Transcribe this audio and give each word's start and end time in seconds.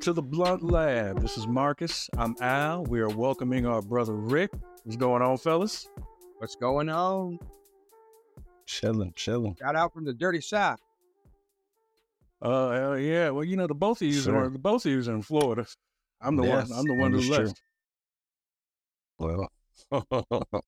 to 0.00 0.12
the 0.14 0.22
Blunt 0.22 0.62
Lab. 0.62 1.20
This 1.20 1.36
is 1.36 1.46
Marcus. 1.46 2.08
I'm 2.16 2.34
Al. 2.40 2.84
We 2.84 3.00
are 3.00 3.08
welcoming 3.08 3.66
our 3.66 3.82
brother 3.82 4.14
Rick. 4.14 4.50
What's 4.84 4.96
going 4.96 5.20
on, 5.22 5.36
fellas? 5.36 5.88
What's 6.38 6.56
going 6.56 6.88
on? 6.88 7.38
Chilling, 8.66 9.12
chilling. 9.14 9.56
Got 9.60 9.76
out 9.76 9.92
from 9.92 10.04
the 10.04 10.14
dirty 10.14 10.40
south. 10.40 10.80
Uh, 12.40 12.70
hell 12.70 12.98
yeah. 12.98 13.28
Well, 13.30 13.44
you 13.44 13.56
know, 13.56 13.66
the 13.66 13.74
both 13.74 14.00
of 14.00 14.08
you 14.08 14.14
Sure. 14.20 14.44
are 14.44 14.48
the 14.48 14.58
both 14.58 14.86
of 14.86 14.92
you 14.92 14.98
are 15.00 15.14
in 15.14 15.22
Florida. 15.22 15.66
I'm 16.20 16.36
the 16.36 16.44
Yes, 16.44 16.70
one. 16.70 16.78
I'm 16.78 16.86
the 16.86 16.94
one 16.94 17.12
who 17.12 17.20
left. 17.30 17.60
Well, 19.18 19.52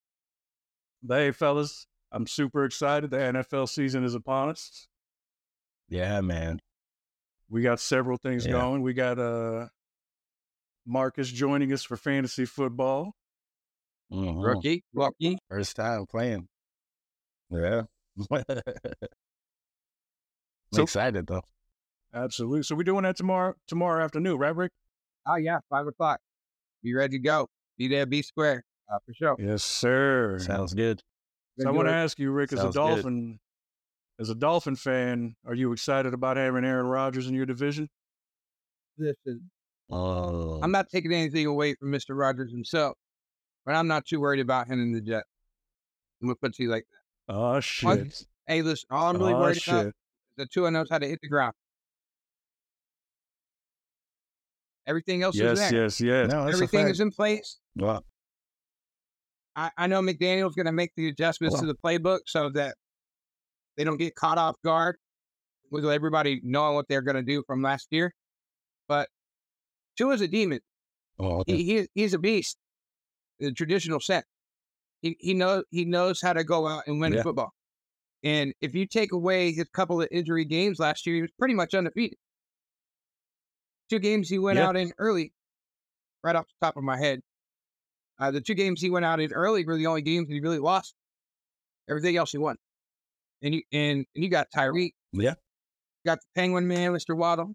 hey, 1.09 1.31
fellas, 1.31 1.87
I'm 2.11 2.27
super 2.27 2.65
excited. 2.65 3.11
The 3.11 3.17
NFL 3.17 3.69
season 3.71 4.05
is 4.05 4.15
upon 4.15 4.51
us. 4.51 4.89
yeah, 5.89 6.21
man. 6.21 6.61
We 7.53 7.61
got 7.61 7.81
several 7.81 8.17
things 8.17 8.47
Yeah. 8.47 8.53
going. 8.53 8.81
We 8.81 8.95
got 8.95 9.19
uh 9.19 9.69
Marcus 10.87 11.31
joining 11.31 11.73
us 11.73 11.83
for 11.85 11.97
fantasy 11.99 12.47
football. 12.47 13.13
Mhm. 14.11 14.43
Rookie, 14.43 14.85
rookie. 14.95 15.39
First 15.51 15.77
time 15.77 16.07
playing. 16.07 16.49
Yeah. 17.51 17.83
I'm 18.33 18.43
So- 20.73 20.83
excited 20.83 21.27
though. 21.27 21.43
Absolutely. 22.15 22.63
So 22.63 22.75
we're 22.75 22.83
doing 22.85 23.03
that 23.05 23.17
tomorrow 23.17 23.55
tomorrow 23.69 24.03
afternoon, 24.03 24.39
right, 24.39 24.55
Rick? 24.57 24.73
Oh 25.27 25.37
yeah, 25.37 25.59
five 25.69 25.87
o'clock. 25.87 26.21
Be 26.83 26.95
ready 26.95 27.19
to 27.19 27.23
go. 27.23 27.49
Be 27.79 27.89
there, 27.89 28.07
be 28.07 28.23
square. 28.23 28.65
Uh, 28.91 28.99
for 29.07 29.15
sure. 29.15 29.37
Yes, 29.39 29.63
sir. 29.63 30.39
Sounds 30.41 30.75
good. 30.75 31.03
So 31.59 31.69
I 31.69 31.73
want 31.73 31.89
to 31.89 31.95
ask 31.95 32.19
you, 32.19 32.31
Rick, 32.33 32.53
as 32.55 32.59
a 32.59 32.63
Sounds 32.63 32.77
good. 32.77 32.81
Dolphin, 32.95 33.41
as 34.19 34.29
a 34.31 34.35
Dolphin 34.35 34.77
fan, 34.77 35.35
are 35.47 35.55
you 35.55 35.73
excited 35.73 36.15
about 36.15 36.37
having 36.37 36.65
Aaron 36.65 36.87
Rodgers 36.87 37.27
in 37.27 37.35
your 37.35 37.47
division? 37.47 37.89
Listen, 38.99 39.51
Oh, 39.91 40.61
I'm 40.63 40.71
not 40.71 40.89
taking 40.89 41.13
anything 41.13 41.47
away 41.47 41.75
from 41.75 41.91
Mr. 41.91 42.17
Rodgers 42.19 42.51
himself, 42.53 42.97
but 43.67 43.75
I'm 43.75 43.89
not 43.89 44.07
too 44.07 44.21
worried 44.21 44.41
about 44.41 44.67
him 44.69 44.81
in 44.81 44.93
the 44.93 45.01
jet. 45.01 45.25
I'm 46.21 46.29
gonna 46.29 46.37
put 46.37 46.51
it 46.51 46.55
to 46.57 46.63
you 46.63 46.71
like 46.71 46.85
that. 47.29 47.35
Oh 47.35 47.61
shit! 47.61 48.25
Hey, 48.47 48.63
listen, 48.63 48.87
all 48.91 49.09
I'm 49.11 49.19
really 49.19 49.35
oh 49.35 49.41
worried 49.41 49.61
shit! 49.61 49.75
about 49.75 49.87
is 49.87 49.93
the 50.37 50.47
Tua 50.47 50.71
knows 50.71 50.89
how 50.91 50.99
to 50.99 51.07
hit 51.07 51.19
the 51.21 51.29
ground. 51.29 51.53
Everything 54.87 55.23
else 55.23 55.37
is 55.37 55.41
Yes, 55.43 55.59
there. 55.71 55.83
yes, 55.83 56.01
yes. 56.01 56.31
no, 56.31 56.47
Everything 56.47 56.89
is 56.89 57.01
in 57.01 57.11
place. 57.11 57.59
Well, 57.77 58.05
I, 59.55 59.71
I 59.77 59.87
know 59.87 60.01
McDaniel's 60.01 60.55
going 60.55 60.67
to 60.67 60.73
make 60.73 60.91
the 60.97 61.09
adjustments 61.09 61.61
to 61.61 61.67
the 61.67 61.75
playbook 61.75 62.21
so 62.27 62.49
that 62.51 62.75
they 63.77 63.85
don't 63.85 63.97
get 63.99 64.15
caught 64.15 64.39
off 64.39 64.57
guard 64.65 64.97
with 65.71 65.85
everybody 65.87 66.41
knowing 66.45 66.75
what 66.75 66.87
they're 66.89 67.03
going 67.03 67.17
to 67.17 67.23
do 67.23 67.43
from 67.47 67.63
last 67.63 67.89
year. 67.91 68.15
But 68.89 69.09
Tua's 69.97 70.21
a 70.21 70.29
demon. 70.29 70.61
oh, 71.19 71.41
okay. 71.41 71.57
He, 71.57 71.65
he 71.81 71.89
he's 71.95 72.15
a 72.15 72.19
beast, 72.19 72.59
the 73.41 73.53
traditional 73.53 74.01
set. 74.01 74.25
He 75.01 75.17
he 75.19 75.35
knows 75.35 75.65
he 75.71 75.85
knows 75.85 76.21
how 76.21 76.33
to 76.33 76.45
go 76.45 76.67
out 76.67 76.85
and 76.87 77.01
win 77.01 77.13
Yeah. 77.15 77.23
football. 77.23 77.53
And 78.25 78.55
if 78.61 78.75
you 78.75 78.87
take 78.87 79.13
away 79.13 79.53
his 79.53 79.67
couple 79.73 80.01
of 80.01 80.09
injury 80.13 80.45
games 80.45 80.79
last 80.79 81.07
year, 81.07 81.17
he 81.17 81.23
was 81.23 81.33
pretty 81.39 81.55
much 81.55 81.75
undefeated. 81.75 82.19
Two 83.91 83.99
games 83.99 84.29
he 84.29 84.39
went 84.39 84.59
Yeah. 84.59 84.69
out 84.69 84.77
in 84.77 84.93
early, 84.99 85.33
right 86.23 86.37
off 86.37 86.47
the 86.47 86.67
top 86.67 86.77
of 86.77 86.85
my 86.85 86.97
head. 86.97 87.21
Uh, 88.19 88.31
the 88.31 88.41
two 88.41 88.55
games 88.55 88.81
he 88.81 88.91
went 88.91 89.05
out 89.05 89.19
in 89.21 89.33
early 89.33 89.65
were 89.65 89.77
the 89.77 89.87
only 89.87 90.03
games 90.03 90.29
he 90.29 90.41
really 90.41 90.61
lost. 90.61 90.95
Everything 91.91 92.17
else 92.17 92.31
he 92.31 92.39
won. 92.39 92.57
And 93.43 93.55
you 93.55 93.63
and, 93.73 94.07
and 94.15 94.25
you 94.25 94.29
got 94.29 94.49
Tyreek, 94.55 94.93
yeah. 95.13 95.35
got 96.07 96.19
the 96.21 96.27
Penguin 96.41 96.69
man, 96.69 96.93
Mr. 96.93 97.17
Waddle, 97.17 97.55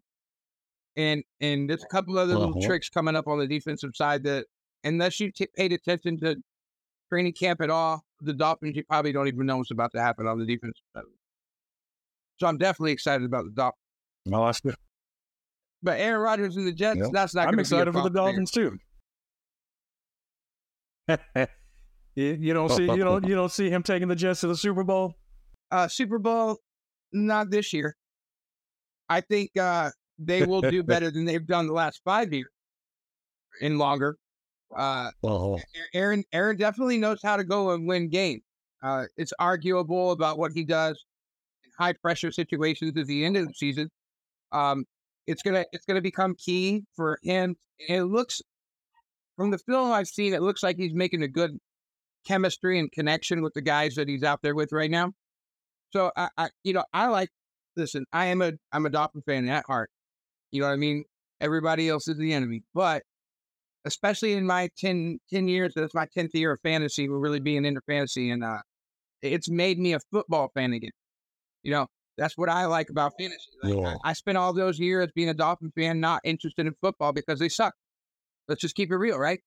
and 0.98 1.24
and 1.40 1.70
there's 1.70 1.84
a 1.84 1.88
couple 1.88 2.18
other 2.20 2.36
little 2.36 2.58
Uh-huh. 2.58 2.68
tricks 2.68 2.90
coming 2.90 3.16
up 3.16 3.28
on 3.28 3.40
the 3.40 3.48
defensive 3.48 3.92
side 3.96 4.24
that 4.24 4.46
unless 4.84 5.20
you 5.20 5.32
t- 5.32 5.48
paid 5.56 5.72
attention 5.72 6.20
to 6.20 6.36
training 7.10 7.34
camp 7.34 7.62
at 7.62 7.70
all, 7.70 8.04
the 8.22 8.34
Dolphins 8.34 8.76
you 8.76 8.84
probably 8.84 9.12
don't 9.14 9.28
even 9.30 9.46
know 9.46 9.58
what's 9.58 9.72
about 9.72 9.92
to 9.94 10.02
happen 10.02 10.28
on 10.28 10.38
the 10.40 10.46
defensive 10.46 10.84
side. 10.96 11.04
So 12.40 12.48
I'm 12.48 12.58
definitely 12.58 12.92
excited 12.92 13.26
about 13.26 13.46
the 13.46 13.52
Dolphins. 13.52 13.82
No, 14.26 14.44
I 14.44 14.52
still, 14.52 14.74
But 15.82 16.00
Aaron 16.00 16.20
Rodgers 16.22 16.58
and 16.58 16.68
the 16.68 16.74
Jets, 16.74 17.00
Yep. 17.00 17.12
that's 17.14 17.34
not. 17.34 17.42
I'm 17.44 17.46
gonna 17.48 17.58
be 17.58 17.62
a 17.62 17.62
excited 17.62 17.94
for 17.94 18.04
the. 18.04 18.10
Dolphins 18.10 18.52
too. 18.52 18.78
you, 22.16 22.34
you 22.34 22.54
don't 22.54 22.70
see 22.76 22.84
you 22.84 22.98
don't 22.98 23.26
you 23.26 23.36
don't 23.36 23.52
see 23.52 23.70
him 23.70 23.84
taking 23.84 24.10
the 24.10 24.16
Jets 24.16 24.42
to 24.42 24.48
the 24.48 24.58
Super 24.58 24.84
Bowl. 24.84 25.16
Uh, 25.72 25.88
Super 25.88 26.20
Bowl, 26.20 26.58
not 27.14 27.50
this 27.50 27.74
year. 27.74 27.96
I 29.10 29.22
think 29.22 29.52
uh, 29.58 29.92
they 30.20 30.46
will 30.46 30.62
do 30.62 30.84
better 30.84 31.12
than 31.12 31.26
they've 31.26 31.46
done 31.46 31.68
the 31.68 31.74
last 31.74 32.02
five 32.04 32.34
years 32.34 32.50
and 33.62 33.78
longer. 33.78 34.18
Uh, 34.76 35.12
Well, 35.22 35.62
Aaron 35.94 36.24
Aaron 36.34 36.58
definitely 36.58 36.98
knows 36.98 37.20
how 37.24 37.38
to 37.38 37.44
go 37.44 37.72
and 37.72 37.88
win 37.88 38.10
games. 38.10 38.44
Uh, 38.84 39.06
it's 39.16 39.34
arguable 39.40 40.12
about 40.12 40.38
what 40.38 40.52
he 40.52 40.64
does 40.64 41.04
in 41.64 41.72
high 41.80 41.94
pressure 41.94 42.32
situations 42.32 42.98
at 42.98 43.08
the 43.08 43.26
end 43.26 43.38
of 43.38 43.48
the 43.48 43.54
season. 43.54 43.90
Um, 44.52 44.86
it's 45.26 45.42
gonna 45.42 45.66
it's 45.72 45.86
gonna 45.86 46.02
become 46.02 46.36
key 46.36 46.84
for 46.96 47.18
him. 47.24 47.56
And 47.88 47.98
it 47.98 48.04
looks 48.06 48.42
from 49.38 49.52
the 49.52 49.58
film 49.60 49.92
I've 49.92 50.08
seen, 50.08 50.34
it 50.34 50.42
looks 50.42 50.64
like 50.64 50.78
he's 50.78 50.94
making 50.94 51.22
a 51.24 51.28
good 51.28 51.58
chemistry 52.26 52.80
and 52.80 52.92
connection 52.92 53.42
with 53.42 53.54
the 53.54 53.62
guys 53.62 53.96
that 53.96 54.08
he's 54.10 54.24
out 54.24 54.42
there 54.42 54.56
with 54.56 54.72
right 54.72 54.92
now. 54.92 55.14
So 55.92 56.12
I, 56.16 56.30
I 56.38 56.50
you 56.64 56.74
know, 56.74 56.84
I 56.94 57.08
like 57.08 57.30
listen, 57.76 58.06
I 58.12 58.26
am 58.28 58.42
a 58.42 58.54
I'm 58.72 58.86
a 58.86 58.90
Dolphin 58.90 59.22
fan 59.26 59.48
at 59.50 59.66
heart. 59.66 59.90
You 60.52 60.62
know 60.62 60.68
what 60.68 60.74
I 60.74 60.78
mean? 60.78 61.04
Everybody 61.42 61.90
else 61.90 62.08
is 62.08 62.18
the 62.18 62.34
enemy. 62.34 62.64
But 62.74 63.04
especially 63.86 64.34
in 64.34 64.46
my 64.46 64.70
10, 64.78 65.20
10 65.32 65.48
years, 65.48 65.74
that's 65.76 65.94
my 65.94 66.08
10th 66.18 66.34
year 66.34 66.54
of 66.54 66.60
fantasy, 66.64 67.08
we're 67.10 67.20
really 67.20 67.40
being 67.40 67.64
into 67.66 67.82
fantasy. 67.88 68.30
And 68.32 68.44
uh, 68.44 68.58
it's 69.22 69.50
made 69.50 69.78
me 69.80 69.94
a 69.94 70.00
football 70.12 70.50
fan 70.54 70.74
again. 70.74 70.92
You 71.64 71.72
know, 71.72 71.88
that's 72.18 72.38
what 72.38 72.50
I 72.50 72.66
like 72.66 72.90
about 72.90 73.14
fantasy. 73.20 73.38
Like, 73.64 73.74
Yeah. 73.76 73.96
I, 74.04 74.10
I 74.10 74.14
spent 74.14 74.38
all 74.38 74.52
those 74.54 74.80
years 74.80 75.10
being 75.16 75.30
a 75.30 75.34
Dolphin 75.34 75.72
fan, 75.76 76.00
not 76.00 76.22
interested 76.24 76.66
in 76.66 76.74
football 76.82 77.14
because 77.14 77.40
they 77.40 77.50
suck. 77.50 77.74
Let's 78.48 78.62
just 78.62 78.76
keep 78.76 78.92
it 78.92 78.96
real, 78.98 79.18
right? 79.20 79.40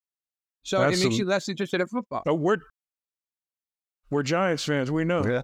So 0.62 0.82
it 0.82 0.86
makes 0.88 0.98
Absolute- 0.98 1.16
you 1.18 1.24
less 1.24 1.48
interested 1.48 1.80
in 1.80 1.86
football. 1.88 2.22
We're 2.26 2.58
we're 4.10 4.22
Giants 4.22 4.64
fans. 4.64 4.90
We 4.90 5.04
know. 5.04 5.24
yeah. 5.24 5.42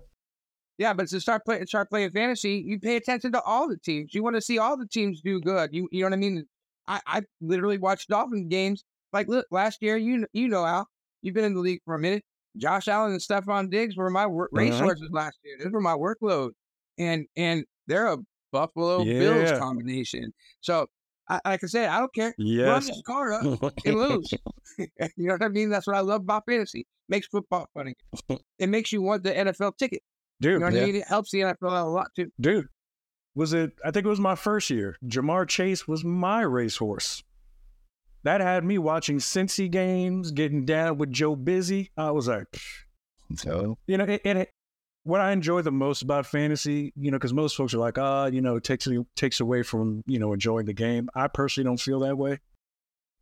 Yeah, 0.78 0.92
but 0.92 1.08
to 1.08 1.20
start 1.20 1.42
playing, 1.44 1.66
start 1.66 1.88
playing 1.88 2.10
fantasy, 2.10 2.62
you 2.66 2.78
pay 2.78 2.96
attention 2.96 3.32
to 3.32 3.40
all 3.42 3.66
the 3.68 3.78
teams. 3.78 4.12
You 4.14 4.22
want 4.22 4.36
to 4.36 4.42
see 4.42 4.58
all 4.58 4.76
the 4.76 4.86
teams 4.86 5.22
do 5.22 5.40
good. 5.40 5.70
You, 5.72 5.88
you 5.90 6.00
know 6.02 6.06
what 6.08 6.12
I 6.12 6.16
mean? 6.16 6.44
I, 6.86 7.00
I 7.06 7.22
literally 7.40 7.78
watched 7.78 8.08
Dolphin 8.10 8.48
games. 8.48 8.84
Like, 9.12 9.28
look, 9.28 9.46
last 9.50 9.78
year, 9.80 9.96
you, 9.96 10.26
you 10.34 10.48
know, 10.48 10.66
Al, 10.66 10.86
you've 11.22 11.34
been 11.34 11.44
in 11.44 11.54
the 11.54 11.60
league 11.60 11.80
for 11.84 11.94
a 11.94 11.98
minute. 11.98 12.22
Josh 12.58 12.88
Allen 12.88 13.12
and 13.12 13.20
Stefon 13.20 13.70
Diggs 13.70 13.96
were 13.96 14.10
my 14.10 14.26
wor- 14.26 14.50
Uh-huh. 14.54 14.96
last 15.10 15.38
year. 15.44 15.56
Those 15.62 15.72
were 15.72 15.80
my 15.80 15.94
workload, 15.94 16.50
and 16.98 17.26
and 17.36 17.64
they're 17.86 18.06
a 18.12 18.18
Buffalo 18.52 19.02
Yeah. 19.02 19.18
Bills 19.18 19.58
combination. 19.58 20.32
So, 20.60 20.86
I, 21.28 21.40
like 21.44 21.64
I 21.64 21.66
said, 21.66 21.88
I 21.88 21.98
don't 22.00 22.14
care. 22.14 22.34
Run 22.38 22.46
Yes. 22.46 22.86
this 22.86 23.02
car 23.06 23.32
up 23.32 23.42
and 23.84 23.94
lose. 23.98 24.32
you 24.78 24.88
know 25.18 25.34
what 25.34 25.42
I 25.42 25.48
mean? 25.48 25.70
That's 25.70 25.86
what 25.86 25.96
I 25.96 26.00
love 26.00 26.22
about 26.22 26.44
fantasy. 26.48 26.86
Makes 27.08 27.26
football 27.28 27.68
funny. 27.74 27.94
It 28.58 28.68
makes 28.68 28.92
you 28.92 29.02
want 29.02 29.22
the 29.22 29.32
NFL 29.32 29.76
ticket. 29.78 30.02
You 30.40 30.50
Dude, 30.50 30.60
know 30.60 30.66
what 30.66 30.74
Yeah. 30.74 30.82
I 30.82 30.86
mean? 30.86 30.96
It 30.96 31.06
helps 31.06 31.30
the 31.30 31.40
NFL 31.40 31.72
out 31.72 31.86
a 31.86 31.90
lot 31.90 32.08
too. 32.14 32.30
dude. 32.40 32.68
Was 33.34 33.52
it? 33.52 33.72
I 33.84 33.90
think 33.90 34.06
it 34.06 34.08
was 34.08 34.20
my 34.20 34.34
first 34.34 34.70
year. 34.70 34.96
Ja'Marr 35.04 35.46
Chase 35.46 35.86
was 35.86 36.04
my 36.04 36.40
racehorse. 36.40 37.22
That 38.24 38.40
had 38.40 38.64
me 38.64 38.78
watching 38.78 39.18
Cincy 39.18 39.70
games, 39.70 40.30
getting 40.32 40.64
down 40.64 40.98
with 40.98 41.12
Joe 41.12 41.36
Busy. 41.36 41.90
I 41.96 42.10
was 42.12 42.28
like, 42.28 42.46
so, 43.36 43.76
you 43.86 43.98
know, 43.98 44.04
it, 44.04 44.22
it 44.24 44.50
what 45.04 45.20
I 45.20 45.30
enjoy 45.32 45.62
the 45.62 45.70
most 45.70 46.02
about 46.02 46.26
fantasy, 46.26 46.92
you 46.96 47.10
know, 47.10 47.18
because 47.18 47.32
most 47.34 47.56
folks 47.56 47.72
are 47.74 47.78
like, 47.78 47.98
ah, 47.98 48.26
you 48.26 48.40
know, 48.40 48.56
it 48.56 48.64
takes 48.64 48.88
takes 49.16 49.38
away 49.40 49.62
from 49.62 50.02
you 50.06 50.18
know 50.18 50.32
enjoying 50.32 50.66
the 50.66 50.72
game. 50.72 51.08
I 51.14 51.28
personally 51.28 51.66
don't 51.66 51.80
feel 51.80 52.00
that 52.00 52.16
way. 52.18 52.40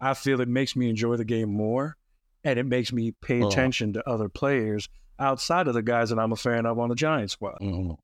I 0.00 0.14
feel 0.14 0.40
it 0.40 0.48
makes 0.48 0.74
me 0.76 0.88
enjoy 0.88 1.16
the 1.16 1.24
game 1.24 1.52
more, 1.52 1.96
and 2.44 2.58
it 2.58 2.64
makes 2.66 2.92
me 2.92 3.12
pay 3.20 3.42
Oh. 3.42 3.48
attention 3.48 3.92
to 3.94 4.08
other 4.08 4.28
players 4.28 4.88
outside 5.18 5.68
of 5.68 5.74
the 5.74 5.82
guys 5.82 6.10
that 6.10 6.18
I'm 6.18 6.32
a 6.32 6.36
fan 6.36 6.66
of 6.66 6.78
on 6.78 6.88
the 6.88 6.94
Giants 6.94 7.32
squad. 7.34 7.58
mhm, 7.60 7.96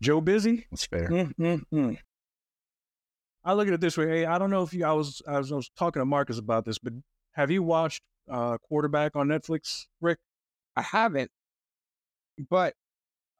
Joe 0.00 0.20
Busy, 0.20 0.66
that's 0.70 0.86
fair. 0.86 1.08
Mm, 1.08 1.34
mm, 1.34 1.62
mm. 1.72 1.98
I 3.44 3.52
look 3.54 3.68
at 3.68 3.74
it 3.74 3.80
this 3.80 3.96
way. 3.96 4.08
Hey, 4.08 4.26
I 4.26 4.38
don't 4.38 4.50
know 4.50 4.62
if 4.62 4.74
you. 4.74 4.84
I 4.84 4.92
was 4.92 5.22
I 5.26 5.38
was, 5.38 5.52
I 5.52 5.56
was 5.56 5.70
talking 5.76 6.00
to 6.00 6.06
Marcus 6.06 6.38
about 6.38 6.64
this, 6.64 6.78
but 6.78 6.92
have 7.32 7.50
you 7.50 7.62
watched 7.62 8.02
uh, 8.30 8.58
Quarterback 8.58 9.16
on 9.16 9.28
Netflix, 9.28 9.86
Rick? 10.00 10.18
I 10.76 10.82
haven't, 10.82 11.30
but 12.50 12.74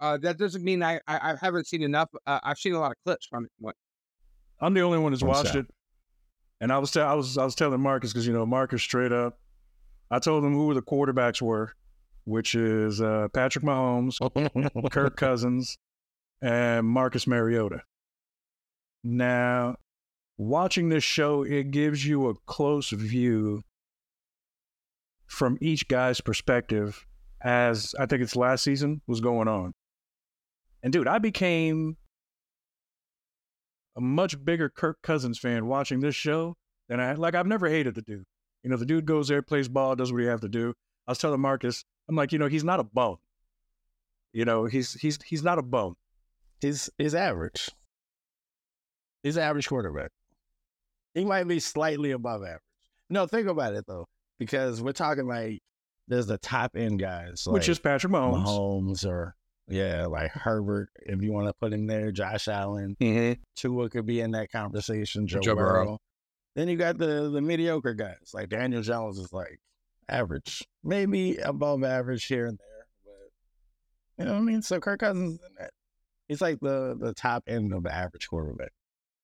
uh, 0.00 0.16
that 0.19 0.38
doesn't 0.38 0.64
mean 0.64 0.82
I, 0.82 1.00
I, 1.06 1.32
I 1.32 1.34
haven't 1.40 1.66
seen 1.66 1.82
enough. 1.82 2.08
Uh, 2.26 2.40
I've 2.43 2.58
seen 2.58 2.75
a 2.75 2.81
lot 2.81 2.93
of 2.93 2.96
clips 3.04 3.26
from 3.26 3.44
it. 3.44 3.50
What? 3.58 3.75
I'm 4.61 4.75
the 4.75 4.81
only 4.81 4.99
one 4.99 5.12
that's 5.12 5.22
watched 5.22 5.54
it. 5.54 5.66
And 6.61 6.72
I 6.72 6.78
was 6.78 6.90
tell 6.90 7.06
I 7.08 7.14
was 7.14 7.38
I 7.38 7.44
was 7.44 7.54
telling 7.54 7.81
Marcus 7.81 8.12
because 8.12 8.26
you 8.26 8.32
know 8.32 8.46
Marcus 8.46 8.82
straight 8.82 9.12
up. 9.12 9.38
I 10.11 10.19
told 10.19 10.43
him 10.44 10.54
who 10.54 10.72
the 10.75 10.82
quarterbacks 10.82 11.43
were, 11.43 11.75
which 12.28 12.54
is 12.54 13.00
uh, 13.00 13.26
Patrick 13.32 13.64
Mahomes, 13.64 14.19
Kirk 14.90 15.16
Cousins, 15.16 15.78
and 16.42 16.86
Marcus 16.86 17.26
Mariota. 17.26 17.80
Now, 19.02 19.76
watching 20.36 20.90
this 20.90 21.02
show, 21.02 21.42
it 21.42 21.70
gives 21.70 22.04
you 22.04 22.28
a 22.28 22.34
close 22.46 22.90
view 22.90 23.62
from 25.26 25.56
each 25.62 25.88
guy's 25.88 26.20
perspective 26.20 27.06
as 27.40 27.94
I 27.98 28.04
think 28.04 28.20
it's 28.20 28.36
last 28.36 28.62
season 28.62 29.00
was 29.06 29.22
going 29.22 29.48
on. 29.48 29.72
And 30.82 30.92
dude, 30.92 31.08
I 31.08 31.19
became 31.19 31.96
a 33.96 34.02
much 34.02 34.44
bigger 34.44 34.69
Kirk 34.69 34.98
Cousins 35.02 35.38
fan 35.38 35.66
watching 35.66 36.00
this 36.00 36.14
show 36.14 36.56
than 36.90 37.00
I 37.00 37.14
like. 37.14 37.34
I've 37.34 37.46
never 37.46 37.70
hated 37.70 37.94
the 37.94 38.02
dude. 38.02 38.25
You 38.62 38.69
know, 38.69 38.76
the 38.76 38.84
dude 38.84 39.06
goes 39.06 39.28
there, 39.28 39.40
plays 39.40 39.69
ball, 39.69 39.96
does 39.96 40.12
what 40.12 40.20
he 40.20 40.26
have 40.26 40.42
to 40.42 40.48
do. 40.48 40.75
I 41.06 41.12
was 41.12 41.19
telling 41.19 41.40
Marcus, 41.40 41.84
I'm 42.08 42.16
like, 42.16 42.32
you 42.32 42.38
know, 42.38 42.46
he's 42.49 42.64
not 42.64 42.81
a 42.81 42.84
bone. 42.84 43.19
You 44.32 44.44
know, 44.44 44.64
he's 44.66 44.94
he's 44.94 45.19
he's 45.22 45.43
not 45.43 45.58
a 45.58 45.62
bone. 45.62 45.94
He's 46.60 46.90
he's 46.99 47.14
average. 47.14 47.70
He's 49.22 49.37
an 49.37 49.43
average 49.43 49.69
quarterback. 49.69 50.10
He 51.14 51.25
might 51.25 51.44
be 51.44 51.60
slightly 51.60 52.12
above 52.12 52.43
average. 52.43 52.60
No, 53.10 53.26
think 53.26 53.49
about 53.49 53.75
it 53.75 53.87
though, 53.87 54.06
because 54.38 54.82
we're 54.82 54.93
talking 54.93 55.26
like 55.26 55.60
there's 56.08 56.26
the 56.26 56.38
top 56.38 56.76
end 56.76 56.99
guys, 57.00 57.44
like 57.46 57.55
which 57.55 57.69
is 57.69 57.78
Patrick 57.78 58.12
Mahomes. 58.12 58.46
Mahomes 58.46 59.06
or 59.06 59.34
yeah, 59.69 60.06
like 60.06 60.31
Herbert, 60.31 60.88
if 61.00 61.22
you 61.22 61.32
want 61.32 61.46
to 61.46 61.52
put 61.54 61.72
him 61.72 61.87
there, 61.87 62.11
Josh 62.12 62.49
Allen, 62.49 62.96
Mm-hmm. 63.00 63.40
Tua 63.56 63.90
could 63.90 64.06
be 64.06 64.20
in 64.20 64.31
that 64.32 64.50
conversation, 64.50 65.26
Joe, 65.26 65.40
Joe 65.40 65.54
Burrow. 65.54 65.84
Burrow. 65.84 65.99
Then 66.54 66.69
you 66.69 66.76
got 66.76 66.99
the 66.99 67.31
the 67.31 67.40
mediocre 67.40 67.94
guys, 67.94 68.31
like 68.34 68.49
Daniel 68.49 68.82
Jones 68.82 69.19
is 69.19 69.32
like 69.32 69.58
average, 70.08 70.64
maybe 70.82 71.37
above 71.37 71.84
average 71.84 72.26
here 72.26 72.46
and 72.46 72.58
there, 72.58 72.87
but 73.05 74.22
you 74.22 74.28
know 74.28 74.34
what 74.34 74.40
I 74.40 74.44
mean. 74.44 74.62
So 74.62 74.81
Kirk 74.81 75.00
Cousins, 75.00 75.38
is 75.60 75.69
he's 76.28 76.40
like 76.40 76.60
the 76.60 76.96
the 76.99 77.12
top 77.14 77.44
end 77.46 77.72
of 77.72 77.82
the 77.82 77.94
average 77.94 78.28
quarterback. 78.28 78.72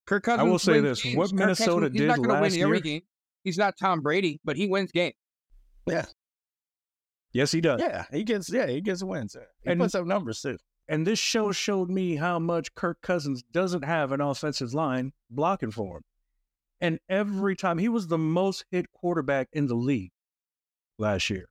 Kirk 0.05 0.23
Cousins. 0.23 0.47
I 0.47 0.49
will 0.49 0.59
say 0.59 0.79
this, 0.81 1.01
games. 1.01 1.17
what 1.17 1.29
Kirk 1.31 1.39
Minnesota 1.39 1.87
Cousins, 1.87 1.97
did 1.97 2.07
not 2.07 2.19
last 2.19 2.51
win 2.53 2.61
every 2.61 2.77
year- 2.77 2.81
game. 2.81 3.01
He's 3.43 3.57
not 3.57 3.75
Tom 3.79 4.01
Brady, 4.01 4.39
but 4.43 4.55
he 4.57 4.67
wins 4.67 4.91
games. 4.91 5.13
Yeah. 5.87 6.05
Yes, 7.31 7.51
he 7.51 7.61
does. 7.61 7.81
Yeah, 7.81 8.05
he 8.11 8.23
gets 8.23 8.51
yeah 8.51 8.67
he 8.67 8.81
gets 8.81 9.03
wins. 9.03 9.35
He 9.63 9.69
And- 9.69 9.79
puts 9.79 9.93
up 9.95 10.05
numbers 10.05 10.41
too. 10.41 10.57
And 10.87 11.05
this 11.07 11.17
show 11.17 11.51
showed 11.51 11.89
me 11.89 12.15
how 12.17 12.37
much 12.37 12.75
Kirk 12.75 13.01
Cousins 13.01 13.41
doesn't 13.51 13.83
have 13.83 14.11
an 14.11 14.21
offensive 14.21 14.73
line 14.75 15.13
blocking 15.31 15.71
for 15.71 15.97
him. 15.97 16.03
And 16.79 16.99
every 17.09 17.55
time 17.55 17.79
he 17.79 17.89
was 17.89 18.07
the 18.07 18.19
most 18.19 18.65
hit 18.69 18.91
quarterback 18.91 19.47
in 19.51 19.65
the 19.65 19.73
league 19.75 20.11
last 20.97 21.29
year. 21.29 21.45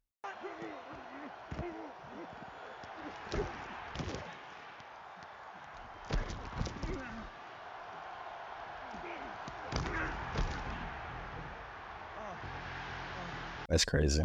That's 13.69 13.85
crazy. 13.85 14.23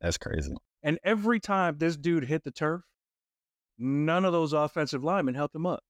That's 0.00 0.18
crazy. 0.18 0.54
And 0.82 0.98
every 1.02 1.40
time 1.40 1.78
this 1.78 1.96
dude 1.96 2.26
hit 2.26 2.44
the 2.44 2.52
turf, 2.52 2.82
none 3.78 4.24
of 4.24 4.32
those 4.32 4.52
offensive 4.52 5.02
linemen 5.02 5.34
helped 5.34 5.56
him 5.56 5.66
up. 5.66 5.82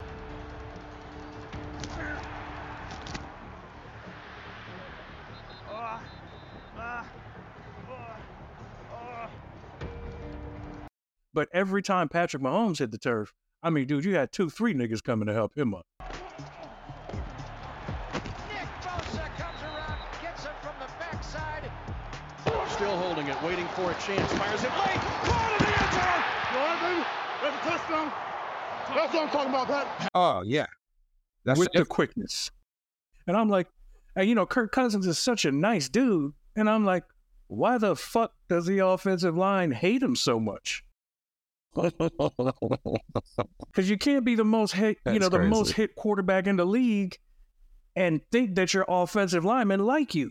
But 11.37 11.51
every 11.53 11.83
time 11.83 12.09
Patrick 12.09 12.43
Mahomes 12.43 12.79
hit 12.79 12.91
the 12.93 12.97
turf, 12.97 13.35
I 13.63 13.69
mean, 13.69 13.87
dude, 13.87 14.07
you 14.07 14.15
had 14.15 14.33
two, 14.33 14.49
three 14.49 14.73
niggas 14.73 15.03
coming 15.05 15.27
to 15.27 15.35
help 15.35 15.55
him 15.55 15.75
up. 15.75 15.85
Nick 16.01 16.09
Bosa 18.81 19.29
comes 19.37 19.61
around, 19.63 19.99
gets 20.23 20.45
him 20.45 20.53
from 20.63 20.73
the 20.81 20.87
backside. 20.99 21.71
Still 22.71 22.97
holding 22.97 23.27
it, 23.27 23.37
waiting 23.43 23.69
for 23.69 23.91
a 23.91 23.95
chance. 24.01 24.33
Fires 24.33 24.65
it 24.65 24.71
late. 24.71 24.97
Caught 24.97 25.61
in 25.61 25.67
the 25.67 25.73
end 25.83 25.93
zone. 25.93 26.25
All 26.57 26.65
right, 26.65 26.81
baby. 26.81 27.05
That's 27.43 27.55
a 27.55 27.69
touchdown. 27.69 28.09
That's 28.95 29.13
what 29.13 29.23
I'm 29.25 29.29
talking 29.29 29.51
about, 29.51 29.67
Pat. 29.67 30.11
Oh 30.15 30.43
yeah, 30.43 30.67
that's 31.45 31.59
with 31.59 31.69
the 31.75 31.81
the 31.81 31.85
quickness. 31.85 32.51
And 33.27 33.37
I'm 33.37 33.51
like, 33.51 33.67
and, 34.15 34.27
you 34.27 34.35
know, 34.35 34.47
Kirk 34.47 34.73
Cousins 34.73 35.07
is 35.07 35.19
such 35.19 35.45
a 35.45 35.53
nice 35.53 35.91
dude. 35.91 36.33
And 36.57 36.71
I'm 36.71 36.87
like, 36.87 37.05
why 37.49 37.77
the 37.77 37.95
fuck 37.95 38.33
does 38.49 38.65
the 38.65 38.79
offensive 38.79 39.37
line 39.37 39.73
hate 39.73 40.03
him 40.03 40.17
so 40.17 40.41
much? 40.41 40.83
Because 43.67 43.91
you 43.91 43.99
can't 43.99 44.25
be 44.25 44.35
the 44.35 44.45
most 44.45 44.73
hit, 44.73 44.99
you 45.05 45.19
know, 45.19 45.29
the 45.29 45.37
crazy. 45.39 45.51
most 45.51 45.73
hit 45.73 45.95
quarterback 45.95 46.47
in 46.47 46.57
the 46.57 46.65
league 46.65 47.19
and 47.95 48.23
think 48.33 48.55
that 48.55 48.73
your 48.73 48.87
offensive 48.89 49.45
linemen 49.45 49.85
like 49.85 50.15
you. 50.15 50.31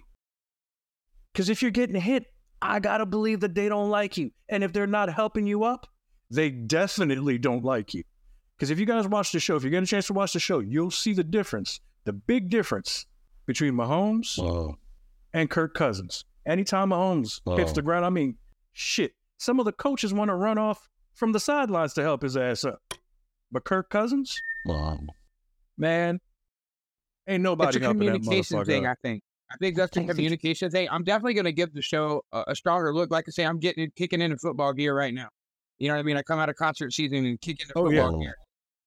Because 1.31 1.49
if 1.49 1.61
you're 1.61 1.71
getting 1.71 1.99
hit, 1.99 2.25
I 2.61 2.79
gotta 2.79 3.05
believe 3.05 3.41
that 3.41 3.53
they 3.53 3.69
don't 3.69 3.89
like 3.89 4.17
you. 4.17 4.31
And 4.49 4.63
if 4.63 4.73
they're 4.73 4.87
not 4.87 5.13
helping 5.13 5.45
you 5.45 5.63
up, 5.63 5.87
they 6.31 6.49
definitely 6.49 7.37
don't 7.37 7.63
like 7.63 7.93
you. 7.93 8.03
Because 8.57 8.71
if 8.71 8.79
you 8.79 8.85
guys 8.85 9.07
watch 9.07 9.31
the 9.31 9.39
show, 9.39 9.55
if 9.55 9.63
you 9.63 9.69
get 9.69 9.83
a 9.83 9.85
chance 9.85 10.07
to 10.07 10.13
watch 10.13 10.33
the 10.33 10.39
show, 10.39 10.59
you'll 10.59 10.91
see 10.91 11.13
the 11.13 11.23
difference, 11.23 11.81
the 12.05 12.13
big 12.13 12.49
difference 12.49 13.05
between 13.45 13.73
Mahomes 13.73 14.37
Whoa. 14.37 14.77
and 15.33 15.49
Kirk 15.49 15.73
Cousins. 15.73 16.25
Anytime 16.47 16.89
Mahomes 16.89 17.41
hits 17.57 17.73
the 17.73 17.81
ground, 17.81 18.05
I 18.05 18.09
mean, 18.09 18.37
shit. 18.73 19.13
Some 19.37 19.59
of 19.59 19.65
the 19.65 19.73
coaches 19.73 20.13
want 20.13 20.29
to 20.29 20.35
run 20.35 20.57
off 20.57 20.89
from 21.15 21.31
the 21.31 21.39
sidelines 21.39 21.93
to 21.93 22.01
help 22.03 22.21
his 22.21 22.37
ass 22.37 22.63
up. 22.63 22.81
But 23.51 23.63
Kirk 23.63 23.89
Cousins, 23.89 24.39
Wow. 24.65 24.99
man, 25.77 26.19
ain't 27.27 27.43
nobody 27.43 27.69
it's 27.69 27.77
a 27.77 27.79
helping 27.79 27.99
communication 28.01 28.57
motherfucker 28.59 28.65
thing. 28.65 28.85
up. 28.85 28.91
I 29.03 29.07
think. 29.07 29.23
I 29.51 29.57
think 29.57 29.77
that's 29.77 29.91
the 29.93 30.03
communication 30.05 30.71
thing. 30.71 30.87
I'm 30.89 31.03
definitely 31.03 31.35
going 31.35 31.45
to 31.45 31.51
give 31.51 31.71
the 31.73 31.81
show 31.81 32.23
a, 32.31 32.45
a 32.47 32.55
stronger 32.55 32.93
look. 32.93 33.11
Like 33.11 33.25
I 33.27 33.31
say, 33.31 33.45
I'm 33.45 33.59
getting 33.59 33.89
kicking 33.95 34.19
into 34.19 34.37
football 34.37 34.73
gear 34.73 34.95
right 34.95 35.13
now. 35.13 35.29
You 35.77 35.87
know 35.87 35.93
what 35.93 35.99
I 35.99 36.03
mean? 36.03 36.17
I 36.17 36.23
come 36.23 36.39
out 36.39 36.49
of 36.49 36.55
concert 36.55 36.91
season 36.93 37.25
and 37.25 37.39
kick 37.39 37.61
into 37.61 37.73
Oh, 37.75 37.83
football 37.85 38.19
yeah. 38.19 38.25
gear. 38.25 38.35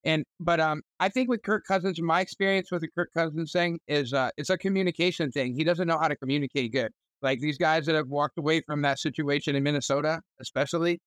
And 0.05 0.25
but 0.41 0.59
um, 0.59 0.83
I 0.99 1.09
think 1.11 1.29
with 1.29 1.43
Kirk 1.43 1.65
Cousins, 1.67 2.01
my 2.01 2.21
experience 2.21 2.71
with 2.73 2.81
the 2.83 2.89
Kirk 2.89 3.11
Cousins 3.17 3.53
thing 3.53 3.79
is 3.87 4.13
uh, 4.13 4.31
it's 4.37 4.51
a 4.51 4.59
communication 4.59 5.31
thing. 5.31 5.55
He 5.55 5.65
doesn't 5.65 5.87
know 5.87 5.99
how 5.99 6.09
to 6.09 6.17
communicate 6.17 6.73
good. 6.73 6.91
Like 7.23 7.41
these 7.41 7.59
guys 7.59 7.87
that 7.87 7.95
have 7.95 8.09
walked 8.09 8.39
away 8.39 8.61
from 8.63 8.83
that 8.83 8.99
situation 8.99 9.55
in 9.55 9.63
Minnesota, 9.63 10.21
especially, 10.41 11.01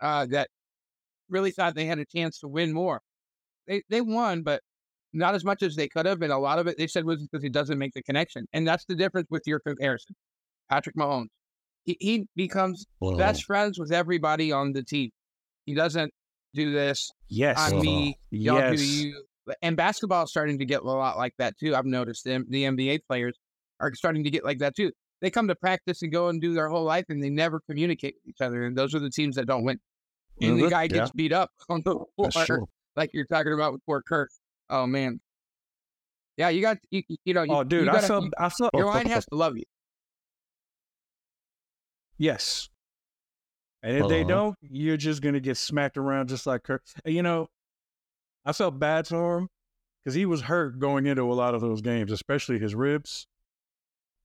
uh, 0.00 0.26
that 0.26 0.48
really 1.28 1.50
thought 1.50 1.74
they 1.74 1.86
had 1.86 1.98
a 1.98 2.04
chance 2.04 2.38
to 2.40 2.48
win 2.48 2.72
more. 2.72 3.00
They 3.66 3.82
they 3.88 4.00
won, 4.00 4.42
but 4.42 4.60
not 5.12 5.34
as 5.34 5.44
much 5.44 5.62
as 5.62 5.76
they 5.76 5.88
could 5.88 6.06
have. 6.06 6.22
And 6.22 6.32
a 6.32 6.38
lot 6.38 6.58
of 6.58 6.66
it 6.66 6.76
they 6.78 6.86
said 6.86 7.04
was 7.04 7.22
because 7.22 7.42
he 7.42 7.48
doesn't 7.48 7.78
make 7.78 7.92
the 7.94 8.02
connection. 8.02 8.46
And 8.52 8.66
that's 8.66 8.84
the 8.84 8.94
difference 8.94 9.28
with 9.30 9.42
your 9.46 9.60
comparison. 9.60 10.14
Patrick 10.68 10.96
Mahomes. 10.96 11.28
He 11.84 11.96
he 12.00 12.26
becomes 12.34 12.84
Whoa. 12.98 13.16
best 13.16 13.44
friends 13.44 13.78
with 13.78 13.92
everybody 13.92 14.52
on 14.52 14.72
the 14.72 14.82
team. 14.82 15.10
He 15.64 15.74
doesn't 15.74 16.12
do 16.54 16.72
this 16.72 17.10
Yes. 17.28 17.58
on 17.58 17.80
me, 17.80 18.18
y'all 18.30 18.58
Yes. 18.60 18.78
do 18.78 18.84
you. 18.84 19.24
And 19.62 19.76
basketball 19.76 20.24
is 20.24 20.30
starting 20.30 20.58
to 20.58 20.64
get 20.64 20.82
a 20.82 20.84
lot 20.84 21.16
like 21.16 21.34
that 21.38 21.56
too. 21.58 21.74
I've 21.76 21.86
noticed 21.86 22.24
them. 22.24 22.46
The 22.48 22.64
NBA 22.64 23.00
players 23.08 23.38
are 23.80 23.92
starting 23.94 24.24
to 24.24 24.30
get 24.30 24.44
like 24.44 24.58
that 24.58 24.74
too. 24.74 24.90
They 25.20 25.30
come 25.30 25.48
to 25.48 25.54
practice 25.54 26.02
and 26.02 26.12
go 26.12 26.28
and 26.28 26.40
do 26.40 26.52
their 26.52 26.68
whole 26.68 26.84
life, 26.84 27.04
and 27.08 27.22
they 27.22 27.30
never 27.30 27.60
communicate 27.68 28.16
with 28.16 28.34
each 28.34 28.40
other. 28.40 28.64
And 28.64 28.76
those 28.76 28.94
are 28.94 28.98
the 28.98 29.10
teams 29.10 29.36
that 29.36 29.46
don't 29.46 29.64
win. 29.64 29.78
And 30.40 30.58
the 30.58 30.64
Mhm. 30.64 30.70
guy 30.70 30.86
gets 30.86 31.10
beat 31.12 31.32
up 31.32 31.50
on 31.68 31.82
the 31.84 32.04
That's 32.18 32.34
floor, 32.46 32.68
like 32.94 33.10
you're 33.14 33.24
talking 33.26 33.52
about 33.54 33.72
with 33.72 33.84
poor 33.86 34.02
Kirk. 34.02 34.30
Oh 34.68 34.86
man, 34.86 35.20
yeah, 36.36 36.48
you 36.50 36.60
got 36.60 36.78
you, 36.90 37.02
you 37.24 37.32
know. 37.34 37.42
You, 37.42 37.52
Oh, 37.52 37.64
dude, 37.64 37.88
I 37.88 37.92
gotta- 37.92 38.06
felt, 38.06 38.24
you- 38.24 38.30
I 38.38 38.48
felt, 38.50 38.70
your 38.74 38.86
line 38.86 39.06
has 39.06 39.24
to 39.26 39.34
love 39.34 39.56
you. 39.56 39.64
yes. 42.18 42.68
And 43.82 43.96
if 43.98 44.08
they 44.08 44.20
Uh-huh. 44.22 44.28
don't, 44.28 44.58
you're 44.62 44.96
just 44.96 45.22
gonna 45.22 45.40
get 45.40 45.56
smacked 45.56 45.96
around 45.96 46.28
just 46.28 46.46
like 46.46 46.64
Kirk. 46.64 46.82
You 47.04 47.22
know, 47.22 47.48
I 48.44 48.52
felt 48.52 48.78
bad 48.78 49.06
for 49.06 49.38
him 49.38 49.48
because 50.02 50.14
he 50.14 50.26
was 50.26 50.42
hurt 50.42 50.78
going 50.78 51.06
into 51.06 51.22
a 51.22 51.34
lot 51.34 51.54
of 51.54 51.60
those 51.60 51.82
games, 51.82 52.10
especially 52.10 52.58
his 52.58 52.74
ribs. 52.74 53.26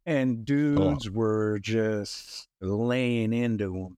And 0.05 0.43
dudes 0.45 1.09
were 1.11 1.59
just 1.59 2.47
laying 2.59 3.33
into 3.33 3.75
him. 3.75 3.97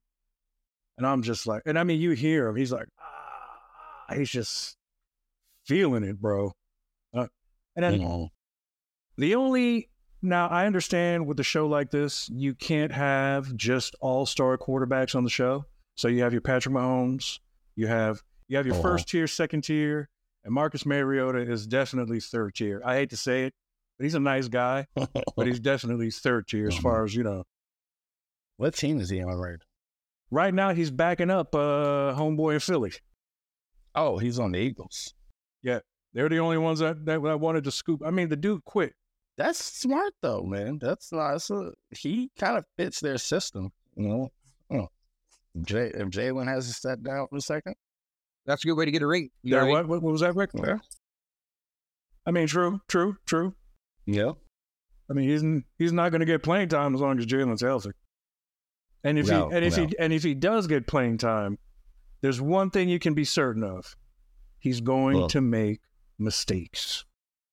And 0.97 1.07
I'm 1.07 1.23
just 1.23 1.47
like, 1.47 1.63
and 1.65 1.77
I 1.79 1.83
mean, 1.83 1.99
you 1.99 2.11
hear 2.11 2.47
him, 2.47 2.55
he's 2.55 2.71
like, 2.71 2.87
ah, 2.99 4.13
he's 4.15 4.29
just 4.29 4.77
feeling 5.65 6.03
it, 6.03 6.21
bro. 6.21 6.51
Uh, 7.13 7.27
and 7.75 7.83
then 7.83 7.99
Mhm. 8.01 8.29
the 9.17 9.35
only 9.35 9.89
now 10.21 10.47
I 10.47 10.65
understand 10.65 11.25
with 11.27 11.39
a 11.39 11.43
show 11.43 11.67
like 11.67 11.89
this, 11.91 12.29
you 12.29 12.53
can't 12.53 12.91
have 12.91 13.55
just 13.55 13.95
all 14.01 14.25
star 14.25 14.57
quarterbacks 14.57 15.15
on 15.15 15.23
the 15.23 15.29
show. 15.29 15.65
So 15.95 16.07
you 16.07 16.21
have 16.23 16.31
your 16.31 16.41
Patrick 16.41 16.73
Mahomes, 16.73 17.39
you 17.75 17.87
have 17.87 18.21
you 18.47 18.57
have 18.57 18.65
your 18.65 18.73
Uh-huh. 18.75 18.81
first 18.83 19.09
tier, 19.09 19.25
second 19.27 19.63
tier, 19.63 20.09
and 20.43 20.53
Marcus 20.53 20.85
Mariota 20.85 21.39
is 21.39 21.65
definitely 21.67 22.19
third 22.19 22.53
tier. 22.55 22.81
I 22.85 22.95
hate 22.95 23.09
to 23.11 23.17
say 23.17 23.45
it, 23.45 23.53
but 23.97 24.03
he's 24.03 24.15
a 24.15 24.19
nice 24.19 24.47
guy, 24.47 24.87
but 24.95 25.07
he's 25.47 25.59
definitely 25.59 26.11
third 26.11 26.47
tier 26.47 26.67
as 26.67 26.75
Uh-huh. 26.75 26.81
far 26.83 27.03
as 27.05 27.15
you 27.15 27.23
know. 27.23 27.45
what 28.57 28.75
team 28.75 28.99
is 28.99 29.09
he 29.09 29.21
on 29.21 29.35
right? 29.35 29.59
Right 30.33 30.51
now, 30.53 30.73
he's 30.73 30.89
backing 30.89 31.29
up 31.29 31.53
uh, 31.53 32.15
homeboy 32.17 32.55
in 32.55 32.59
Philly. 32.59 32.91
Oh, 33.93 34.17
he's 34.17 34.39
on 34.39 34.51
the 34.53 34.57
Eagles. 34.57 35.13
Yeah, 35.61 35.79
they're 36.11 36.27
the 36.27 36.39
only 36.39 36.57
ones 36.57 36.79
that, 36.79 37.05
that 37.05 37.19
I 37.23 37.35
wanted 37.35 37.63
to 37.65 37.71
scoop. 37.71 38.01
I 38.03 38.09
mean, 38.09 38.29
the 38.29 38.35
dude 38.35 38.65
quit 38.65 38.93
That's 39.37 39.63
smart 39.63 40.11
though, 40.23 40.41
man. 40.41 40.79
That's 40.81 41.11
not. 41.11 41.33
That's 41.33 41.51
a, 41.51 41.71
he 41.91 42.31
kind 42.39 42.57
of 42.57 42.65
fits 42.77 42.99
their 42.99 43.19
system. 43.19 43.71
You 43.95 44.07
know, 44.07 44.29
oh. 44.71 44.87
Jay, 45.61 45.91
if 45.93 46.07
Jalen 46.07 46.47
has 46.47 46.65
to 46.67 46.73
step 46.73 47.01
down 47.03 47.27
for 47.29 47.37
a 47.37 47.41
second, 47.41 47.75
That's 48.47 48.63
a 48.65 48.67
good 48.67 48.73
way 48.75 48.85
to 48.85 48.91
get 48.91 49.03
a 49.03 49.07
ring. 49.07 49.29
You 49.43 49.51
know 49.51 49.65
Yeah, 49.65 49.71
what 49.71 49.87
what, 49.87 49.87
what, 49.87 50.01
what 50.01 50.11
was 50.13 50.21
that, 50.21 50.35
Rick? 50.35 50.49
yeah, 50.55 50.79
I 52.25 52.31
mean, 52.31 52.47
true, 52.47 52.81
true, 52.87 53.17
true. 53.27 53.53
yeah. 54.07 54.31
I 55.11 55.13
mean, 55.13 55.29
he's 55.29 55.43
he's 55.77 55.91
not 55.93 56.09
going 56.09 56.21
to 56.21 56.25
get 56.25 56.41
playing 56.41 56.69
time 56.69 56.95
as 56.95 57.01
long 57.01 57.19
as 57.19 57.27
Jalen's 57.27 57.61
healthy. 57.61 57.91
And 59.03 59.19
if 59.19 59.27
No, 59.27 59.49
he 59.49 59.55
and 59.55 59.65
if 59.65 59.77
no. 59.77 59.87
he 59.87 59.97
and 59.99 60.13
if 60.13 60.23
he 60.23 60.33
does 60.33 60.67
get 60.67 60.87
playing 60.87 61.17
time, 61.17 61.57
there's 62.21 62.39
one 62.41 62.69
thing 62.69 62.87
you 62.89 62.99
can 62.99 63.13
be 63.13 63.25
certain 63.25 63.63
of: 63.63 63.95
he's 64.59 64.79
going 64.81 65.17
Well. 65.17 65.27
to 65.29 65.41
make 65.41 65.81
mistakes, 66.17 67.03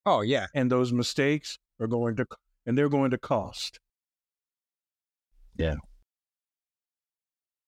Oh 0.06 0.20
yeah. 0.20 0.46
and 0.54 0.70
those 0.70 0.92
mistakes 0.92 1.58
are 1.80 1.86
going 1.88 2.16
to 2.16 2.26
and 2.66 2.76
they're 2.78 2.88
going 2.88 3.10
to 3.10 3.18
cost. 3.18 3.80
Yeah. 5.56 5.76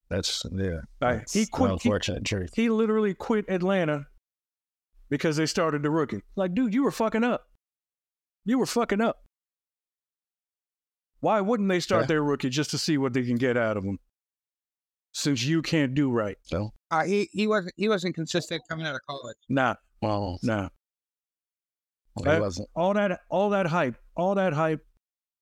That's 0.09 0.45
yeah. 0.53 0.81
That's 1.01 1.33
he 1.33 1.41
an 1.43 1.47
quit. 1.51 1.69
He, 1.71 1.73
unfortunate 1.89 2.25
truth. 2.25 2.53
he 2.55 2.69
literally 2.69 3.15
quit 3.15 3.47
Atlanta 3.49 4.07
because 5.09 5.37
they 5.37 5.47
started 5.47 5.83
the 5.83 5.91
rookie. 5.91 6.23
Like, 6.37 6.55
dude, 6.55 6.75
you 6.75 6.85
were 6.85 6.91
fucking 6.91 7.25
up. 7.25 7.49
You 8.45 8.59
were 8.59 8.67
fucking 8.67 9.01
up. 9.01 9.22
Why 11.23 11.41
wouldn't 11.41 11.69
they 11.69 11.79
start 11.81 12.03
Yeah. 12.03 12.07
their 12.09 12.23
rookie 12.25 12.51
just 12.51 12.71
to 12.73 12.79
see 12.79 12.99
what 12.99 13.13
they 13.13 13.23
can 13.25 13.37
get 13.37 13.57
out 13.57 13.77
of 13.77 13.85
him? 13.85 13.99
Since 15.13 15.45
you 15.45 15.63
can't 15.63 15.95
do 15.95 16.11
right. 16.11 16.37
So, 16.43 16.73
Uh, 16.91 17.05
he 17.05 17.29
he 17.33 17.47
wasn't 17.47 17.75
he 17.77 17.89
wasn't 17.89 18.15
consistent 18.15 18.63
coming 18.69 18.85
out 18.87 18.95
of 18.97 19.01
college. 19.09 19.37
Nah, 19.49 19.75
well, 20.01 20.39
nah. 20.43 20.69
he 22.19 22.25
That- 22.25 22.41
wasn't. 22.41 22.69
All 22.75 22.95
that 22.95 23.21
all 23.31 23.51
that 23.51 23.67
hype, 23.67 23.97
all 24.17 24.35
that 24.35 24.53
hype. 24.53 24.85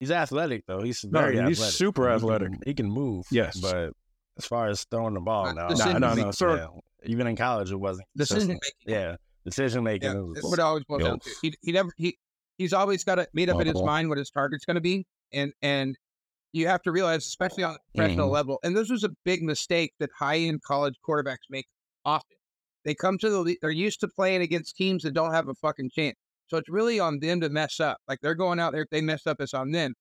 He's 0.01 0.11
athletic 0.11 0.67
though. 0.67 0.83
He's 0.83 1.03
No, 1.05 1.21
very 1.21 1.35
he's 1.49 1.59
athletic. 1.59 1.75
super 1.75 2.03
He 2.03 2.09
can- 2.09 2.17
athletic. 2.17 2.53
He 2.67 2.75
can 2.75 2.91
move. 2.91 3.27
Yes. 3.31 3.59
but 3.59 3.93
as 4.37 4.45
far 4.47 4.69
as 4.69 4.85
throwing 4.85 5.15
the 5.15 5.21
ball, 5.21 5.47
Uh, 5.47 5.53
no, 5.53 5.69
decision 5.69 6.01
no, 6.01 6.15
no, 6.15 6.31
sir. 6.31 6.57
Yeah. 6.57 6.81
Even 7.05 7.27
in 7.27 7.37
college, 7.37 7.71
it 7.73 7.77
wasn't. 7.77 8.07
Decision 8.17 8.49
making. 8.49 8.61
Yeah, 8.87 9.17
decision 9.47 9.83
making. 9.85 10.13
Yeah, 10.13 10.19
was- 10.21 10.35
that's 10.35 10.47
what 10.47 10.59
it 10.59 10.63
always 10.63 10.85
boils 10.85 11.03
down 11.05 11.21
to. 11.21 11.31
He 11.43 11.55
he 11.63 11.73
never 11.73 11.91
he 11.97 12.19
he's 12.59 12.73
always 12.75 13.03
got 13.05 13.19
it 13.19 13.31
made 13.33 13.49
up 13.49 13.61
in 13.61 13.67
his 13.67 13.81
mind 13.83 14.09
what 14.11 14.19
his 14.19 14.31
target's 14.31 14.65
going 14.67 14.75
to 14.75 14.81
be, 14.83 15.07
and 15.33 15.53
and 15.63 15.97
you 16.53 16.69
have 16.69 16.83
to 16.83 16.93
realize, 16.93 17.27
especially 17.27 17.65
on 17.65 17.75
the 17.75 17.81
professional 17.95 18.29
Mhm. 18.29 18.33
level, 18.33 18.59
and 18.65 18.77
this 18.77 18.91
was 18.91 19.05
a 19.05 19.11
big 19.25 19.43
mistake 19.43 19.93
that 20.01 20.11
high 20.19 20.39
end 20.39 20.63
college 20.63 20.97
quarterbacks 21.09 21.49
make 21.51 21.67
often. 22.05 22.37
They 22.85 22.95
come 22.95 23.19
to 23.19 23.31
the 23.45 23.59
they're 23.63 23.71
used 23.71 24.01
to 24.01 24.09
playing 24.09 24.43
against 24.43 24.77
teams 24.77 25.03
that 25.05 25.13
don't 25.15 25.33
have 25.35 25.49
a 25.49 25.55
fucking 25.55 25.91
chance. 25.91 26.17
So 26.49 26.57
it's 26.59 26.69
really 26.71 27.01
on 27.01 27.21
them 27.21 27.41
to 27.43 27.51
mess 27.51 27.81
up. 27.81 27.99
Like 28.09 28.21
they're 28.23 28.35
going 28.35 28.61
out 28.61 28.73
there, 28.73 28.83
if 28.83 28.91
they 28.91 29.03
mess 29.03 29.27
up, 29.27 29.41
it's 29.41 29.55
on 29.55 29.71
them. 29.73 29.95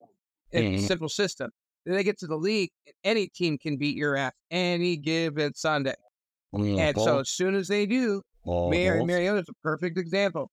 It's 0.52 0.70
a 0.76 0.80
Mhm. 0.80 0.88
simple 0.88 1.10
system. 1.10 1.52
Then 1.86 1.96
they 1.96 2.04
get 2.04 2.20
to 2.20 2.28
the 2.28 2.38
league, 2.38 2.72
and 2.88 2.96
any 3.04 3.28
team 3.30 3.58
can 3.58 3.78
beat 3.78 3.98
your 3.98 4.16
ass 4.18 4.34
any 4.52 4.98
given 4.98 5.54
Sunday. 5.56 5.96
And 6.78 6.98
so 7.00 7.20
as 7.20 7.30
soon 7.30 7.56
as 7.56 7.68
they 7.68 7.86
do, 7.86 8.24
Mary. 8.66 9.04
Mariota's 9.04 9.50
a 9.50 9.54
perfect 9.64 9.98
example. 9.98 10.52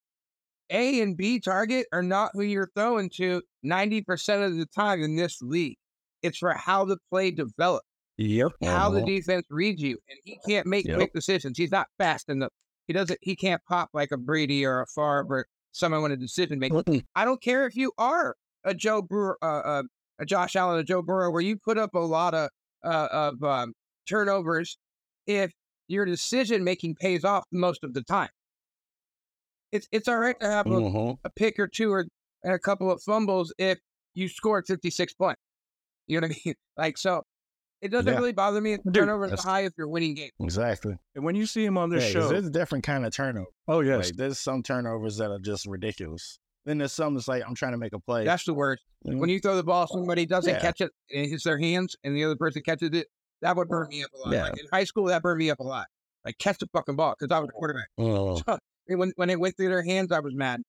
A 0.69 1.01
and 1.01 1.15
B 1.17 1.39
target 1.39 1.87
are 1.91 2.03
not 2.03 2.31
who 2.33 2.41
you're 2.41 2.69
throwing 2.75 3.09
to 3.15 3.41
90% 3.65 4.45
of 4.45 4.57
the 4.57 4.65
time 4.65 5.01
in 5.01 5.15
this 5.15 5.41
league. 5.41 5.77
It's 6.21 6.37
for 6.37 6.53
how 6.53 6.85
the 6.85 6.97
play 7.09 7.31
develops, 7.31 7.85
Yep. 8.17 8.53
how 8.63 8.89
the 8.89 8.97
Uh-huh. 8.97 9.05
defense 9.05 9.45
reads 9.49 9.81
you. 9.81 9.97
And 10.09 10.19
he 10.23 10.39
can't 10.47 10.67
make 10.67 10.85
Yep. 10.85 10.95
quick 10.97 11.13
decisions. 11.13 11.57
He's 11.57 11.71
not 11.71 11.87
fast 11.97 12.29
enough. 12.29 12.51
He 12.87 12.93
doesn't 12.93 13.19
he 13.21 13.35
can't 13.35 13.61
pop 13.67 13.89
like 13.93 14.11
a 14.11 14.17
Brady 14.17 14.65
or 14.65 14.81
a 14.81 14.87
Favre 14.87 15.25
or 15.29 15.47
someone 15.73 16.01
with 16.03 16.11
a 16.13 16.17
decision 16.17 16.57
making. 16.59 17.05
I 17.15 17.25
don't 17.25 17.41
care 17.41 17.65
if 17.67 17.75
you 17.75 17.91
are 17.97 18.35
a 18.63 18.73
Joe 18.73 19.01
Brewer, 19.01 19.37
uh, 19.41 19.45
uh, 19.45 19.83
a 20.19 20.25
Josh 20.25 20.55
Allen, 20.55 20.79
a 20.79 20.83
Joe 20.83 21.01
Burrow, 21.01 21.29
where 21.31 21.41
you 21.41 21.57
put 21.57 21.77
up 21.77 21.93
a 21.93 21.99
lot 21.99 22.33
of 22.33 22.49
uh, 22.83 23.07
of 23.11 23.43
um, 23.43 23.73
turnovers. 24.07 24.77
If 25.27 25.51
your 25.89 26.05
decision 26.05 26.63
making 26.63 26.95
pays 26.95 27.23
off 27.23 27.43
most 27.51 27.83
of 27.83 27.93
the 27.93 28.01
time, 28.03 28.29
it's 29.71 29.87
it's 29.91 30.07
all 30.07 30.17
right 30.17 30.39
to 30.39 30.47
have 30.47 30.65
a, 30.67 30.69
Mhm. 30.69 31.17
a 31.23 31.29
pick 31.29 31.59
or 31.59 31.67
two 31.67 31.91
or 31.91 32.05
and 32.43 32.53
a 32.53 32.59
couple 32.59 32.91
of 32.91 33.01
fumbles 33.01 33.53
if 33.57 33.79
you 34.13 34.27
scored 34.29 34.65
fifty 34.67 34.89
six 34.89 35.13
points. 35.13 35.41
You 36.07 36.19
know 36.21 36.27
what 36.27 36.35
I 36.35 36.39
mean? 36.45 36.55
Like 36.77 36.97
so, 36.97 37.23
it 37.81 37.89
doesn't 37.89 38.11
Yeah. 38.11 38.19
really 38.19 38.33
bother 38.33 38.61
me 38.61 38.73
if 38.73 38.83
the 38.83 38.91
Dude, 38.91 39.01
turnovers 39.01 39.31
are 39.33 39.41
high 39.49 39.61
if 39.65 39.73
you're 39.77 39.87
winning 39.87 40.13
games. 40.13 40.31
Exactly. 40.39 40.95
And 41.15 41.23
when 41.25 41.35
you 41.35 41.45
see 41.47 41.65
him 41.65 41.77
on 41.77 41.89
this 41.89 42.03
Yeah, 42.07 42.13
'cause 42.13 42.23
show, 42.27 42.29
there's 42.33 42.47
a 42.47 42.51
different 42.51 42.83
kind 42.83 43.05
of 43.05 43.13
turnover. 43.13 43.47
oh 43.67 43.79
yes, 43.81 44.05
Like, 44.07 44.15
there's 44.17 44.39
some 44.39 44.61
turnovers 44.63 45.17
that 45.17 45.31
are 45.31 45.39
just 45.39 45.65
ridiculous. 45.65 46.37
Then 46.65 46.77
there's 46.77 46.93
some 46.93 47.15
that's 47.15 47.27
like 47.27 47.43
I'm 47.47 47.55
trying 47.55 47.71
to 47.71 47.77
make 47.77 47.93
a 47.93 47.99
play. 47.99 48.25
That's 48.25 48.43
the 48.45 48.53
worst. 48.53 48.83
you 49.03 49.13
know? 49.13 49.19
When 49.19 49.29
you 49.29 49.39
throw 49.39 49.55
the 49.55 49.63
ball, 49.63 49.87
somebody 49.87 50.25
doesn't 50.25 50.53
Yeah. 50.53 50.59
catch 50.59 50.81
it, 50.81 50.91
and 51.11 51.25
it 51.25 51.29
hits 51.29 51.43
their 51.43 51.57
hands, 51.59 51.95
and 52.03 52.15
the 52.15 52.23
other 52.25 52.35
person 52.35 52.61
catches 52.63 52.89
it. 52.93 53.07
That 53.41 53.55
would 53.55 53.67
burn 53.69 53.87
me 53.89 54.03
up 54.03 54.11
a 54.13 54.17
lot. 54.17 54.33
Yeah. 54.33 54.43
Like 54.49 54.59
in 54.59 54.65
high 54.71 54.83
school, 54.83 55.05
that 55.05 55.21
burned 55.21 55.37
me 55.39 55.49
up 55.51 55.59
a 55.59 55.63
lot. 55.63 55.87
Like 56.25 56.37
catch 56.39 56.57
the 56.59 56.67
fucking 56.73 56.95
ball 56.95 57.15
because 57.17 57.31
I 57.31 57.39
was 57.39 57.49
a 57.49 57.53
quarterback. 57.53 57.87
Oh. 57.97 58.41
And 58.47 58.59
when 58.95 59.11
when 59.15 59.29
it 59.29 59.39
went 59.39 59.57
through 59.57 59.69
their 59.69 59.83
hands, 59.83 60.11
I 60.11 60.19
was 60.19 60.33
mad. 60.35 60.61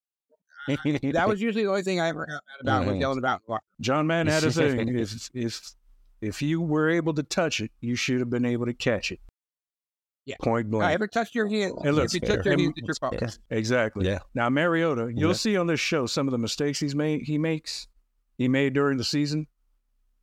That 0.68 1.26
was 1.28 1.40
usually 1.40 1.64
the 1.64 1.70
only 1.70 1.82
thing 1.82 2.00
I 2.00 2.08
ever 2.08 2.26
got 2.26 2.42
mad 2.46 2.60
about 2.60 2.86
was 2.86 2.96
Mhm. 2.96 3.00
yelling 3.00 3.18
about. 3.18 3.42
John 3.80 4.06
Madden 4.06 4.30
had 4.32 4.44
a 4.44 4.52
saying: 4.52 4.88
if 4.98 5.30
if 5.34 5.60
if 6.20 6.42
you 6.42 6.60
were 6.60 6.90
able 6.90 7.14
to 7.14 7.22
touch 7.22 7.60
it, 7.60 7.70
you 7.80 7.94
should 7.96 8.18
have 8.20 8.28
been 8.28 8.44
able 8.44 8.66
to 8.66 8.74
catch 8.74 9.12
it. 9.12 9.20
Yeah. 10.26 10.36
Point 10.42 10.70
blank. 10.70 10.84
I 10.90 10.92
ever 10.92 11.06
touched 11.06 11.34
your 11.34 11.48
hand? 11.48 11.72
Hey, 11.82 11.90
look, 11.90 12.04
if 12.06 12.12
you 12.14 12.20
touch 12.20 12.44
your 12.44 12.58
hand, 12.58 12.74
it's 12.76 12.86
your 12.86 12.94
fault. 12.96 13.14
Yeah. 13.18 13.30
Exactly. 13.48 14.04
Yeah. 14.06 14.18
Now 14.34 14.50
Mariota, 14.50 15.10
you'll 15.14 15.30
Yeah. 15.30 15.34
see 15.36 15.56
on 15.56 15.68
this 15.68 15.80
show 15.80 16.04
some 16.06 16.28
of 16.28 16.32
the 16.32 16.38
mistakes 16.38 16.80
he's 16.80 16.94
made. 16.94 17.22
He 17.22 17.38
makes, 17.38 17.88
he 18.36 18.46
made 18.46 18.74
during 18.74 18.98
the 18.98 19.04
season, 19.04 19.46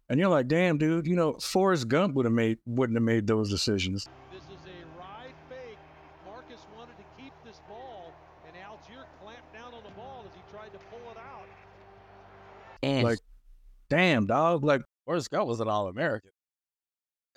and 0.08 0.20
you're 0.20 0.30
like, 0.30 0.48
damn, 0.48 0.78
dude. 0.78 1.08
You 1.08 1.16
know, 1.16 1.34
Forrest 1.40 1.88
Gump 1.88 2.14
would 2.14 2.26
have 2.26 2.34
made 2.34 2.60
wouldn't 2.68 2.96
have 2.98 3.04
made 3.04 3.26
those 3.26 3.50
decisions. 3.50 4.08
This 4.32 4.44
is 4.44 4.50
a 4.68 5.00
ride 5.00 5.34
fake. 5.50 5.78
Marcus 6.24 6.60
wanted 6.78 6.98
to 6.98 7.04
keep 7.18 7.34
this 7.44 7.60
ball, 7.68 8.14
and 8.46 8.56
Algier 8.64 9.06
clamped 9.24 9.54
down 9.54 9.74
on 9.74 9.82
the 9.84 9.96
ball 9.96 10.24
as 10.28 10.36
he 10.36 10.42
tried 10.52 10.72
to 10.74 10.80
pull 10.92 11.02
it 11.10 11.18
Like, 12.84 13.20
damn, 13.90 14.26
dog. 14.26 14.64
Like, 14.64 14.82
Forrest 15.06 15.30
Gump 15.32 15.48
was 15.48 15.60
an 15.60 15.68
All 15.68 15.88
American. 15.88 16.32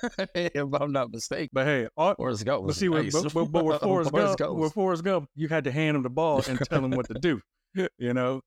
if 0.35 0.69
I'm 0.75 0.93
not 0.93 1.11
mistaken. 1.13 1.51
but 1.53 1.67
hey, 1.67 1.89
all, 1.97 2.15
Forrest 2.15 2.45
Gump 2.45 2.65
was 2.65 2.77
see, 2.77 2.89
nice. 2.89 3.13
but, 3.13 3.33
but, 3.35 3.45
but 3.47 3.65
with 3.65 3.81
Forrest, 3.83 4.13
Gump, 4.13 4.39
Gump 4.39 4.59
with 4.59 4.73
Forrest 4.73 5.05
Gump, 5.05 5.29
you 5.35 5.49
had 5.49 5.65
to 5.65 5.73
hand 5.73 5.97
him 5.97 6.03
the 6.03 6.11
ball 6.11 6.43
and 6.47 6.59
tell 6.61 6.85
him 6.85 6.93
what 6.93 7.09
to 7.09 7.15
do. 7.15 7.41
You 7.99 8.15
know, 8.15 8.41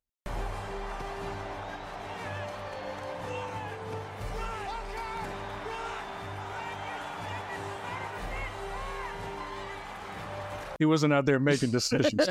he 10.79 10.86
wasn't 10.86 11.13
out 11.13 11.25
there 11.25 11.39
making 11.39 11.69
decisions. 11.69 12.27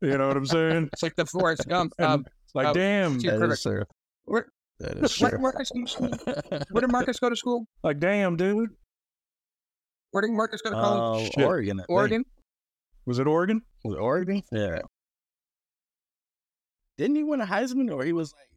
you 0.00 0.16
know 0.16 0.26
what 0.26 0.36
I'm 0.36 0.46
saying? 0.46 0.88
It's 0.92 1.02
like 1.02 1.14
the 1.14 1.26
Forrest 1.26 1.68
Gump. 1.68 1.92
Um, 2.00 2.24
like, 2.56 2.66
uh, 2.68 2.72
damn, 2.72 3.20
see- 3.20 3.28
That 3.30 3.42
is 3.50 3.62
true. 3.62 3.84
where, 4.24 4.46
That 4.80 4.96
is 5.04 5.20
where 5.20 5.30
true. 5.30 5.38
did 5.38 5.42
Marcus 5.42 5.70
go 5.70 5.80
to 5.80 5.88
school? 5.88 6.08
Where 6.70 6.80
did 6.80 6.90
Marcus 6.92 7.18
go 7.20 7.28
to 7.30 7.36
school? 7.36 7.66
like, 7.84 7.98
damn, 8.00 8.36
dude. 8.36 8.70
Where 10.10 10.22
did 10.22 10.30
Marcus 10.32 10.62
go 10.62 10.70
to 10.70 10.76
college? 10.76 11.28
Uh, 11.28 11.30
Shit. 11.36 11.44
Oregon. 11.46 11.80
I. 11.80 11.84
Oregon. 11.88 12.24
Was 13.04 13.18
it 13.18 13.26
Oregon? 13.26 13.62
Was 13.84 13.94
it 13.94 14.00
Oregon? 14.00 14.42
Yeah. 14.50 14.80
Didn't 16.98 17.16
he 17.16 17.22
win 17.24 17.40
a 17.40 17.46
Heisman 17.46 17.92
or 17.94 18.02
he 18.04 18.12
was 18.12 18.32
like 18.32 18.48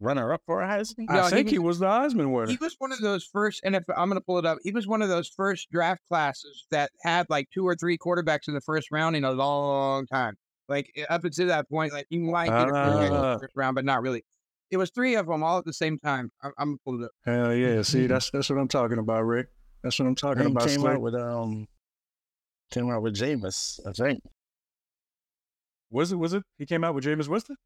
runner 0.00 0.32
up 0.32 0.42
for 0.46 0.60
a 0.62 0.66
Heisman? 0.66 1.06
No, 1.08 1.20
I 1.20 1.30
think 1.30 1.48
he 1.48 1.58
was- 1.58 1.78
was 1.78 1.78
the 1.80 1.86
Heisman 1.86 2.32
winner. 2.32 2.50
He 2.50 2.58
was 2.60 2.74
one 2.78 2.90
of 2.92 3.00
those 3.00 3.24
first 3.24 3.60
and 3.64 3.76
if 3.76 3.84
I'm 3.96 4.08
going 4.08 4.20
to 4.20 4.24
pull 4.24 4.38
it 4.38 4.44
up. 4.46 4.58
He 4.64 4.72
was 4.72 4.86
one 4.86 5.02
of 5.02 5.08
those 5.08 5.28
first 5.28 5.70
draft 5.70 6.02
classes 6.08 6.66
that 6.70 6.90
had 7.02 7.26
like 7.30 7.48
two 7.54 7.64
or 7.66 7.76
three 7.76 7.96
quarterbacks 7.96 8.48
in 8.48 8.54
the 8.54 8.60
first 8.60 8.88
round 8.90 9.14
in 9.16 9.24
a 9.24 9.30
long 9.32 10.06
time. 10.06 10.34
Like 10.68 10.90
eh, 10.96 11.04
up 11.10 11.24
until 11.24 11.48
that 11.48 11.68
point, 11.68 11.92
like 11.92 12.06
you 12.10 12.20
might 12.20 12.46
get 12.46 12.68
a 12.68 12.70
quarterback 12.70 13.10
in 13.10 13.16
Ah. 13.16 13.32
the 13.34 13.40
first 13.40 13.56
round, 13.56 13.74
but 13.74 13.84
not 13.84 14.02
really. 14.02 14.24
It 14.70 14.76
was 14.78 14.90
three 14.90 15.14
of 15.14 15.26
them 15.26 15.42
all 15.42 15.58
at 15.58 15.64
the 15.64 15.72
same 15.72 15.98
time. 15.98 16.32
I'm, 16.42 16.52
I'm 16.58 16.68
gonna 16.68 16.78
pull 16.84 17.02
it 17.02 17.04
up. 17.06 17.10
Hell 17.24 17.54
yeah! 17.54 17.82
See, 17.82 18.06
that's 18.08 18.30
that's 18.30 18.48
what 18.50 18.58
I'm 18.58 18.68
talking 18.68 18.98
about, 18.98 19.22
Rick. 19.24 19.48
That's 19.82 19.98
what 19.98 20.06
I'm 20.06 20.14
talking 20.14 20.46
about. 20.46 20.66
came 20.66 20.84
out 20.86 21.00
with 21.00 21.14
um 21.14 21.68
came 22.70 22.90
out 22.90 23.02
with 23.02 23.14
Jameis, 23.14 23.78
I 23.86 23.92
think. 23.92 24.22
Was 25.90 26.12
it? 26.12 26.16
Was 26.16 26.32
it? 26.32 26.42
He 26.58 26.66
came 26.66 26.82
out 26.82 26.94
with 26.94 27.04
Jameis 27.04 27.28
Winston. 27.28 27.56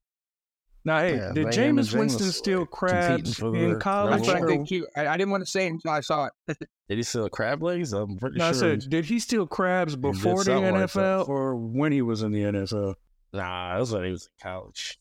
Now, 0.84 1.00
hey, 1.00 1.16
Yeah, 1.16 1.32
did 1.34 1.46
they- 1.48 1.50
Jameis 1.50 1.96
Winston 1.96 2.30
steal 2.32 2.64
crabs 2.64 3.38
in 3.40 3.52
the 3.52 3.76
I 3.76 3.80
college? 3.80 4.10
number 4.12 4.24
tried 4.24 4.32
one. 4.34 4.40
to 4.40 4.44
or- 4.46 4.48
think 4.48 4.68
too. 4.68 4.86
I, 4.96 5.06
I 5.08 5.16
didn't 5.16 5.30
want 5.30 5.44
to 5.44 5.50
say 5.50 5.66
it 5.66 5.70
until 5.70 5.90
I 5.90 6.00
saw 6.00 6.28
it. 6.46 6.58
Did 6.88 6.96
he 6.96 7.02
steal 7.02 7.28
crab 7.28 7.62
legs? 7.62 7.92
I'm 7.92 8.16
pretty 8.16 8.38
No, 8.38 8.46
I 8.46 8.52
sure. 8.52 8.60
said, 8.80 8.88
did 8.88 9.04
he 9.04 9.18
steal 9.18 9.46
crabs 9.46 9.94
before 9.94 10.38
the 10.38 10.44
something 10.44 10.72
like. 10.72 10.84
NFL 10.84 11.28
or 11.28 11.54
when 11.54 11.92
he 11.92 12.00
was 12.00 12.22
in 12.22 12.32
the 12.32 12.40
NFL? 12.44 12.94
Nah, 13.34 13.74
that 13.74 13.80
was 13.80 13.92
when 13.92 14.04
he 14.04 14.10
was 14.12 14.22
in 14.24 14.48
college. 14.50 14.98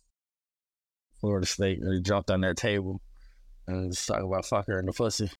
Florida 1.21 1.47
State. 1.47 1.79
And 1.79 1.93
he 1.93 2.01
jumped 2.01 2.29
on 2.29 2.41
that 2.41 2.57
table 2.57 2.99
and 3.67 3.87
was 3.87 4.05
talking 4.05 4.25
about 4.25 4.43
fucker 4.43 4.77
and 4.79 4.85
the 4.87 4.91
pussy. 4.91 5.31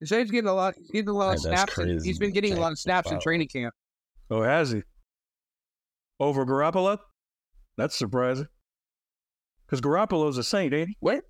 He 0.00 0.04
said 0.04 0.20
he's 0.20 0.30
getting 0.30 0.50
a 0.50 0.52
lot. 0.54 0.74
He's 0.76 0.90
getting 0.90 1.08
a 1.08 1.12
lot 1.14 1.36
of 1.36 1.42
Hey, 1.42 1.48
that's 1.48 1.62
snaps. 1.62 1.78
and 1.78 1.86
crazy, 1.88 2.08
he's 2.08 2.18
been 2.18 2.32
getting 2.32 2.52
a 2.52 2.60
lot 2.60 2.72
of 2.72 2.78
snaps 2.78 3.10
in 3.10 3.18
training 3.18 3.48
camp. 3.48 3.72
Oh, 4.30 4.42
has 4.42 4.72
he? 4.72 4.82
Over 6.20 6.44
Garoppolo? 6.44 6.98
That's 7.78 7.96
surprising. 7.96 8.48
Because 9.66 9.80
Garoppolo's 9.80 10.38
a 10.38 10.44
saint, 10.44 10.72
ain't 10.72 10.88
he? 10.90 10.96
What? 11.00 11.24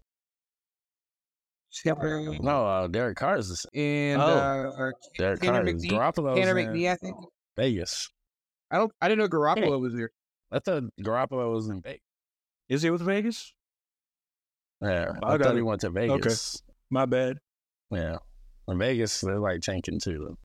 No, 2.40 2.66
uh, 2.66 2.87
Derek 2.87 3.16
Carr 3.19 3.37
is 3.38 3.49
the 3.49 3.57
same. 3.57 3.71
And 3.75 4.23
Oh. 4.23 4.26
uh, 4.26 4.73
or 4.78 4.95
Derek 5.19 5.40
Tanner 5.40 5.59
Carr 5.64 5.66
is 5.69 5.85
McNee- 5.85 5.90
Garoppolo's 5.90 6.38
Tanner 6.38 6.59
in 6.59 6.69
McNee, 6.69 6.90
I 6.90 6.97
think. 6.97 7.16
Vegas. 7.57 8.11
I 8.71 8.78
don't. 8.78 8.93
I 9.00 9.09
didn't 9.09 9.21
know 9.21 9.28
Garoppolo 9.38 9.81
was 9.81 9.95
there. 9.95 10.11
I 10.50 10.59
thought 10.59 10.85
Garoppolo 11.00 11.52
was 11.52 11.69
in 11.69 11.83
Vegas. 11.83 12.00
Is 12.69 12.83
he 12.83 12.90
with 12.90 13.02
Vegas? 13.02 13.55
Yeah, 14.81 15.12
I 15.23 15.35
I, 15.35 15.38
thought 15.38 15.52
it. 15.52 15.57
he 15.57 15.62
went 15.62 15.81
to 15.83 15.90
Vegas. 15.90 16.62
My 16.90 17.07
bad. 17.07 17.38
Yeah, 17.90 18.19
in 18.69 18.78
Vegas 18.78 19.21
they're 19.21 19.38
like 19.38 19.61
tanking 19.61 20.00
too. 20.00 20.37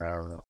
Though. 0.00 0.06
I 0.06 0.10
don't 0.14 0.30
know. 0.30 0.44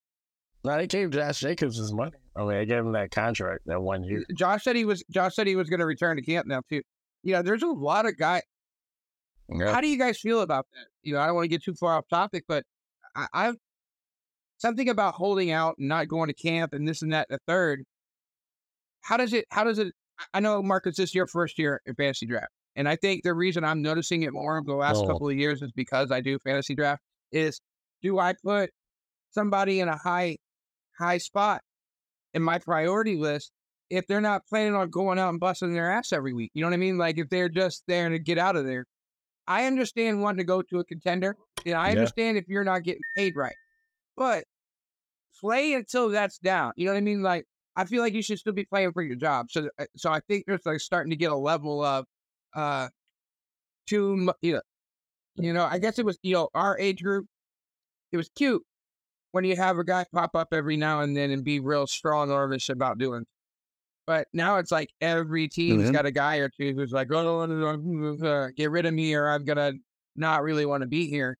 No, 0.65 0.77
they 0.77 0.87
gave 0.87 1.11
Josh 1.11 1.41
Jacobs 1.41 1.77
his 1.79 1.93
money. 1.93 2.13
I 2.39 2.45
mean, 2.45 2.57
I 2.57 2.65
gave 2.65 2.79
him 2.79 2.93
that 2.93 3.11
contract 3.11 3.63
that 3.67 3.81
one 3.83 4.05
year. 4.05 4.23
Josh 4.37 4.63
said 4.65 4.77
he 4.77 4.85
was. 4.85 5.03
Josh 5.11 5.35
said 5.35 5.47
he 5.47 5.57
was 5.57 5.69
going 5.69 5.81
to 5.81 5.87
return 5.87 6.17
to 6.17 6.23
camp 6.23 6.47
now 6.47 6.61
too. 6.69 6.83
You 7.25 7.33
know, 7.35 7.43
there's 7.43 7.63
a 7.63 7.67
lot 7.69 8.07
of 8.07 8.17
guys. 8.17 8.43
Yeah. 9.49 9.73
How 9.73 9.81
do 9.81 9.89
you 9.89 9.99
guys 9.99 10.19
feel 10.21 10.43
about 10.43 10.67
that? 10.73 10.87
You 11.03 11.15
know, 11.15 11.21
I 11.21 11.27
don't 11.27 11.35
want 11.35 11.45
to 11.47 11.49
get 11.49 11.65
too 11.65 11.75
far 11.75 11.95
off 11.95 12.05
topic, 12.09 12.45
but 12.47 12.65
I, 13.17 13.27
I've 13.33 13.57
something 14.59 14.89
about 14.89 15.15
holding 15.15 15.51
out 15.51 15.77
and 15.79 15.89
not 15.89 16.07
going 16.09 16.29
to 16.29 16.35
camp 16.35 16.73
and 16.75 16.87
this 16.87 17.03
and 17.03 17.13
that 17.13 17.27
and 17.31 17.39
the 17.39 17.53
third. 17.53 17.85
How 19.01 19.17
does 19.17 19.33
it? 19.33 19.47
How 19.51 19.65
does 19.65 19.79
it? 19.79 19.93
I 20.35 20.41
know 20.41 20.63
Marcus, 20.63 20.97
this 20.97 21.11
is 21.11 21.15
your 21.15 21.27
first 21.27 21.59
year 21.59 21.81
in 21.87 21.95
fantasy 21.95 22.27
draft, 22.27 22.53
and 22.77 22.89
I 22.89 22.97
think 22.97 23.23
the 23.25 23.35
reason 23.35 23.65
I'm 23.65 23.83
noticing 23.83 24.23
it 24.23 24.33
more 24.33 24.59
over 24.59 24.67
the 24.67 24.75
last 24.75 24.99
Oh. 24.99 25.07
couple 25.07 25.29
of 25.29 25.37
years 25.37 25.63
is 25.63 25.73
because 25.73 26.11
I 26.13 26.21
do 26.21 26.39
fantasy 26.39 26.75
draft. 26.75 27.03
Is 27.33 27.61
do 28.03 28.19
I 28.19 28.35
put 28.45 28.71
somebody 29.31 29.81
in 29.81 29.89
a 29.89 29.97
high 29.97 30.37
high 30.99 31.19
spot 31.19 31.63
in 32.35 32.43
my 32.43 32.59
priority 32.59 33.17
list 33.17 33.53
if 33.91 34.07
they're 34.07 34.21
not 34.21 34.47
planning 34.47 34.75
on 34.75 34.91
going 34.91 35.19
out 35.19 35.31
and 35.31 35.41
busting 35.41 35.73
their 35.73 35.91
ass 35.91 36.13
every 36.13 36.33
week? 36.33 36.51
You 36.55 36.63
know 36.63 36.69
what 36.69 36.75
I 36.75 36.79
mean? 36.79 36.99
Like 36.99 37.19
if 37.19 37.29
they're 37.31 37.49
just 37.49 37.85
there 37.89 38.09
to 38.09 38.19
get 38.19 38.39
out 38.39 38.57
of 38.57 38.67
there. 38.67 38.87
I 39.47 39.67
understand 39.67 40.21
wanting 40.23 40.39
to 40.39 40.45
go 40.45 40.61
to 40.63 40.79
a 40.79 40.85
contender, 40.85 41.37
and 41.65 41.75
I 41.75 41.87
Yeah. 41.87 41.93
understand 41.93 42.37
if 42.37 42.49
you're 42.49 42.65
not 42.65 42.83
getting 42.83 43.03
paid 43.17 43.35
right, 43.35 43.57
but 44.17 44.45
play 45.41 45.75
until 45.75 46.09
that's 46.11 46.39
down. 46.39 46.73
You 46.77 46.87
know 46.87 46.93
what 46.93 46.99
I 46.99 47.03
mean? 47.03 47.23
Like 47.23 47.47
I 47.77 47.85
feel 47.85 48.03
like 48.03 48.15
you 48.15 48.23
should 48.23 48.39
still 48.39 48.53
be 48.53 48.65
playing 48.65 48.93
for 48.93 49.03
your 49.03 49.17
job. 49.17 49.51
So, 49.51 49.69
uh, 49.79 49.87
so 49.97 50.11
I 50.11 50.21
think 50.29 50.45
there's 50.47 50.67
like 50.67 50.81
starting 50.81 51.11
to 51.11 51.17
get 51.17 51.31
a 51.33 51.37
level 51.37 51.83
of, 51.85 52.05
uh, 52.55 52.89
too 53.87 54.29
you 54.43 54.55
know, 54.55 54.61
you 55.37 55.53
know. 55.53 55.65
I 55.65 55.79
guess 55.79 55.99
it 55.99 56.05
was 56.05 56.19
you 56.23 56.35
know 56.35 56.49
our 56.55 56.79
age 56.79 57.03
group. 57.03 57.27
It 58.13 58.17
was 58.17 58.31
cute 58.37 58.63
when 59.33 59.45
you 59.45 59.57
have 59.57 59.79
a 59.79 59.85
guy 59.85 60.05
pop 60.13 60.35
up 60.35 60.49
every 60.53 60.77
now 60.77 61.01
and 61.01 61.17
then 61.17 61.31
and 61.31 61.45
be 61.45 61.61
real 61.61 61.87
strong 61.87 62.29
armish 62.29 62.69
about 62.71 62.99
doing. 62.99 63.27
But 64.07 64.27
now 64.33 64.57
it's 64.57 64.73
like 64.73 64.91
every 65.03 65.49
team's 65.49 65.91
Mhm. 65.91 65.93
got 65.93 66.07
a 66.07 66.11
guy 66.11 66.37
or 66.37 66.49
two 66.49 66.73
who's 66.75 66.93
like, 66.93 67.09
oh, 67.13 67.41
uh, 67.43 68.49
get 68.57 68.71
rid 68.71 68.87
of 68.87 68.95
me 68.95 69.15
or 69.15 69.29
I'm 69.29 69.45
gonna 69.45 69.73
not 70.17 70.43
really 70.43 70.65
want 70.65 70.81
to 70.83 70.87
be 70.89 71.09
here. 71.09 71.37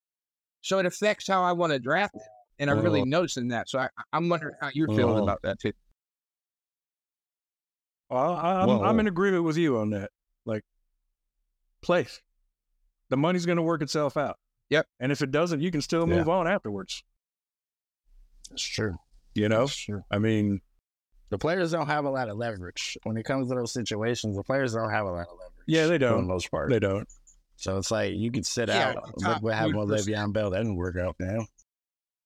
So 0.61 0.79
it 0.79 0.87
affects 0.87 1.27
how 1.27 1.43
I 1.43 1.53
want 1.53 1.73
to 1.73 1.79
draft 1.79 2.15
it, 2.15 2.23
and 2.59 2.71
I'm 2.71 2.81
really 2.81 3.01
Oh. 3.01 3.05
noticing 3.05 3.49
that. 3.49 3.69
So 3.71 3.79
I, 3.79 3.89
I'm 4.13 4.29
wondering 4.29 4.55
how 4.61 4.71
you're 4.75 4.89
feeling 4.89 5.21
Oh. 5.21 5.23
about 5.23 5.41
that 5.43 5.59
too. 5.59 5.73
Well, 8.11 8.35
I, 8.35 8.63
I'm, 8.63 8.69
Whoa. 8.69 8.83
I'm 8.85 9.01
in 9.01 9.07
agreement 9.07 9.45
with 9.45 9.57
you 9.57 9.79
on 9.79 9.91
that. 9.91 10.11
Like, 10.47 10.65
place. 11.83 12.21
The 13.11 13.17
money's 13.17 13.47
going 13.47 13.57
to 13.57 13.63
work 13.63 13.83
itself 13.83 14.17
out. 14.17 14.39
Yep. 14.71 14.87
And 15.01 15.13
if 15.13 15.23
it 15.23 15.31
doesn't, 15.31 15.61
you 15.61 15.71
can 15.71 15.81
still 15.83 16.09
Yeah. 16.09 16.17
move 16.17 16.29
on 16.29 16.47
afterwards. 16.47 17.03
That's 18.51 18.63
true. 18.63 18.97
You 19.35 19.49
know, 19.49 19.61
That's 19.61 19.77
true. 19.77 20.03
I 20.11 20.19
mean, 20.19 20.61
The 21.31 21.39
players 21.39 21.71
don't 21.73 21.87
have 21.87 22.05
a 22.05 22.11
lot 22.11 22.29
of 22.29 22.37
leverage 22.39 22.97
when 23.05 23.17
it 23.17 23.25
comes 23.25 23.49
to 23.51 23.55
those 23.55 23.73
situations. 23.73 24.37
The 24.37 24.43
players 24.43 24.73
don't 24.75 24.91
have 24.91 25.07
a 25.07 25.11
lot 25.11 25.27
of 25.29 25.39
leverage. 25.39 25.65
Yeah, 25.67 25.87
they 25.87 25.99
don't. 25.99 26.23
the 26.23 26.27
most 26.33 26.51
part. 26.51 26.71
they 26.71 26.79
don't. 26.79 27.07
So 27.57 27.77
it's 27.77 27.91
like 27.91 28.15
you 28.15 28.31
could 28.31 28.47
sit 28.47 28.69
Yeah, 28.69 28.95
out. 28.97 29.15
the 29.17 29.23
top 29.23 29.35
Look 29.35 29.43
what 29.43 29.55
happened 29.55 29.77
with 29.77 29.89
1%. 29.91 30.07
Le'Veon 30.09 30.33
Bell. 30.33 30.51
That 30.51 30.59
didn't 30.59 30.77
work 30.77 30.97
out 30.97 31.17
now. 31.19 31.47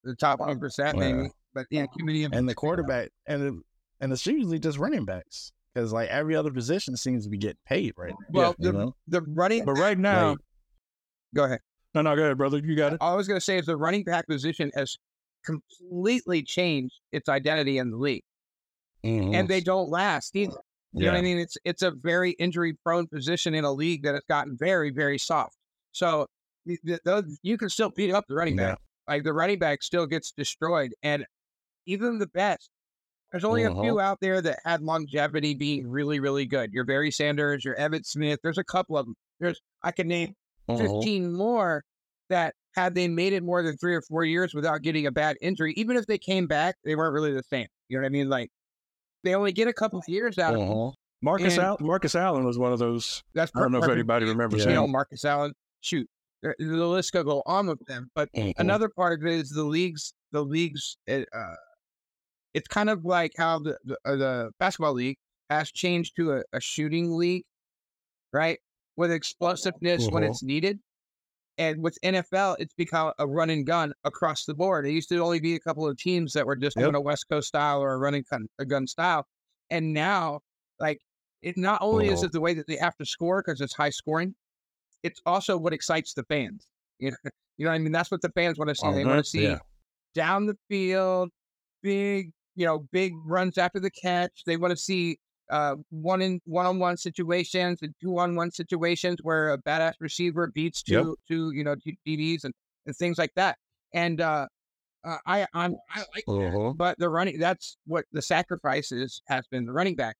The 0.04 0.14
top 0.16 0.40
one 0.40 0.58
percent, 0.60 0.96
Yeah. 0.98 1.12
maybe. 1.12 1.30
But 1.54 1.66
yeah, 1.70 1.86
committee 1.96 2.24
of 2.24 2.32
And 2.32 2.48
the 2.48 2.54
quarterback 2.54 3.10
and 3.26 3.42
the, 3.42 3.60
and 4.00 4.12
it's 4.12 4.26
usually 4.26 4.58
just 4.58 4.78
running 4.78 5.04
backs 5.04 5.52
because 5.74 5.92
like 5.92 6.08
every 6.08 6.34
other 6.36 6.50
position 6.50 6.96
seems 6.96 7.24
to 7.24 7.30
be 7.30 7.38
getting 7.38 7.56
paid 7.66 7.94
right 7.96 8.10
now. 8.10 8.26
Well, 8.30 8.54
you 8.58 8.72
the, 8.72 8.78
know? 8.78 8.96
the 9.08 9.22
running. 9.22 9.64
But 9.64 9.74
right 9.74 9.98
now, 9.98 10.30
Like- 10.30 10.38
go 11.34 11.44
ahead. 11.44 11.60
no, 11.94 12.02
no, 12.02 12.14
go 12.16 12.22
ahead, 12.24 12.38
brother. 12.38 12.58
You 12.58 12.74
got 12.76 12.92
it. 12.94 12.98
All 13.00 13.12
I 13.12 13.16
was 13.16 13.28
going 13.28 13.38
to 13.38 13.44
say 13.44 13.58
is 13.58 13.66
the 13.66 13.76
running 13.76 14.02
back 14.04 14.26
position 14.26 14.70
has 14.74 14.96
completely 15.44 16.42
changed 16.42 16.94
its 17.12 17.28
identity 17.28 17.78
in 17.78 17.90
the 17.90 17.96
league, 17.96 18.22
and 19.34 19.48
they 19.48 19.60
don't 19.60 19.88
last 19.88 20.34
either. 20.36 20.52
You 20.94 21.06
know 21.06 21.12
what 21.12 21.18
I 21.18 21.22
mean? 21.22 21.38
It's 21.38 21.56
it's 21.64 21.82
a 21.82 21.90
very 21.90 22.32
injury 22.32 22.74
prone 22.84 23.06
position 23.06 23.54
in 23.54 23.64
a 23.64 23.72
league 23.72 24.02
that 24.04 24.14
has 24.14 24.24
gotten 24.28 24.56
very 24.58 24.90
very 24.90 25.18
soft. 25.18 25.56
So 25.92 26.26
the- 26.66 26.78
the- 26.84 27.00
those 27.04 27.38
you 27.42 27.56
can 27.58 27.68
still 27.70 27.90
beat 27.90 28.12
up 28.12 28.24
the 28.28 28.34
running 28.34 28.56
back. 28.56 28.78
Like 29.08 29.24
the 29.24 29.32
running 29.32 29.58
back 29.58 29.82
still 29.82 30.06
gets 30.06 30.32
destroyed, 30.32 30.94
and 31.02 31.26
even 31.86 32.18
the 32.18 32.28
best. 32.28 32.70
There's 33.32 33.44
only 33.44 33.62
a 33.64 33.70
few 33.82 33.98
out 34.00 34.20
there 34.20 34.42
that 34.42 34.58
had 34.64 34.82
longevity 34.82 35.54
being 35.54 35.88
really 35.88 36.20
really 36.20 36.44
good. 36.46 36.72
Your 36.72 36.84
Barry 36.84 37.10
Sanders, 37.10 37.64
your 37.64 37.74
Emmitt 37.76 38.04
Smith. 38.06 38.38
There's 38.42 38.58
a 38.58 38.64
couple 38.64 38.96
of 38.98 39.06
them. 39.06 39.16
There's 39.40 39.60
I 39.82 39.90
can 39.92 40.06
name 40.06 40.34
Mhm. 40.68 40.78
15 40.78 41.32
more 41.32 41.82
that 42.28 42.54
had 42.74 42.94
they 42.94 43.06
made 43.08 43.32
it 43.32 43.42
more 43.42 43.62
than 43.62 43.76
three 43.76 43.94
or 43.94 44.02
four 44.02 44.24
years 44.24 44.54
without 44.54 44.82
getting 44.82 45.06
a 45.06 45.10
bad 45.12 45.36
injury, 45.40 45.74
even 45.76 45.96
if 45.96 46.06
they 46.06 46.18
came 46.18 46.46
back, 46.46 46.76
they 46.84 46.94
weren't 46.96 47.12
really 47.12 47.32
the 47.32 47.42
same. 47.42 47.66
You 47.88 47.98
know 47.98 48.02
what 48.02 48.06
I 48.06 48.10
mean? 48.10 48.28
Like 48.28 48.50
they 49.24 49.34
only 49.34 49.52
get 49.52 49.68
a 49.68 49.72
couple 49.72 49.98
of 49.98 50.04
years 50.08 50.38
out 50.38 50.54
of 50.54 50.60
them. 50.60 50.68
Mhm. 50.68 50.92
Marcus, 51.24 51.56
and- 51.56 51.62
Al- 51.66 51.76
Marcus 51.80 52.14
Allen 52.16 52.44
was 52.44 52.58
one 52.58 52.72
of 52.72 52.78
those. 52.80 53.22
That's 53.34 53.52
I 53.54 53.60
don't 53.60 53.70
know 53.72 53.82
if 53.82 53.88
anybody 53.90 54.26
remembers 54.26 54.64
Yeah. 54.64 54.70
You 54.70 54.74
know, 54.74 54.86
Marcus 54.88 55.24
Allen, 55.24 55.52
shoot, 55.80 56.08
the 56.42 56.54
list 56.58 57.12
could 57.12 57.26
go 57.26 57.42
on 57.46 57.68
with 57.68 57.78
them. 57.86 58.10
But 58.14 58.28
Mhm. 58.36 58.54
another 58.58 58.88
part 58.88 59.20
of 59.20 59.26
it 59.26 59.32
is 59.34 59.50
the 59.50 59.62
leagues, 59.64 60.12
the 60.32 60.42
leagues, 60.44 60.96
it, 61.06 61.28
uh, 61.32 61.54
it's 62.54 62.66
kind 62.68 62.90
of 62.90 63.04
like 63.04 63.32
how 63.38 63.60
the, 63.60 63.78
the, 63.84 63.96
uh, 64.04 64.16
the 64.16 64.50
basketball 64.58 64.94
league 64.94 65.16
has 65.48 65.70
changed 65.70 66.16
to 66.16 66.32
a, 66.32 66.42
a 66.52 66.60
shooting 66.60 67.12
league, 67.16 67.44
right? 68.32 68.58
With 68.96 69.12
explosiveness 69.12 70.08
when 70.10 70.22
Mhm. 70.24 70.30
it's 70.30 70.42
needed. 70.42 70.80
And 71.62 71.80
with 71.82 71.96
NFL, 72.02 72.56
it's 72.58 72.74
become 72.74 73.12
a 73.18 73.26
run 73.28 73.48
and 73.48 73.64
gun 73.64 73.92
across 74.02 74.46
the 74.46 74.54
board. 74.54 74.84
It 74.84 74.90
used 74.92 75.08
to 75.10 75.18
only 75.18 75.38
be 75.38 75.54
a 75.54 75.60
couple 75.60 75.86
of 75.88 75.96
teams 75.96 76.32
that 76.32 76.44
were 76.44 76.56
just 76.56 76.76
Yep. 76.76 76.92
doing 76.92 76.96
a 76.96 77.00
West 77.00 77.26
Coast 77.30 77.46
style 77.48 77.80
or 77.80 77.92
a 77.92 77.98
running 77.98 78.24
gun, 78.28 78.46
a 78.58 78.64
gun 78.64 78.86
style. 78.88 79.26
And 79.70 79.92
now, 79.92 80.40
like, 80.80 80.98
it 81.40 81.56
not 81.56 81.80
only 81.80 82.08
is 82.08 82.22
Mhm. 82.22 82.24
it 82.24 82.32
the 82.32 82.40
way 82.40 82.54
that 82.54 82.66
they 82.66 82.76
have 82.76 82.96
to 82.96 83.06
score 83.06 83.42
because 83.44 83.60
it's 83.60 83.74
high 83.76 83.90
scoring, 83.90 84.34
it's 85.02 85.20
also 85.26 85.58
what 85.58 85.72
excites 85.72 86.14
the 86.14 86.24
fans. 86.24 86.66
You 86.98 87.12
know, 87.12 87.16
you 87.58 87.64
know 87.66 87.70
what 87.72 87.76
I 87.76 87.80
mean? 87.80 87.92
That's 87.92 88.10
what 88.10 88.22
the 88.22 88.30
fans 88.30 88.58
want 88.58 88.70
to 88.70 88.74
see. 88.76 88.92
They 88.92 89.04
want 89.06 89.18
Uh-huh, 89.18 89.20
to 89.20 89.24
see 89.28 89.42
yeah. 89.44 89.58
down 90.14 90.46
the 90.46 90.58
field, 90.68 91.30
big, 91.82 92.32
you 92.56 92.66
know, 92.66 92.80
big 92.92 93.12
runs 93.26 93.58
after 93.58 93.80
the 93.80 93.90
catch. 93.90 94.42
They 94.46 94.56
want 94.58 94.72
to 94.72 94.76
see 94.76 95.18
uh, 95.52 95.76
one 95.90 96.22
in 96.22 96.40
one 96.46 96.66
on 96.66 96.78
one 96.80 96.96
situations 96.96 97.78
and 97.82 97.94
two 98.00 98.18
on 98.18 98.34
one 98.36 98.50
situations 98.50 99.18
where 99.22 99.52
a 99.52 99.58
badass 99.62 99.94
receiver 100.00 100.50
beats 100.54 100.82
two 100.82 100.94
Yep. 100.94 101.06
two 101.28 101.52
you 101.52 101.62
know 101.64 101.76
two 101.76 101.92
DBs 102.06 102.44
and, 102.44 102.54
and 102.86 102.96
things 102.96 103.18
like 103.18 103.32
that. 103.36 103.58
And 103.94 104.20
uh, 104.20 104.46
uh, 105.04 105.18
I 105.26 105.46
I'm 105.54 105.76
I 105.90 106.00
like 106.14 106.24
that. 106.26 106.32
Mhm. 106.54 106.76
But 106.76 106.98
the 106.98 107.08
running 107.10 107.38
that's 107.38 107.76
what 107.86 108.06
the 108.12 108.22
sacrifices 108.22 109.22
has 109.28 109.46
been 109.50 109.66
the 109.66 109.72
running 109.72 109.96
back, 109.96 110.16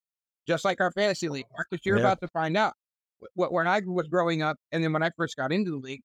just 0.46 0.64
like 0.64 0.80
our 0.80 0.92
fantasy 0.92 1.28
league. 1.28 1.46
Marcus, 1.52 1.80
you're 1.84 1.96
Yeah. 1.96 2.02
about 2.04 2.20
to 2.20 2.28
find 2.28 2.56
out 2.56 2.74
what 3.34 3.52
when 3.52 3.66
I 3.68 3.80
was 3.86 4.08
growing 4.08 4.42
up, 4.42 4.56
and 4.72 4.84
then 4.84 4.92
when 4.92 5.02
I 5.02 5.10
first 5.16 5.36
got 5.36 5.52
into 5.52 5.70
the 5.70 5.76
league, 5.78 6.02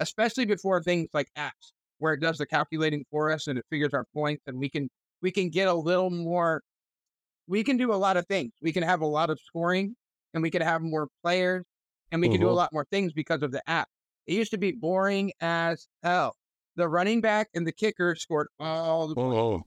especially 0.00 0.46
before 0.46 0.82
things 0.82 1.08
like 1.12 1.28
apps, 1.36 1.72
where 1.98 2.14
it 2.14 2.20
does 2.20 2.38
the 2.38 2.46
calculating 2.46 3.04
for 3.10 3.30
us 3.32 3.46
and 3.48 3.58
it 3.58 3.66
figures 3.70 3.92
our 3.94 4.06
points, 4.14 4.42
and 4.46 4.58
we 4.58 4.70
can 4.70 4.88
we 5.20 5.30
can 5.30 5.50
get 5.50 5.68
a 5.68 5.74
little 5.74 6.10
more. 6.10 6.62
We 7.52 7.62
can 7.64 7.76
do 7.76 7.92
a 7.92 8.00
lot 8.00 8.16
of 8.16 8.26
things. 8.28 8.50
We 8.62 8.72
can 8.72 8.82
have 8.82 9.02
a 9.02 9.06
lot 9.06 9.28
of 9.28 9.38
scoring, 9.38 9.94
and 10.32 10.42
we 10.42 10.50
can 10.50 10.62
have 10.62 10.80
more 10.80 11.08
players, 11.22 11.66
and 12.10 12.18
we 12.22 12.30
can 12.30 12.40
do 12.40 12.48
a 12.48 12.50
Mhm. 12.50 12.56
lot 12.56 12.72
more 12.72 12.86
things 12.86 13.12
because 13.12 13.42
of 13.42 13.52
the 13.52 13.62
app. 13.68 13.90
It 14.26 14.32
used 14.32 14.52
to 14.52 14.56
be 14.56 14.72
boring 14.72 15.32
as 15.38 15.86
hell. 16.02 16.34
The 16.76 16.88
running 16.88 17.20
back 17.20 17.50
and 17.52 17.66
the 17.66 17.72
kicker 17.72 18.14
scored 18.14 18.48
all 18.58 19.06
the 19.06 19.14
points. 19.14 19.36
Mhm. 19.36 19.64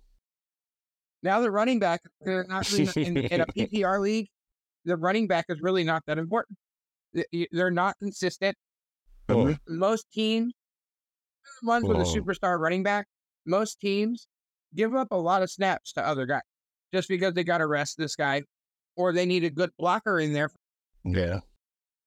Now 1.22 1.42
the 1.42 1.52
running 1.52 1.78
back, 1.78 2.02
they're 2.22 2.46
not 2.46 2.68
really 2.72 2.90
in, 3.04 3.18
in 3.18 3.42
a 3.42 3.46
PPR 3.56 4.00
league. 4.00 4.30
The 4.86 4.98
running 4.98 5.28
back 5.28 5.46
is 5.50 5.62
really 5.62 5.84
not 5.84 6.04
that 6.08 6.18
important. 6.18 6.58
They're 7.52 7.70
not 7.70 8.00
consistent. 8.00 8.58
Most 9.68 10.12
teams, 10.12 10.56
ones 11.62 11.88
with 11.88 11.98
a 11.98 12.04
superstar 12.04 12.58
running 12.60 12.82
back, 12.82 13.08
most 13.46 13.80
teams 13.80 14.28
give 14.74 14.96
up 14.96 15.10
a 15.12 15.16
lot 15.16 15.44
of 15.44 15.52
snaps 15.52 15.94
to 15.94 16.04
other 16.04 16.26
guys 16.26 16.42
just 16.94 17.08
because 17.10 17.34
they 17.34 17.44
got 17.44 17.58
to 17.60 17.68
rest 17.68 17.98
this 17.98 18.16
guy, 18.16 18.44
or 18.96 19.12
they 19.14 19.26
need 19.26 19.44
a 19.44 19.50
good 19.50 19.72
blocker 19.78 20.20
in 20.20 20.34
there. 20.34 20.50
Yeah. 21.04 21.40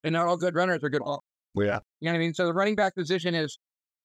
And 0.05 0.13
not 0.13 0.27
all 0.27 0.37
good 0.37 0.55
runners 0.55 0.83
are 0.83 0.89
good. 0.91 1.03
ball- 1.03 1.23
Yeah. 1.55 1.81
You 2.01 2.07
know 2.07 2.13
what 2.13 2.17
I 2.17 2.19
mean? 2.19 2.35
So 2.35 2.47
the 2.47 2.55
running 2.55 2.75
back 2.77 2.95
position 2.95 3.35
is, 3.35 3.59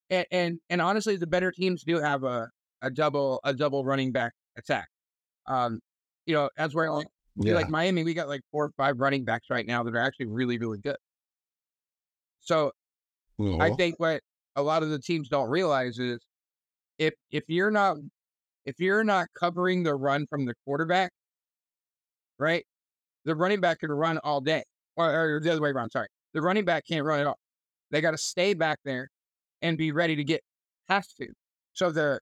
and 0.09 0.25
and, 0.31 0.59
and 0.69 0.81
honestly, 0.81 1.15
the 1.17 1.27
better 1.27 1.51
teams 1.51 1.83
do 1.83 1.99
have 1.99 2.23
a, 2.23 2.49
a 2.81 2.89
double 2.89 3.39
a 3.43 3.53
double 3.53 3.85
running 3.85 4.11
back 4.11 4.33
attack. 4.57 4.87
Um, 5.47 5.79
you 6.25 6.33
know, 6.35 6.49
as 6.57 6.73
we're 6.73 7.01
See, 7.41 7.51
Like 7.53 7.67
Miami, 7.69 8.03
we 8.03 8.13
got 8.13 8.27
like 8.27 8.41
four 8.51 8.65
or 8.65 8.71
five 8.77 8.99
running 8.99 9.25
backs 9.25 9.47
right 9.49 9.65
now 9.65 9.81
that 9.83 9.95
are 9.95 9.99
actually 9.99 10.27
really, 10.27 10.59
really 10.59 10.77
good. 10.77 10.97
So 12.41 12.71
I 13.39 13.41
Mhm. 13.41 13.77
think 13.77 13.95
what 13.99 14.21
a 14.55 14.61
lot 14.61 14.83
of 14.83 14.89
the 14.91 14.99
teams 14.99 15.29
don't 15.29 15.49
realize 15.49 15.97
is 15.97 16.19
if 16.99 17.15
if 17.31 17.43
you're 17.47 17.71
not 17.71 17.97
if 18.65 18.79
you're 18.79 19.03
not 19.03 19.27
covering 19.37 19.83
the 19.83 19.95
run 19.95 20.25
from 20.27 20.45
the 20.45 20.53
quarterback, 20.65 21.11
right? 22.39 22.65
The 23.25 23.35
running 23.35 23.61
back 23.61 23.79
can 23.79 23.91
run 23.91 24.17
all 24.19 24.41
day, 24.41 24.63
or, 24.97 25.35
or 25.35 25.39
the 25.39 25.51
other 25.51 25.61
way 25.61 25.69
around. 25.69 25.91
Sorry, 25.91 26.07
the 26.33 26.41
running 26.41 26.65
back 26.65 26.85
can't 26.87 27.05
run 27.05 27.19
at 27.19 27.27
all. 27.27 27.39
They 27.91 28.01
got 28.01 28.11
to 28.11 28.17
stay 28.17 28.53
back 28.53 28.79
there 28.85 29.09
and 29.61 29.77
be 29.77 29.91
ready 29.91 30.15
to 30.15 30.23
get 30.23 30.41
past 30.89 31.15
to. 31.17 31.27
So 31.73 31.91
the, 31.91 32.19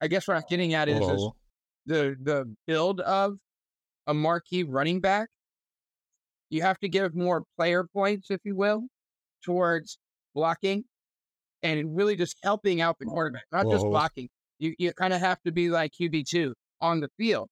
I 0.00 0.08
guess 0.08 0.26
what 0.28 0.36
I'm 0.36 0.44
getting 0.48 0.74
at 0.74 0.88
is, 0.88 1.00
is 1.14 1.28
the 1.86 2.16
the 2.22 2.54
build 2.66 3.00
of 3.00 3.34
a 4.06 4.14
marquee 4.14 4.62
running 4.64 5.00
back. 5.00 5.28
You 6.50 6.62
have 6.62 6.78
to 6.80 6.88
give 6.88 7.14
more 7.14 7.44
player 7.56 7.84
points, 7.84 8.30
if 8.30 8.40
you 8.44 8.56
will, 8.56 8.84
towards 9.44 9.98
blocking 10.34 10.84
and 11.62 11.94
really 11.96 12.16
just 12.16 12.36
helping 12.42 12.80
out 12.80 12.96
the 12.98 13.04
quarterback, 13.06 13.44
not 13.52 13.66
just 13.70 13.84
blocking. 13.90 14.28
You 14.58 14.74
you 14.78 14.92
kind 14.92 15.12
of 15.12 15.20
have 15.20 15.40
to 15.42 15.52
be 15.52 15.70
like 15.70 15.92
QB 15.92 16.26
two 16.28 16.54
on 16.80 17.00
the 17.00 17.08
field. 17.16 17.48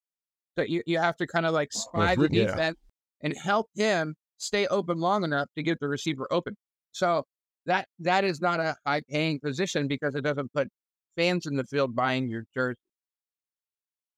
So 0.56 0.64
you, 0.64 0.82
you 0.86 0.98
have 0.98 1.16
to 1.16 1.26
kind 1.26 1.44
of 1.44 1.52
like 1.52 1.72
spy 1.72 2.14
the 2.16 2.28
yeah. 2.30 2.46
defense 2.46 2.78
and 3.22 3.36
help 3.36 3.68
him 3.74 4.14
stay 4.38 4.66
open 4.66 4.98
long 4.98 5.22
enough 5.24 5.48
to 5.56 5.62
get 5.62 5.78
the 5.80 5.88
receiver 5.88 6.26
open. 6.30 6.56
So 6.92 7.24
that 7.66 7.88
that 8.00 8.24
is 8.24 8.40
not 8.40 8.60
a 8.60 8.76
high 8.86 9.02
paying 9.08 9.38
position 9.40 9.86
because 9.88 10.14
it 10.14 10.22
doesn't 10.22 10.52
put 10.52 10.68
fans 11.16 11.46
in 11.46 11.56
the 11.56 11.64
field 11.64 11.94
buying 11.94 12.28
your 12.28 12.44
jersey. 12.54 12.78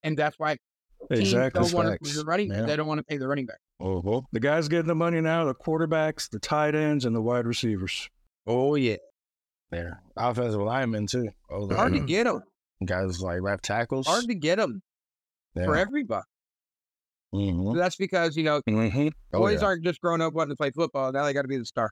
And 0.03 0.17
that's 0.17 0.37
why 0.39 0.57
teams 1.11 1.19
Exactly. 1.33 1.61
don't 1.61 1.73
want 1.73 1.87
to 1.87 1.91
facts. 1.93 2.15
the 2.15 2.25
running 2.25 2.51
Yeah. 2.51 2.61
they 2.63 2.75
don't 2.75 2.87
want 2.87 2.99
to 2.99 3.03
pay 3.03 3.17
the 3.17 3.27
running 3.27 3.45
back. 3.45 3.57
Uh-huh. 3.81 4.21
The 4.31 4.39
guys 4.39 4.67
getting 4.67 4.87
the 4.87 4.95
money 4.95 5.21
now, 5.21 5.45
the 5.45 5.55
quarterbacks, 5.55 6.29
the 6.29 6.39
tight 6.39 6.75
ends, 6.75 7.05
and 7.05 7.15
the 7.15 7.21
wide 7.21 7.45
receivers. 7.45 8.09
Oh 8.47 8.75
yeah. 8.75 8.97
There. 9.71 10.01
Offensive 10.15 10.61
linemen 10.61 11.07
too. 11.07 11.29
Oh, 11.49 11.67
Hard 11.73 11.93
to 11.93 11.99
get 11.99 12.23
them. 12.25 12.43
Guys 12.85 13.21
like 13.21 13.41
left 13.41 13.63
tackles. 13.63 14.07
Hard 14.07 14.25
to 14.25 14.35
get 14.35 14.57
them 14.57 14.81
yeah. 15.55 15.65
for 15.65 15.75
everybody. 15.75 16.23
Mhm. 17.33 17.75
That's 17.75 17.95
because 17.95 18.35
you 18.35 18.43
know 18.43 18.61
Mm-hmm. 18.67 19.09
Oh, 19.33 19.39
boys 19.39 19.61
yeah. 19.61 19.67
aren't 19.67 19.83
just 19.83 20.01
growing 20.01 20.21
up 20.21 20.33
wanting 20.33 20.51
to 20.51 20.55
play 20.57 20.71
football. 20.71 21.11
Now 21.11 21.25
they 21.25 21.33
got 21.33 21.43
to 21.43 21.47
be 21.47 21.57
the 21.57 21.65
star. 21.65 21.91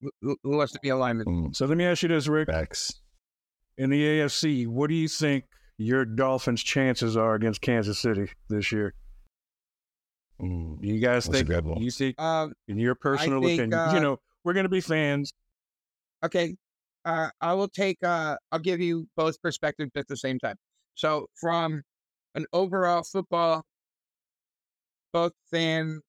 Who- 0.00 0.10
Who, 0.22 0.36
who 0.42 0.56
wants 0.56 0.72
to 0.72 0.80
be 0.82 0.88
a 0.88 0.96
lineman? 0.96 1.26
Mm, 1.26 1.56
So 1.56 1.66
let 1.66 1.78
me 1.78 1.84
ask 1.84 2.02
you 2.02 2.08
this, 2.08 2.26
Rick. 2.28 2.48
Facts. 2.48 3.00
In 3.78 3.90
the 3.90 4.00
AFC, 4.02 4.66
what 4.66 4.88
do 4.88 4.94
you 4.94 5.08
think 5.08 5.44
your 5.78 6.04
Dolphins' 6.04 6.62
chances 6.62 7.16
are 7.16 7.34
against 7.34 7.60
Kansas 7.60 7.98
City 7.98 8.30
this 8.48 8.70
year? 8.72 8.94
Mm. 10.40 10.78
You 10.82 10.98
guys 11.00 11.24
That's 11.26 11.38
think? 11.38 11.48
good 11.48 11.64
one. 11.64 11.80
You 11.82 11.90
think, 11.90 12.20
Um, 12.20 12.54
in 12.68 12.78
your 12.78 12.94
personal 12.96 13.40
think, 13.42 13.60
opinion, 13.60 13.78
uh, 13.78 13.92
you 13.94 14.00
know, 14.00 14.18
we're 14.44 14.52
going 14.52 14.64
to 14.64 14.68
be 14.70 14.80
fans. 14.80 15.32
okay. 16.24 16.56
Uh, 17.04 17.28
I 17.40 17.52
will 17.54 17.68
take. 17.68 17.98
Uh, 18.02 18.36
I'll 18.52 18.58
give 18.58 18.80
you 18.80 19.06
both 19.16 19.40
perspectives 19.42 19.90
at 19.96 20.08
the 20.08 20.16
same 20.16 20.38
time. 20.38 20.56
So 20.94 21.26
from 21.34 21.82
an 22.34 22.46
overall 22.52 23.02
football, 23.02 23.62
both 25.12 25.32
fan 25.50 26.00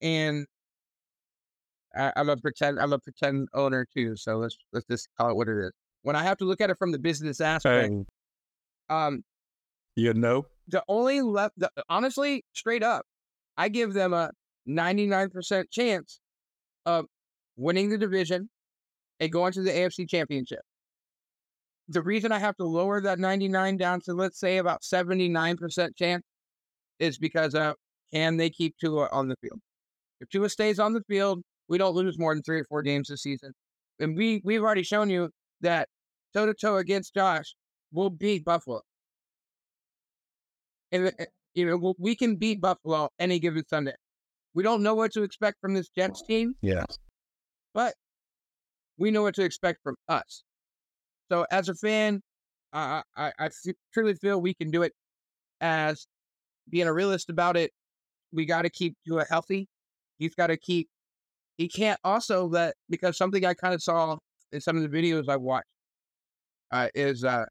and 0.00 0.46
I, 1.94 2.12
I'm 2.16 2.28
a 2.28 2.36
pretend. 2.36 2.80
I'm 2.80 2.92
a 2.92 2.98
pretend 2.98 3.48
owner 3.54 3.86
too. 3.94 4.16
So 4.16 4.38
let's 4.38 4.56
let's 4.72 4.86
just 4.86 5.08
call 5.18 5.30
it 5.30 5.36
what 5.36 5.48
it 5.48 5.58
is. 5.58 5.72
When 6.02 6.16
I 6.16 6.22
have 6.22 6.38
to 6.38 6.44
look 6.44 6.60
at 6.60 6.70
it 6.70 6.78
from 6.78 6.92
the 6.92 6.98
business 6.98 7.40
aspect, 7.40 7.92
um, 8.88 9.22
you 9.94 10.14
know, 10.14 10.46
the 10.68 10.82
only 10.88 11.20
left, 11.20 11.58
the, 11.58 11.70
honestly, 11.88 12.44
straight 12.52 12.82
up, 12.82 13.04
I 13.56 13.68
give 13.68 13.92
them 13.92 14.12
a 14.12 14.30
99% 14.68 15.64
chance 15.70 16.20
of 16.86 17.06
winning 17.56 17.90
the 17.90 17.98
division 17.98 18.48
and 19.22 19.30
going 19.30 19.52
to 19.52 19.62
the 19.62 19.70
AFC 19.70 20.08
championship. 20.08 20.58
The 21.88 22.02
reason 22.02 22.32
I 22.32 22.40
have 22.40 22.56
to 22.56 22.64
lower 22.64 23.00
that 23.02 23.20
99 23.20 23.76
down 23.76 24.00
to, 24.02 24.14
let's 24.14 24.40
say, 24.40 24.58
about 24.58 24.82
79% 24.82 25.96
chance 25.96 26.24
is 26.98 27.18
because 27.18 27.54
of 27.54 27.76
can 28.12 28.36
they 28.36 28.50
keep 28.50 28.74
Tua 28.78 29.08
on 29.12 29.28
the 29.28 29.36
field? 29.40 29.60
If 30.20 30.28
Tua 30.28 30.48
stays 30.48 30.80
on 30.80 30.92
the 30.92 31.02
field, 31.08 31.42
we 31.68 31.78
don't 31.78 31.94
lose 31.94 32.18
more 32.18 32.34
than 32.34 32.42
three 32.42 32.58
or 32.60 32.64
four 32.64 32.82
games 32.82 33.08
this 33.08 33.22
season. 33.22 33.52
And 34.00 34.16
we, 34.16 34.42
we've 34.44 34.62
already 34.62 34.82
shown 34.82 35.08
you 35.08 35.30
that 35.60 35.88
toe 36.34 36.46
to 36.46 36.54
toe 36.54 36.76
against 36.78 37.14
Josh, 37.14 37.54
we'll 37.92 38.10
beat 38.10 38.44
Buffalo. 38.44 38.80
And, 40.90 41.06
uh, 41.06 41.24
you 41.54 41.66
know, 41.66 41.94
we 41.98 42.16
can 42.16 42.34
beat 42.36 42.60
Buffalo 42.60 43.08
any 43.20 43.38
given 43.38 43.62
Sunday. 43.68 43.94
We 44.54 44.64
don't 44.64 44.82
know 44.82 44.94
what 44.96 45.12
to 45.12 45.22
expect 45.22 45.58
from 45.60 45.74
this 45.74 45.88
Jets 45.90 46.22
team, 46.26 46.54
Yeah. 46.60 46.84
but 47.72 47.94
we 48.98 49.10
know 49.10 49.22
what 49.22 49.34
to 49.36 49.42
expect 49.42 49.80
from 49.82 49.96
us. 50.08 50.44
So 51.30 51.46
as 51.50 51.68
a 51.68 51.74
fan, 51.74 52.20
uh, 52.72 53.02
I, 53.16 53.32
I 53.38 53.50
truly 53.92 54.14
feel 54.14 54.40
we 54.40 54.54
can 54.54 54.70
do 54.70 54.82
it. 54.82 54.92
As 55.60 56.06
being 56.68 56.86
a 56.88 56.92
realist 56.92 57.30
about 57.30 57.56
it, 57.56 57.70
we 58.32 58.46
got 58.46 58.62
to 58.62 58.70
keep 58.70 58.96
Tua 59.06 59.24
healthy. 59.28 59.68
He's 60.18 60.34
got 60.34 60.48
to 60.48 60.56
keep. 60.56 60.88
He 61.58 61.68
can't 61.68 62.00
also 62.02 62.46
let 62.46 62.74
because 62.88 63.16
something 63.16 63.44
I 63.44 63.54
kind 63.54 63.74
of 63.74 63.82
saw 63.82 64.16
in 64.52 64.60
some 64.60 64.76
of 64.76 64.82
the 64.82 64.88
videos 64.88 65.28
I 65.28 65.36
watched 65.36 65.68
uh, 66.70 66.88
is 66.94 67.24
uh, 67.24 67.44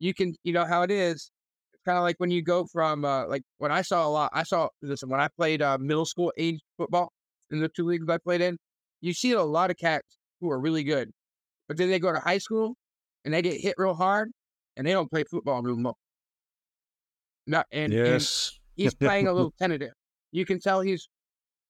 you 0.00 0.12
can 0.12 0.34
you 0.44 0.52
know 0.52 0.64
how 0.64 0.82
it 0.82 0.90
is. 0.90 1.30
It's 1.72 1.82
kind 1.84 1.96
of 1.96 2.02
like 2.02 2.16
when 2.18 2.30
you 2.30 2.42
go 2.42 2.66
from 2.66 3.04
uh, 3.04 3.26
like 3.26 3.42
when 3.58 3.72
I 3.72 3.82
saw 3.82 4.06
a 4.06 4.10
lot. 4.10 4.30
I 4.34 4.42
saw 4.42 4.68
listen 4.82 5.08
when 5.08 5.20
I 5.20 5.28
played 5.36 5.62
uh, 5.62 5.78
middle 5.78 6.04
school 6.04 6.32
age 6.36 6.60
football 6.76 7.12
in 7.50 7.60
the 7.60 7.68
two 7.68 7.86
leagues 7.86 8.08
I 8.08 8.18
played 8.18 8.40
in. 8.40 8.58
You 9.00 9.14
see 9.14 9.32
a 9.32 9.42
lot 9.42 9.70
of 9.70 9.76
cats 9.76 10.18
who 10.40 10.50
are 10.50 10.60
really 10.60 10.84
good, 10.84 11.10
but 11.68 11.76
then 11.76 11.90
they 11.90 11.98
go 11.98 12.12
to 12.12 12.20
high 12.20 12.38
school 12.38 12.74
and 13.24 13.32
they 13.32 13.42
get 13.42 13.60
hit 13.60 13.74
real 13.78 13.94
hard 13.94 14.30
and 14.76 14.86
they 14.86 14.92
don't 14.92 15.10
play 15.10 15.24
football 15.24 15.62
no 15.62 15.74
more. 15.76 15.94
Not 17.46 17.66
and, 17.70 17.92
and 17.92 18.06
yes. 18.06 18.58
he's 18.74 18.94
playing 18.94 19.28
a 19.28 19.32
little 19.32 19.52
tentative. 19.58 19.92
You 20.32 20.44
can 20.44 20.58
tell 20.60 20.80
he's 20.80 21.08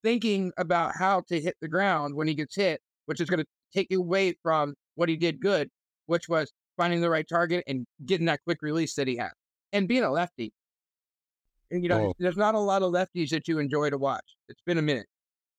thinking 0.02 0.52
about 0.57 0.92
how 0.96 1.22
to 1.29 1.40
hit 1.40 1.55
the 1.61 1.68
ground 1.68 2.14
when 2.14 2.29
he 2.29 2.35
gets 2.35 2.55
hit, 2.57 2.81
which 3.07 3.20
is 3.20 3.29
going 3.29 3.40
to 3.40 3.46
take 3.74 3.88
you 3.90 4.00
away 4.00 4.35
from 4.42 4.74
what 4.94 5.09
he 5.09 5.16
did 5.16 5.40
good, 5.40 5.68
which 6.07 6.29
was 6.29 6.50
finding 6.76 7.00
the 7.00 7.11
right 7.11 7.26
target 7.29 7.64
and 7.66 7.87
getting 8.05 8.26
that 8.26 8.40
quick 8.44 8.59
release 8.62 8.94
that 8.94 9.09
he 9.09 9.16
had, 9.16 9.33
and 9.72 9.88
being 9.88 10.02
a 10.02 10.11
lefty. 10.11 10.52
And 11.70 11.83
you 11.83 11.88
know, 11.88 12.09
Oh. 12.09 12.14
there's 12.18 12.37
not 12.37 12.55
a 12.55 12.59
lot 12.61 12.83
of 12.83 12.92
lefties 12.92 13.31
that 13.31 13.48
you 13.48 13.59
enjoy 13.59 13.90
to 13.90 13.98
watch. 13.98 14.24
It's 14.48 14.61
been 14.66 14.79
a 14.79 14.83
minute. 14.83 15.07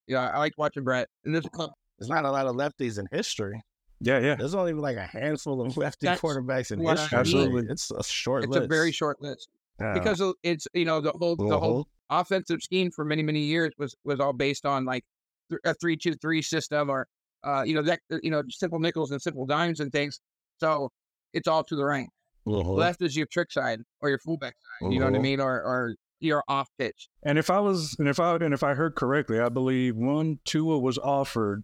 You 0.07 0.15
know, 0.15 0.21
I 0.21 0.37
like 0.37 0.53
watching 0.57 0.83
Brett, 0.83 1.07
and 1.25 1.35
there's 1.35 1.45
a 1.45 1.49
couple. 1.49 1.77
There's 1.99 2.09
not 2.09 2.25
a 2.25 2.31
lot 2.31 2.45
of 2.47 2.55
lefties 2.55 2.99
in 2.99 3.07
history. 3.11 3.61
Yeah, 3.99 4.19
yeah. 4.19 4.35
There's 4.35 4.53
only 4.55 4.73
like 4.73 4.97
a 4.97 5.05
handful 5.07 5.61
of 5.61 5.75
lefty 5.77 6.05
That's 6.07 6.21
quarterbacks 6.21 6.71
in 6.71 6.81
what 6.83 6.97
I 6.97 7.01
history. 7.01 7.17
Absolutely. 7.19 7.61
Like, 7.63 7.71
It's 7.71 7.91
a 7.91 8.03
short 8.03 8.43
It's 8.43 8.51
list. 8.53 8.65
a 8.65 8.67
very 8.67 8.91
short 8.91 9.21
list 9.21 9.49
Yeah. 9.79 9.93
because 9.93 10.21
it's 10.43 10.67
you 10.73 10.85
know 10.85 11.01
the 11.01 11.11
whole 11.11 11.35
the 11.35 11.57
whole 11.59 11.79
Uh-huh. 12.09 12.21
offensive 12.21 12.61
scheme 12.61 12.91
for 12.91 13.03
many 13.03 13.23
many 13.23 13.39
years 13.41 13.73
was 13.77 13.95
was 14.03 14.19
all 14.19 14.33
based 14.33 14.65
on 14.65 14.85
like 14.85 15.03
th- 15.49 15.61
a 15.65 15.73
three 15.73 15.97
two 15.97 16.13
three 16.15 16.41
system 16.43 16.89
or 16.89 17.07
uh 17.43 17.63
you 17.65 17.73
know 17.73 17.81
that 17.81 17.99
you 18.21 18.29
know 18.31 18.43
simple 18.49 18.79
nickels 18.79 19.11
and 19.11 19.21
simple 19.21 19.45
dimes 19.47 19.79
and 19.79 19.91
things. 19.91 20.19
So 20.59 20.91
it's 21.33 21.47
all 21.47 21.63
to 21.63 21.75
the 21.75 21.83
right. 21.85 22.07
Uh-huh. 22.45 22.71
Left 22.73 23.01
is 23.01 23.15
your 23.15 23.25
trick 23.25 23.51
side 23.51 23.81
or 24.01 24.09
your 24.09 24.19
fullback 24.19 24.53
side. 24.79 24.93
You 24.93 24.99
know 24.99 25.05
what 25.05 25.13
I 25.15 25.17
Uh-huh. 25.17 25.23
mean? 25.23 25.39
Or 25.41 25.55
or 25.61 25.95
your 26.19 26.43
off 26.47 26.69
pitch. 26.79 27.09
And 27.23 27.37
if 27.37 27.49
I 27.51 27.59
was, 27.59 27.95
and 27.99 28.07
if 28.07 28.19
I, 28.19 28.35
and 28.37 28.51
if 28.53 28.63
I 28.63 28.73
heard 28.73 28.95
correctly, 28.95 29.39
I 29.39 29.49
believe 29.49 29.95
one 29.95 30.39
Tua 30.45 30.79
was 30.79 30.97
offered 30.97 31.63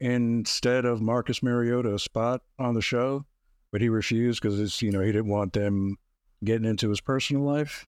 instead 0.00 0.84
of 0.84 1.00
Marcus 1.00 1.42
Mariota 1.42 1.94
a 1.94 1.98
spot 1.98 2.42
on 2.58 2.74
the 2.74 2.82
show, 2.82 3.24
but 3.72 3.80
he 3.80 3.88
refused 3.88 4.40
because 4.40 4.60
it's 4.60 4.80
you 4.82 4.90
know 4.90 5.00
he 5.00 5.12
didn't 5.12 5.28
want 5.28 5.52
them 5.52 5.96
getting 6.44 6.66
into 6.68 6.88
his 6.88 7.00
personal 7.00 7.42
life, 7.42 7.86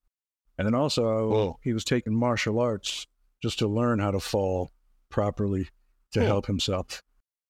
and 0.58 0.66
then 0.66 0.74
also 0.74 1.28
Whoa. 1.28 1.58
he 1.62 1.72
was 1.72 1.84
taking 1.84 2.14
martial 2.14 2.58
arts 2.60 3.06
just 3.42 3.58
to 3.60 3.68
learn 3.68 3.98
how 4.00 4.10
to 4.10 4.20
fall 4.20 4.70
properly 5.08 5.68
to 6.12 6.18
Cool. 6.20 6.26
help 6.26 6.46
himself. 6.46 7.02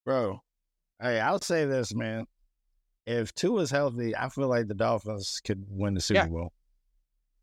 Bro, 0.04 0.40
hey, 1.00 1.18
I'll 1.20 1.40
say 1.40 1.64
this, 1.64 1.94
man. 1.94 2.26
If 3.06 3.34
Tua 3.34 3.62
is 3.62 3.70
healthy, 3.70 4.14
I 4.14 4.28
feel 4.28 4.46
like 4.48 4.68
the 4.68 4.74
Dolphins 4.74 5.40
could 5.44 5.64
win 5.68 5.94
the 5.94 6.00
Super 6.00 6.20
Yeah. 6.20 6.26
Bowl. 6.28 6.52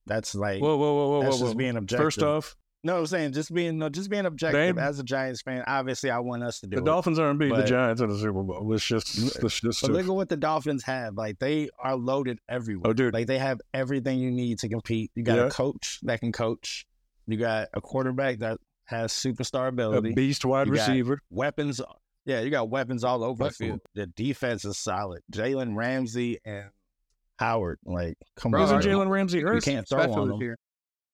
That's 0.06 0.34
like 0.36 0.62
Whoa, 0.62 0.78
whoa, 0.78 0.94
whoa, 0.96 1.10
whoa, 1.10 1.22
that's 1.24 1.36
whoa! 1.38 1.42
just 1.48 1.54
whoa. 1.56 1.58
being 1.58 1.76
objective. 1.76 2.06
First 2.06 2.24
off, 2.24 2.56
no, 2.84 3.00
I'm 3.00 3.06
saying 3.08 3.34
just 3.34 3.54
being 3.54 3.78
no, 3.80 3.90
just 3.90 4.10
being 4.10 4.26
objective. 4.26 4.76
They- 4.76 4.82
As 4.82 5.00
a 5.00 5.04
Giants 5.04 5.42
fan, 5.42 5.64
obviously, 5.68 6.10
I 6.12 6.20
want 6.20 6.44
us 6.44 6.60
to 6.62 6.68
do 6.68 6.78
the 6.78 6.82
it. 6.82 6.86
Dolphins 6.86 7.20
aren't 7.20 7.40
beating 7.40 7.56
the 7.58 7.64
Giants 7.64 8.02
in 8.02 8.10
the 8.10 8.18
Super 8.18 8.44
Bowl. 8.44 8.68
Let's 8.68 8.86
just, 8.86 9.42
let's 9.44 9.60
just. 9.60 9.82
But 9.82 9.92
look 9.92 10.06
at 10.06 10.14
what 10.14 10.30
the 10.30 10.38
Dolphins 10.38 10.84
have. 10.84 11.16
Like 11.16 11.40
they 11.40 11.70
are 11.84 11.96
loaded 11.96 12.40
everywhere. 12.48 12.90
Oh, 12.90 12.94
dude. 12.94 13.14
Like 13.14 13.28
they 13.28 13.40
have 13.40 13.60
everything 13.74 14.20
you 14.20 14.32
need 14.32 14.60
to 14.60 14.70
compete. 14.70 15.12
You 15.16 15.24
got 15.24 15.38
Yeah. 15.38 15.46
a 15.48 15.50
coach 15.50 16.00
that 16.04 16.20
can 16.20 16.32
coach. 16.32 16.86
You 17.26 17.38
got 17.38 17.68
a 17.74 17.82
quarterback 17.82 18.40
that 18.40 18.60
has 18.86 19.12
superstar 19.12 19.68
ability. 19.68 20.12
a 20.12 20.14
beast 20.14 20.46
wide 20.46 20.68
You 20.68 20.74
receiver. 20.74 21.20
weapons. 21.30 21.82
Yeah, 22.26 22.42
you 22.42 22.50
got 22.50 22.70
weapons 22.70 23.04
all 23.04 23.24
over 23.24 23.38
the 23.38 23.50
Buffalo. 23.50 23.70
field. 23.70 23.82
The 23.96 24.06
defense 24.08 24.64
is 24.66 24.78
solid. 24.78 25.22
Jalen 25.34 25.76
Ramsey 25.76 26.40
and 26.46 26.70
Howard. 27.40 27.80
Like, 27.86 28.16
come 28.36 28.52
Bro, 28.52 28.62
on. 28.62 28.66
Isn't 28.66 28.78
are- 28.92 28.96
Jalen 28.98 29.10
Ramsey 29.10 29.40
You 29.40 29.60
can't 29.62 29.88
throw 29.88 30.02
on 30.02 30.28
this 30.28 30.34
them. 30.36 30.42
year. 30.42 30.58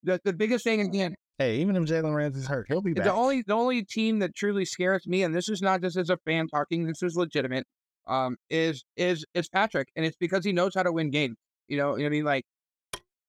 the, 0.03 0.19
the 0.23 0.33
biggest 0.33 0.63
thing 0.63 0.81
again, 0.81 1.15
Hey, 1.39 1.57
even 1.61 1.75
if 1.75 1.83
Jalen 1.83 2.15
Ramsey's 2.15 2.47
hurt, 2.47 2.67
he'll 2.67 2.81
be 2.81 2.93
back. 2.93 3.05
the 3.05 3.13
only 3.13 3.41
the 3.41 3.53
only 3.53 3.83
team 3.83 4.19
that 4.19 4.35
truly 4.35 4.65
scares 4.65 5.07
me, 5.07 5.23
and 5.23 5.33
this 5.35 5.49
is 5.49 5.61
not 5.61 5.81
just 5.81 5.97
as 5.97 6.09
a 6.09 6.17
fan 6.25 6.47
talking, 6.47 6.85
this 6.85 7.01
is 7.01 7.15
legitimate, 7.15 7.65
um, 8.07 8.37
is 8.49 8.83
is 8.95 9.25
is 9.33 9.49
Patrick, 9.49 9.89
and 9.95 10.05
it's 10.05 10.17
because 10.17 10.45
he 10.45 10.51
knows 10.51 10.73
how 10.75 10.83
to 10.83 10.91
win 10.91 11.09
games. 11.09 11.37
You 11.67 11.77
know, 11.77 11.97
I 11.97 12.09
mean, 12.09 12.23
like 12.23 12.45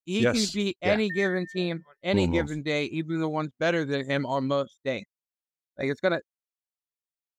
he 0.07 0.23
Yes. 0.23 0.35
can 0.35 0.47
beat 0.55 0.79
Yeah. 0.83 0.93
any 0.93 1.11
given 1.11 1.47
team 1.47 1.85
on 1.89 1.95
any 2.03 2.27
Mhm. 2.27 2.33
given 2.33 2.63
day, 2.63 2.87
even 2.87 3.21
the 3.21 3.29
ones 3.29 3.51
better 3.59 3.85
than 3.85 4.09
him 4.09 4.27
on 4.27 4.47
most 4.49 4.79
days. 4.85 5.05
Like 5.79 5.89
it's 5.91 6.01
gonna. 6.01 6.21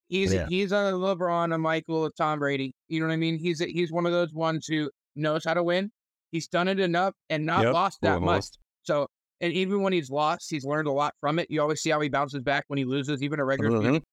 He's 0.10 0.32
Yeah. 0.32 0.46
he's 0.46 0.72
a 0.72 0.76
LeBron, 0.94 1.54
a 1.54 1.58
Michael, 1.58 2.06
a 2.06 2.12
Tom 2.12 2.40
Brady. 2.40 2.74
You 2.88 3.00
know 3.00 3.08
what 3.08 3.14
I 3.14 3.18
mean? 3.18 3.38
He's 3.40 3.62
a, 3.62 3.66
he's 3.66 3.92
one 3.92 4.06
of 4.06 4.12
those 4.12 4.34
ones 4.34 4.68
who 4.68 4.92
knows 5.16 5.44
how 5.46 5.54
to 5.56 5.64
win. 5.64 5.92
He's 6.32 6.48
done 6.48 6.68
it 6.68 6.80
enough 6.80 7.14
and 7.30 7.46
not 7.46 7.62
Yep. 7.62 7.72
lost 7.72 8.00
that 8.02 8.22
much. 8.22 8.46
So, 8.84 9.08
and 9.42 9.54
even 9.54 9.82
when 9.82 9.94
he's 9.94 10.10
lost, 10.10 10.50
he's 10.50 10.66
learned 10.66 10.88
a 10.88 10.92
lot 10.92 11.14
from 11.20 11.40
it. 11.40 11.50
You 11.50 11.62
always 11.62 11.82
see 11.82 11.90
how 11.90 12.00
he 12.00 12.10
bounces 12.10 12.42
back 12.42 12.66
when 12.68 12.78
he 12.78 12.86
loses, 12.86 13.22
even 13.22 13.40
a 13.40 13.46
regular 13.46 13.72
mm-hmm. 13.72 13.88
season. 13.88 14.04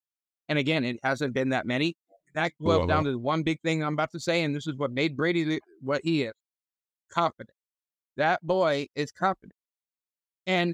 And 0.49 0.59
again, 0.59 0.83
it 0.83 0.97
hasn't 1.03 1.33
been 1.33 1.49
that 1.49 1.65
many. 1.65 1.95
That 2.33 2.51
boils 2.59 2.87
down 2.87 3.03
to 3.05 3.17
one 3.17 3.43
big 3.43 3.61
thing 3.61 3.83
I'm 3.83 3.93
about 3.93 4.11
to 4.11 4.19
say, 4.19 4.43
and 4.43 4.55
this 4.55 4.67
is 4.67 4.75
what 4.75 4.91
made 4.91 5.15
Brady 5.15 5.59
what 5.81 6.01
he 6.03 6.23
is 6.23 6.33
confident. 7.11 7.51
That 8.17 8.41
boy 8.41 8.87
is 8.95 9.11
confident. 9.11 9.53
And 10.45 10.73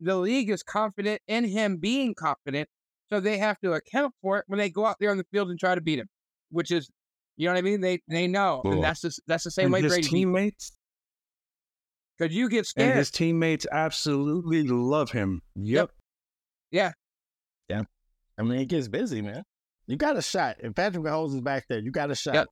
the 0.00 0.16
league 0.16 0.50
is 0.50 0.62
confident 0.62 1.20
in 1.26 1.44
him 1.44 1.78
being 1.78 2.14
confident. 2.14 2.68
So 3.10 3.20
they 3.20 3.38
have 3.38 3.58
to 3.60 3.72
account 3.72 4.14
for 4.20 4.38
it 4.38 4.44
when 4.48 4.58
they 4.58 4.68
go 4.68 4.84
out 4.84 4.96
there 5.00 5.10
on 5.10 5.16
the 5.16 5.24
field 5.32 5.48
and 5.48 5.58
try 5.58 5.74
to 5.74 5.80
beat 5.80 5.98
him, 5.98 6.08
which 6.50 6.70
is, 6.70 6.90
you 7.36 7.46
know 7.46 7.54
what 7.54 7.58
I 7.58 7.62
mean? 7.62 7.80
They 7.80 8.00
they 8.06 8.26
know. 8.26 8.60
And 8.64 8.82
that's 8.82 9.00
the, 9.00 9.16
that's 9.26 9.44
the 9.44 9.50
same 9.50 9.70
way 9.70 9.80
his 9.80 9.92
Brady 9.92 10.08
teammates 10.08 10.72
Because 12.18 12.34
you 12.34 12.48
get 12.48 12.58
and 12.58 12.66
scared. 12.66 12.96
his 12.96 13.10
teammates 13.10 13.66
absolutely 13.70 14.64
love 14.64 15.10
him. 15.10 15.42
Yep. 15.54 15.64
Yep. 15.64 15.90
Yeah. 16.70 16.92
Yeah. 17.68 17.82
I 18.38 18.42
mean, 18.42 18.60
it 18.60 18.66
gets 18.68 18.88
busy, 18.88 19.22
man. 19.22 19.44
You 19.86 19.96
got 19.96 20.16
a 20.16 20.22
shot. 20.22 20.56
If 20.60 20.74
Patrick 20.74 21.02
Mahomes 21.04 21.34
is 21.34 21.40
back 21.40 21.66
there, 21.68 21.78
you 21.78 21.90
got 21.90 22.10
a 22.10 22.14
shot. 22.14 22.34
Yep. 22.34 22.46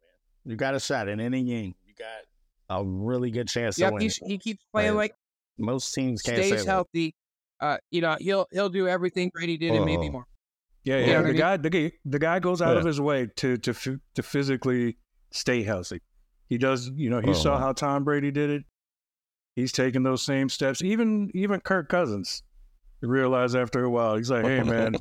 Man. 0.44 0.52
You 0.52 0.56
got 0.56 0.74
a 0.74 0.80
shot 0.80 1.08
in 1.08 1.20
any 1.20 1.42
game. 1.42 1.74
You 1.84 1.94
got 1.98 2.78
a 2.80 2.84
really 2.84 3.30
good 3.30 3.48
chance 3.48 3.74
to 3.76 3.82
Yep, 3.82 3.92
win. 3.94 4.10
he 4.26 4.38
keeps 4.38 4.64
playing 4.72 4.92
Right. 4.92 4.96
like 4.96 5.14
Most 5.58 5.92
teams 5.94 6.22
can't 6.22 6.36
stays 6.44 6.64
healthy. 6.64 7.14
Uh, 7.60 7.78
you 7.90 8.00
know, 8.02 8.16
he'll 8.20 8.46
he'll 8.52 8.68
do 8.68 8.86
everything 8.86 9.30
Brady 9.34 9.56
did 9.56 9.72
and 9.72 9.84
maybe 9.84 10.08
Oh. 10.08 10.12
more. 10.12 10.26
Yeah, 10.84 10.98
yeah. 10.98 11.06
the 11.06 11.16
I 11.16 11.22
mean? 11.22 11.36
guy, 11.36 11.56
the 11.56 11.70
guy, 11.70 11.92
the 12.04 12.18
guy 12.18 12.38
goes 12.38 12.62
out 12.62 12.76
of 12.76 12.84
his 12.84 13.00
way 13.00 13.28
to 13.36 13.56
to 13.58 13.72
to 14.14 14.22
physically 14.22 14.98
stay 15.32 15.62
healthy. 15.62 16.00
He 16.48 16.58
does. 16.58 16.88
You 16.94 17.10
know, 17.10 17.20
he 17.20 17.34
saw 17.34 17.54
Uh-huh. 17.54 17.64
how 17.66 17.72
Tom 17.72 18.04
Brady 18.04 18.30
did 18.30 18.50
it. 18.50 18.62
He's 19.56 19.72
taking 19.72 20.02
those 20.02 20.22
same 20.22 20.48
steps. 20.50 20.82
Even 20.82 21.30
even 21.34 21.60
Kirk 21.60 21.88
Cousins 21.88 22.42
realized 23.00 23.56
after 23.56 23.84
a 23.84 23.90
while. 23.90 24.16
He's 24.16 24.30
like, 24.30 24.44
"Hey, 24.44 24.62
man, 24.62 24.96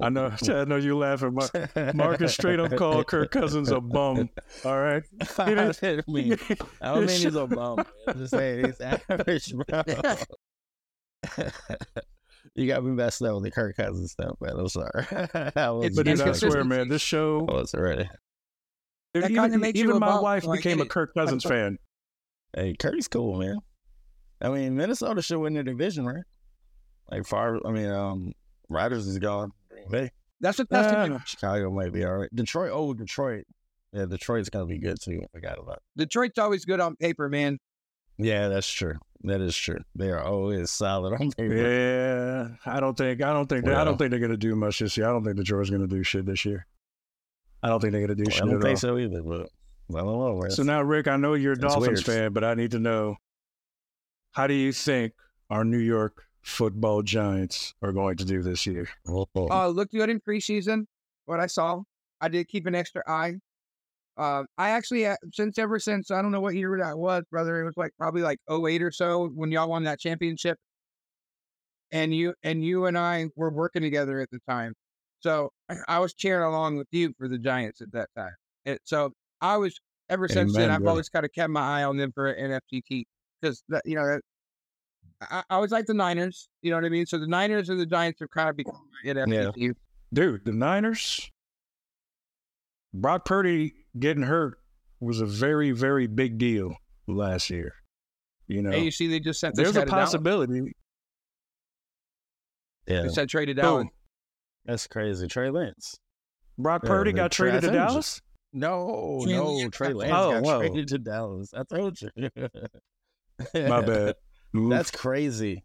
I 0.00 0.08
know, 0.08 0.32
I 0.48 0.64
know 0.64 0.76
you 0.76 0.96
laughing. 0.96 1.34
Mar- 1.34 1.92
Marcus 1.94 2.32
straight 2.32 2.60
up 2.60 2.76
called 2.76 3.06
Kirk 3.08 3.32
Cousins 3.32 3.70
a 3.70 3.80
bum. 3.80 4.30
All 4.64 4.78
right, 4.78 5.02
I 5.38 5.54
don't 5.54 6.08
mean, 6.08 6.38
I 6.80 6.94
don't 6.94 7.06
mean 7.06 7.20
he's 7.20 7.34
a 7.34 7.48
bum. 7.48 7.84
I'm 8.06 8.18
just 8.18 8.30
saying 8.30 8.66
he's 8.66 8.80
average, 8.80 9.52
bro. 9.54 9.82
you 12.54 12.68
got 12.68 12.84
me 12.84 12.92
messed 12.92 13.22
up 13.22 13.34
with 13.34 13.42
the 13.42 13.50
Kirk 13.50 13.76
Cousins 13.76 14.12
stuff, 14.12 14.36
man. 14.40 14.56
I'm 14.56 14.68
sorry. 14.68 15.04
I 15.56 15.70
was 15.70 15.96
but 15.96 16.06
dude, 16.06 16.20
I 16.20 16.30
swear, 16.32 16.62
man, 16.62 16.88
this 16.88 17.02
show. 17.02 17.44
I 17.48 17.54
was 17.54 17.74
ready. 17.74 18.08
Even 19.16 19.34
kinda 19.34 19.58
makes 19.58 19.78
you 19.78 19.84
even 19.88 19.98
my 19.98 20.06
bum, 20.08 20.22
wife 20.22 20.44
so 20.44 20.52
I 20.52 20.56
became 20.56 20.78
a 20.80 20.84
it. 20.84 20.90
Kirk 20.90 21.12
Cousins 21.14 21.42
fan. 21.42 21.78
Hey, 22.54 22.76
Kirk's 22.78 23.08
cool, 23.08 23.38
man. 23.38 23.58
I 24.40 24.48
mean, 24.50 24.76
Minnesota 24.76 25.22
should 25.22 25.38
win 25.38 25.54
their 25.54 25.62
division, 25.62 26.06
right? 26.06 26.24
Like 27.10 27.26
far, 27.26 27.58
I 27.66 27.70
mean, 27.70 27.90
um, 27.90 28.32
Rodgers 28.68 29.06
is 29.06 29.18
gone. 29.18 29.52
Green 29.70 29.88
Bay, 29.90 30.10
That's 30.40 30.58
a 30.58 30.64
testament. 30.64 31.14
Uh, 31.14 31.24
Chicago 31.24 31.70
might 31.70 31.92
be 31.92 32.04
all 32.04 32.16
right. 32.18 32.28
Detroit, 32.34 32.70
oh, 32.74 32.92
Detroit. 32.94 33.44
Yeah, 33.92 34.06
Detroit's 34.06 34.50
gonna 34.50 34.66
be 34.66 34.78
good 34.78 35.00
too. 35.00 35.20
I 35.22 35.26
forgot 35.32 35.58
about. 35.58 35.82
Detroit's 35.96 36.38
always 36.38 36.64
good 36.64 36.80
on 36.80 36.96
paper, 36.96 37.28
man. 37.28 37.58
Yeah, 38.18 38.48
that's 38.48 38.68
true. 38.68 38.94
That 39.22 39.40
is 39.40 39.56
true. 39.56 39.78
They 39.94 40.10
are 40.10 40.22
always 40.22 40.70
solid 40.70 41.14
on 41.20 41.30
paper. 41.32 41.54
yeah, 41.54 42.48
I 42.66 42.80
don't 42.80 42.96
think 42.96 43.22
I 43.22 43.32
don't 43.32 43.48
think 43.48 43.66
I 43.68 43.84
don't 43.84 43.96
think 43.96 44.10
they're 44.10 44.20
gonna 44.20 44.36
do 44.36 44.54
much 44.56 44.80
this 44.80 44.96
year. 44.96 45.08
I 45.08 45.12
don't 45.12 45.24
think 45.24 45.36
Detroit's 45.36 45.70
gonna 45.70 45.86
do 45.86 46.02
shit 46.02 46.26
this 46.26 46.44
year. 46.44 46.66
I 47.62 47.68
don't 47.68 47.80
think 47.80 47.92
they're 47.92 48.02
gonna 48.02 48.14
do 48.16 48.24
Well, 48.26 48.30
shit 48.34 48.42
I 48.42 48.46
don't 48.46 48.60
think 48.60 48.70
all. 48.70 48.76
so 48.76 48.98
either, 48.98 49.22
but 49.22 49.48
I 49.94 50.00
don't 50.00 50.40
know. 50.40 50.48
So 50.50 50.62
now, 50.62 50.82
Rick, 50.82 51.08
I 51.08 51.16
know 51.16 51.34
you're 51.34 51.52
a 51.54 51.58
Dolphins 51.58 51.86
weird. 51.86 52.18
fan, 52.18 52.32
but 52.32 52.44
I 52.44 52.54
need 52.54 52.72
to 52.72 52.78
know 52.78 53.16
how 54.36 54.46
do 54.46 54.52
you 54.52 54.70
think 54.70 55.14
our 55.48 55.64
New 55.64 55.78
York 55.78 56.22
Football 56.42 57.00
Giants 57.00 57.72
are 57.80 57.90
going 57.90 58.18
to 58.18 58.24
do 58.26 58.42
this 58.42 58.66
year? 58.66 58.86
Uh, 59.08 59.68
looked 59.68 59.92
good 59.92 60.10
in 60.10 60.20
preseason. 60.20 60.84
What 61.24 61.40
I 61.40 61.46
saw, 61.46 61.80
I 62.20 62.28
did 62.28 62.46
keep 62.46 62.66
an 62.66 62.74
extra 62.74 63.02
eye. 63.08 63.36
Uh, 64.18 64.44
I 64.58 64.70
actually, 64.70 65.06
uh, 65.06 65.16
since 65.32 65.58
ever 65.58 65.78
since 65.78 66.10
I 66.10 66.20
don't 66.20 66.32
know 66.32 66.42
what 66.42 66.54
year 66.54 66.78
that 66.82 66.98
was, 66.98 67.24
brother. 67.30 67.62
It 67.62 67.64
was 67.64 67.78
like 67.78 67.92
probably 67.98 68.20
like 68.20 68.38
08 68.50 68.82
or 68.82 68.90
so 68.90 69.28
when 69.34 69.50
y'all 69.50 69.70
won 69.70 69.84
that 69.84 70.00
championship. 70.00 70.58
And 71.90 72.14
you 72.14 72.34
and 72.42 72.62
you 72.62 72.84
and 72.86 72.98
I 72.98 73.28
were 73.36 73.50
working 73.50 73.80
together 73.80 74.20
at 74.20 74.30
the 74.30 74.40
time, 74.46 74.74
so 75.20 75.50
I 75.88 75.98
was 75.98 76.12
cheering 76.12 76.44
along 76.44 76.76
with 76.76 76.88
you 76.90 77.14
for 77.16 77.26
the 77.26 77.38
Giants 77.38 77.80
at 77.80 77.92
that 77.92 78.08
time. 78.16 78.34
And 78.66 78.78
so 78.84 79.12
I 79.40 79.56
was 79.56 79.78
ever 80.10 80.28
since 80.28 80.52
then. 80.52 80.64
Amen, 80.64 80.74
I've 80.74 80.80
brother. 80.80 80.90
always 80.90 81.08
kind 81.08 81.24
of 81.24 81.32
kept 81.32 81.50
my 81.50 81.80
eye 81.80 81.84
on 81.84 81.96
them 81.96 82.12
for 82.12 82.26
an 82.26 82.50
NFTT 82.50 83.04
because 83.40 83.62
you 83.84 83.94
know 83.96 84.18
I, 85.20 85.42
I 85.48 85.54
always 85.54 85.70
like 85.70 85.86
the 85.86 85.94
Niners. 85.94 86.48
You 86.62 86.70
know 86.70 86.76
what 86.76 86.84
I 86.84 86.88
mean? 86.90 87.06
So 87.06 87.18
the 87.18 87.26
Niners 87.26 87.68
and 87.68 87.80
the 87.80 87.86
Giants 87.86 88.20
have 88.20 88.30
kind 88.30 88.50
of 88.50 88.56
become 88.56 88.80
my 89.04 89.10
NFTT. 89.12 89.74
Dude, 90.12 90.44
the 90.44 90.52
Niners, 90.52 91.30
Brock 92.94 93.24
Purdy 93.24 93.72
getting 93.98 94.22
hurt 94.22 94.58
was 95.00 95.20
a 95.20 95.26
very, 95.26 95.72
very 95.72 96.06
big 96.06 96.38
deal 96.38 96.74
last 97.06 97.50
year. 97.50 97.72
You 98.46 98.62
know, 98.62 98.70
Hey, 98.70 98.84
you 98.84 98.90
see, 98.90 99.08
they 99.08 99.18
just 99.20 99.40
sent 99.40 99.56
there's 99.56 99.70
a 99.76 99.80
to 99.80 99.86
Dallas. 99.86 99.90
possibility. 100.10 100.72
yeah, 102.86 103.02
They 103.02 103.08
said 103.08 103.28
traded 103.28 103.56
Who? 103.56 103.62
Dallas. 103.62 103.86
that's 104.64 104.86
crazy. 104.86 105.26
Trey 105.26 105.50
Lance. 105.50 105.96
Brock 106.58 106.82
Yeah, 106.84 106.88
Purdy 106.88 107.12
got 107.12 107.32
traded 107.32 107.62
to 107.62 107.68
I 107.68 107.70
told 107.70 107.74
you. 107.82 107.86
Dallas. 107.88 108.20
No, 108.52 109.20
no, 109.26 109.68
Trey 109.70 109.88
got- 109.88 109.96
Lance 109.96 110.12
Oh, 110.14 110.30
got 110.32 110.42
whoa. 110.42 110.58
traded 110.60 110.88
to 110.88 110.98
Dallas. 110.98 111.52
I 111.54 111.62
told 111.64 111.98
you. 112.00 112.10
My 113.54 113.80
bad. 113.82 114.14
Oof. 114.56 114.70
That's 114.70 114.90
crazy. 114.90 115.64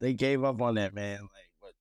They 0.00 0.14
gave 0.14 0.44
up 0.44 0.60
on 0.62 0.76
that 0.76 0.94
man. 0.94 1.20
Like 1.20 1.48
what, 1.60 1.72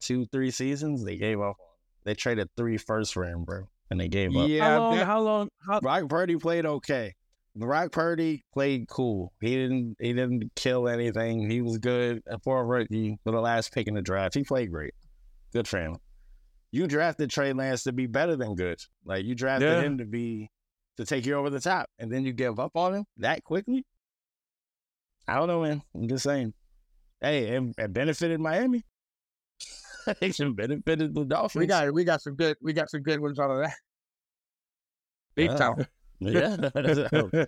two, 0.00 0.24
three 0.26 0.50
seasons? 0.50 1.04
They 1.04 1.16
gave 1.16 1.40
up. 1.40 1.56
They 2.04 2.14
traded 2.14 2.48
three 2.56 2.78
first 2.78 3.12
for 3.12 3.24
him, 3.24 3.44
bro, 3.44 3.68
and 3.90 4.00
they 4.00 4.08
gave 4.08 4.34
up. 4.36 4.48
Yeah, 4.48 4.64
how 4.64 4.78
long? 4.80 4.96
that- 4.96 5.06
How 5.06 5.20
long? 5.20 5.48
How, 5.66 5.80
Brock 5.80 6.08
Purdy 6.08 6.36
played 6.36 6.64
okay. 6.66 7.14
Brock 7.54 7.92
Purdy 7.92 8.42
played 8.54 8.88
cool. 8.88 9.32
He 9.40 9.54
didn't. 9.56 9.96
He 10.00 10.12
didn't 10.12 10.50
kill 10.56 10.88
anything. 10.88 11.50
He 11.50 11.60
was 11.60 11.78
good 11.78 12.22
for 12.42 12.60
a 12.60 12.64
rookie 12.64 13.18
for 13.24 13.32
the 13.32 13.40
last 13.40 13.72
pick 13.72 13.86
in 13.88 13.94
the 13.94 14.02
draft. 14.02 14.34
He 14.34 14.42
played 14.44 14.70
great. 14.70 14.94
Good 15.52 15.68
for 15.68 15.78
him. 15.80 15.96
You 16.72 16.86
drafted 16.86 17.30
Trey 17.30 17.52
Lance 17.52 17.82
to 17.82 17.92
be 17.92 18.06
better 18.06 18.36
than 18.36 18.54
good. 18.54 18.78
Like 19.04 19.24
you 19.24 19.34
drafted 19.34 19.68
Yeah. 19.68 19.82
him 19.82 19.98
to 19.98 20.04
be 20.06 20.48
to 20.96 21.04
take 21.04 21.26
you 21.26 21.34
over 21.34 21.50
the 21.50 21.60
top, 21.60 21.90
and 21.98 22.10
then 22.10 22.24
you 22.24 22.32
give 22.32 22.58
up 22.60 22.76
on 22.76 22.94
him 22.94 23.04
that 23.18 23.44
quickly. 23.44 23.84
I 25.30 25.36
don't 25.36 25.48
know, 25.48 25.62
man. 25.62 25.82
I'm 25.94 26.08
just 26.08 26.24
saying. 26.24 26.52
Hey, 27.20 27.44
it, 27.48 27.62
it 27.78 27.92
benefited 27.92 28.40
Miami. 28.40 28.84
it 30.06 30.56
benefited 30.56 31.14
the 31.14 31.24
Dolphins. 31.24 31.60
We 31.60 31.66
got 31.66 31.92
we 31.94 32.04
got 32.04 32.20
some 32.22 32.34
good 32.34 32.56
we 32.62 32.72
got 32.72 32.90
some 32.90 33.02
good 33.02 33.20
ones 33.20 33.38
out 33.38 33.50
of 33.50 33.58
that. 33.62 33.74
Big 35.36 35.50
Yeah. 35.50 35.56
time. 35.56 35.86
yeah, 36.20 36.56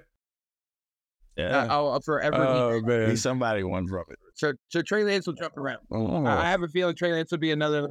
yeah. 1.37 1.59
Uh, 1.63 1.67
I'll, 1.71 1.89
I'll 1.93 2.01
forever. 2.01 2.37
oh 2.37 2.81
that. 2.81 2.87
man, 2.87 3.09
Be 3.11 3.17
somebody 3.17 3.63
won 3.65 3.87
from 3.89 4.05
it. 4.11 4.19
so 4.35 4.53
so 4.69 4.83
Trey 4.83 5.05
Lance 5.05 5.27
will 5.27 5.35
jump 5.35 5.57
around. 5.57 5.81
Oh. 5.91 6.25
I 6.25 6.43
I 6.47 6.51
have 6.51 6.63
a 6.63 6.69
feeling 6.69 6.95
Trey 6.95 7.13
Lance 7.13 7.31
will 7.31 7.39
be 7.39 7.51
another. 7.51 7.89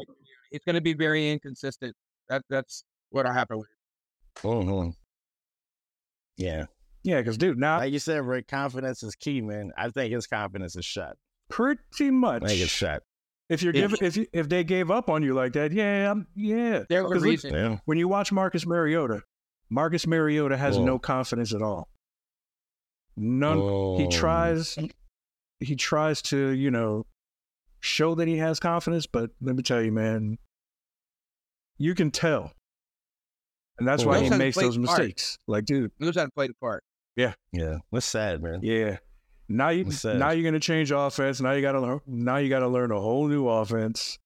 It's 0.51 0.63
going 0.65 0.75
to 0.75 0.81
be 0.81 0.93
very 0.93 1.29
inconsistent. 1.31 1.95
That 2.29 2.43
that's 2.49 2.83
what'll 3.09 3.33
happen 3.33 3.57
with. 3.57 3.67
it. 4.37 4.47
Mhm. 4.47 4.93
Yeah. 6.37 6.65
Yeah, 7.03 7.19
because 7.19 7.37
dude, 7.37 7.57
now 7.57 7.77
Like 7.79 7.93
you 7.93 7.99
said, 7.99 8.21
Rick, 8.25 8.47
confidence 8.47 9.03
is 9.03 9.15
key, 9.15 9.41
man. 9.41 9.71
I 9.77 9.89
think 9.89 10.13
his 10.13 10.27
confidence 10.27 10.75
is 10.75 10.85
shot. 10.85 11.17
pretty 11.49 11.81
I 12.07 12.09
much. 12.11 12.43
think 12.47 12.61
it's 12.61 12.71
shot. 12.71 13.03
If 13.49 13.61
you're 13.61 13.73
Yeah. 13.73 13.81
giving, 13.87 13.97
if 14.07 14.15
you, 14.17 14.27
if 14.31 14.47
they 14.47 14.63
gave 14.63 14.89
up 14.89 15.09
on 15.09 15.23
you 15.23 15.33
like 15.33 15.53
that, 15.53 15.71
yeah, 15.73 16.09
I'm, 16.11 16.27
yeah. 16.35 16.83
There's 16.87 17.03
a 17.05 17.07
'Cause 17.07 17.15
look- 17.17 17.23
reason. 17.25 17.53
Yeah. 17.53 17.77
when 17.85 17.97
you 17.97 18.07
watch 18.07 18.31
Marcus 18.31 18.65
Mariota, 18.65 19.23
Marcus 19.69 20.07
Mariota 20.07 20.55
has 20.57 20.77
Whoa. 20.77 20.85
no 20.85 20.99
confidence 20.99 21.53
at 21.53 21.61
all. 21.61 21.89
None. 23.17 23.57
He 23.57 24.05
Oh. 24.05 24.09
tries. 24.09 24.77
He 25.59 25.75
tries 25.75 26.21
to, 26.23 26.49
you 26.51 26.71
know, 26.71 27.05
show 27.81 28.15
that 28.15 28.27
he 28.27 28.37
has 28.37 28.59
confidence, 28.59 29.05
but 29.05 29.31
let 29.41 29.55
me 29.55 29.63
tell 29.63 29.81
you, 29.81 29.91
man, 29.91 30.37
you 31.77 31.93
can 31.93 32.09
tell, 32.11 32.53
and 33.77 33.87
that's 33.87 34.05
why 34.05 34.21
he 34.23 34.29
makes 34.29 34.55
played 34.55 34.67
those 34.67 34.77
part. 34.77 34.99
mistakes. 34.99 35.37
Like, 35.47 35.65
dude, 35.65 35.91
Knows 35.99 36.15
how 36.15 36.25
to 36.25 36.31
play 36.31 36.47
the 36.47 36.53
part. 36.55 36.83
Yeah. 37.15 37.33
Yeah. 37.51 37.77
That's 37.91 38.05
sad, 38.05 38.41
man. 38.41 38.59
yeah. 38.63 38.97
Now 39.49 39.69
you 39.69 39.83
What's 39.83 40.01
that? 40.03 40.15
now 40.15 40.31
you're 40.31 40.49
gonna 40.49 40.61
change 40.61 40.91
offense. 40.91 41.41
Now 41.41 41.51
you 41.51 41.61
gotta 41.61 41.81
learn. 41.81 41.99
Now 42.07 42.37
you 42.37 42.47
gotta 42.47 42.69
learn 42.69 42.91
a 42.91 42.99
whole 42.99 43.27
new 43.27 43.47
offense. 43.49 44.17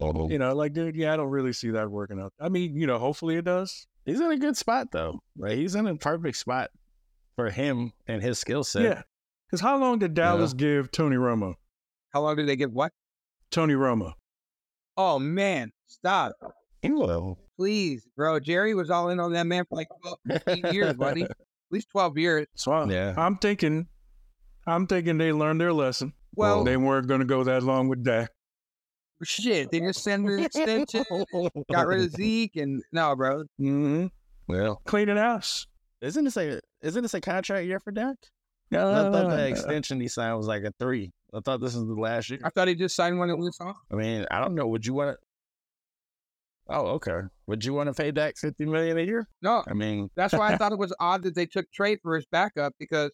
You 0.00 0.38
know, 0.38 0.54
like 0.54 0.72
dude, 0.72 0.96
yeah, 0.96 1.14
I 1.14 1.16
don't 1.16 1.30
really 1.30 1.52
see 1.52 1.70
that 1.70 1.90
working 1.90 2.20
out. 2.20 2.32
I 2.40 2.48
mean, 2.48 2.76
you 2.76 2.86
know, 2.86 2.98
hopefully 2.98 3.36
it 3.36 3.44
does. 3.44 3.86
He's 4.04 4.20
in 4.20 4.30
a 4.30 4.36
good 4.36 4.56
spot 4.56 4.88
though. 4.92 5.20
Like 5.38 5.56
he's 5.56 5.74
in 5.74 5.86
a 5.86 5.94
perfect 5.96 6.36
spot 6.36 6.70
for 7.36 7.48
him 7.50 7.92
and 8.06 8.20
his 8.20 8.38
skill 8.38 8.64
set. 8.64 8.82
Yeah. 8.82 9.02
Because 9.46 9.60
how 9.60 9.78
long 9.78 9.98
did 9.98 10.14
Dallas 10.14 10.52
give 10.54 10.90
Tony 10.90 11.16
Romo? 11.16 11.54
How 12.10 12.20
long 12.22 12.36
did 12.36 12.48
they 12.48 12.56
give 12.56 12.72
what? 12.72 12.92
Tony 13.50 13.74
Romo. 13.74 14.12
Oh 14.96 15.18
man, 15.18 15.72
stop. 15.86 16.32
Well, 16.84 17.38
Please, 17.56 18.08
bro. 18.16 18.40
Jerry 18.40 18.74
was 18.74 18.90
all 18.90 19.08
in 19.10 19.20
on 19.20 19.32
that 19.34 19.46
man 19.46 19.64
for 19.68 19.76
like 19.76 19.88
12, 20.02 20.18
15 20.62 20.74
years, 20.74 20.94
buddy. 20.94 21.26
At 21.72 21.76
least 21.76 21.88
12 21.90 22.18
years. 22.18 22.46
So 22.54 22.70
I, 22.72 22.84
Yeah. 22.84 23.14
I'm 23.16 23.38
thinking, 23.38 23.86
I'm 24.66 24.86
thinking 24.86 25.16
they 25.16 25.32
learned 25.32 25.58
their 25.58 25.72
lesson. 25.72 26.12
Well, 26.36 26.64
they 26.64 26.76
weren't 26.76 27.06
going 27.08 27.20
to 27.20 27.26
go 27.26 27.44
that 27.44 27.62
long 27.62 27.88
with 27.88 28.04
Dak. 28.04 28.28
shit. 29.24 29.70
They 29.70 29.80
just 29.80 30.02
send 30.04 30.28
an 30.28 30.38
extension, 30.40 31.04
got 31.72 31.86
rid 31.86 32.00
of 32.04 32.10
Zeke, 32.10 32.56
and 32.56 32.82
no, 32.92 33.16
bro. 33.16 33.44
Mm-hmm. 33.58 34.06
well, 34.48 34.82
Cleaning 34.84 35.16
house. 35.16 35.66
isn't 36.02 36.24
this 36.24 36.36
a 36.36 36.60
isn't 36.82 37.02
this 37.02 37.14
a 37.14 37.20
contract 37.22 37.66
year 37.66 37.80
for 37.80 37.90
Dak? 37.90 38.16
I 38.72 38.76
Uh, 38.76 39.10
thought 39.12 39.30
the 39.30 39.46
extension 39.48 39.98
he 40.00 40.08
signed 40.08 40.36
was 40.36 40.46
like 40.48 40.64
a 40.64 40.72
three. 40.78 41.12
I 41.34 41.40
thought 41.40 41.60
this 41.60 41.74
was 41.74 41.86
the 41.86 41.94
last 41.94 42.28
year. 42.30 42.40
I 42.44 42.50
thought 42.50 42.68
he 42.68 42.74
just 42.74 42.96
signed 42.96 43.18
one 43.18 43.28
that 43.28 43.36
was 43.36 43.56
off. 43.60 43.76
I 43.90 43.94
mean, 43.94 44.26
I 44.30 44.40
don't 44.40 44.54
know. 44.54 44.66
Would 44.66 44.84
you 44.86 44.92
want 44.94 45.16
to? 45.16 45.16
Oh, 46.68 46.86
okay. 46.94 47.20
Would 47.48 47.64
you 47.64 47.74
want 47.74 47.88
to 47.88 47.94
pay 48.00 48.10
Dak 48.12 48.36
fifty 48.36 48.64
million 48.66 48.96
a 48.98 49.02
year? 49.02 49.26
No, 49.42 49.62
I 49.68 49.74
mean, 49.74 50.10
that's 50.16 50.32
why 50.32 50.52
I 50.52 50.56
thought 50.56 50.72
it 50.72 50.78
was 50.78 50.94
odd 51.00 51.22
that 51.24 51.34
they 51.34 51.46
took 51.46 51.70
Trey 51.72 51.96
for 51.96 52.14
his 52.14 52.24
backup 52.30 52.72
because, 52.78 53.10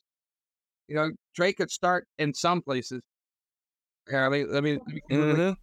you 0.86 0.94
know, 0.96 1.10
Trey 1.34 1.52
could 1.52 1.70
start 1.70 2.06
in 2.18 2.34
some 2.34 2.60
places. 2.62 3.00
Yeah, 4.10 4.26
let 4.28 4.32
me 4.32 4.44
let 4.44 4.62
me. 4.64 4.78
Mhm. 5.10 5.56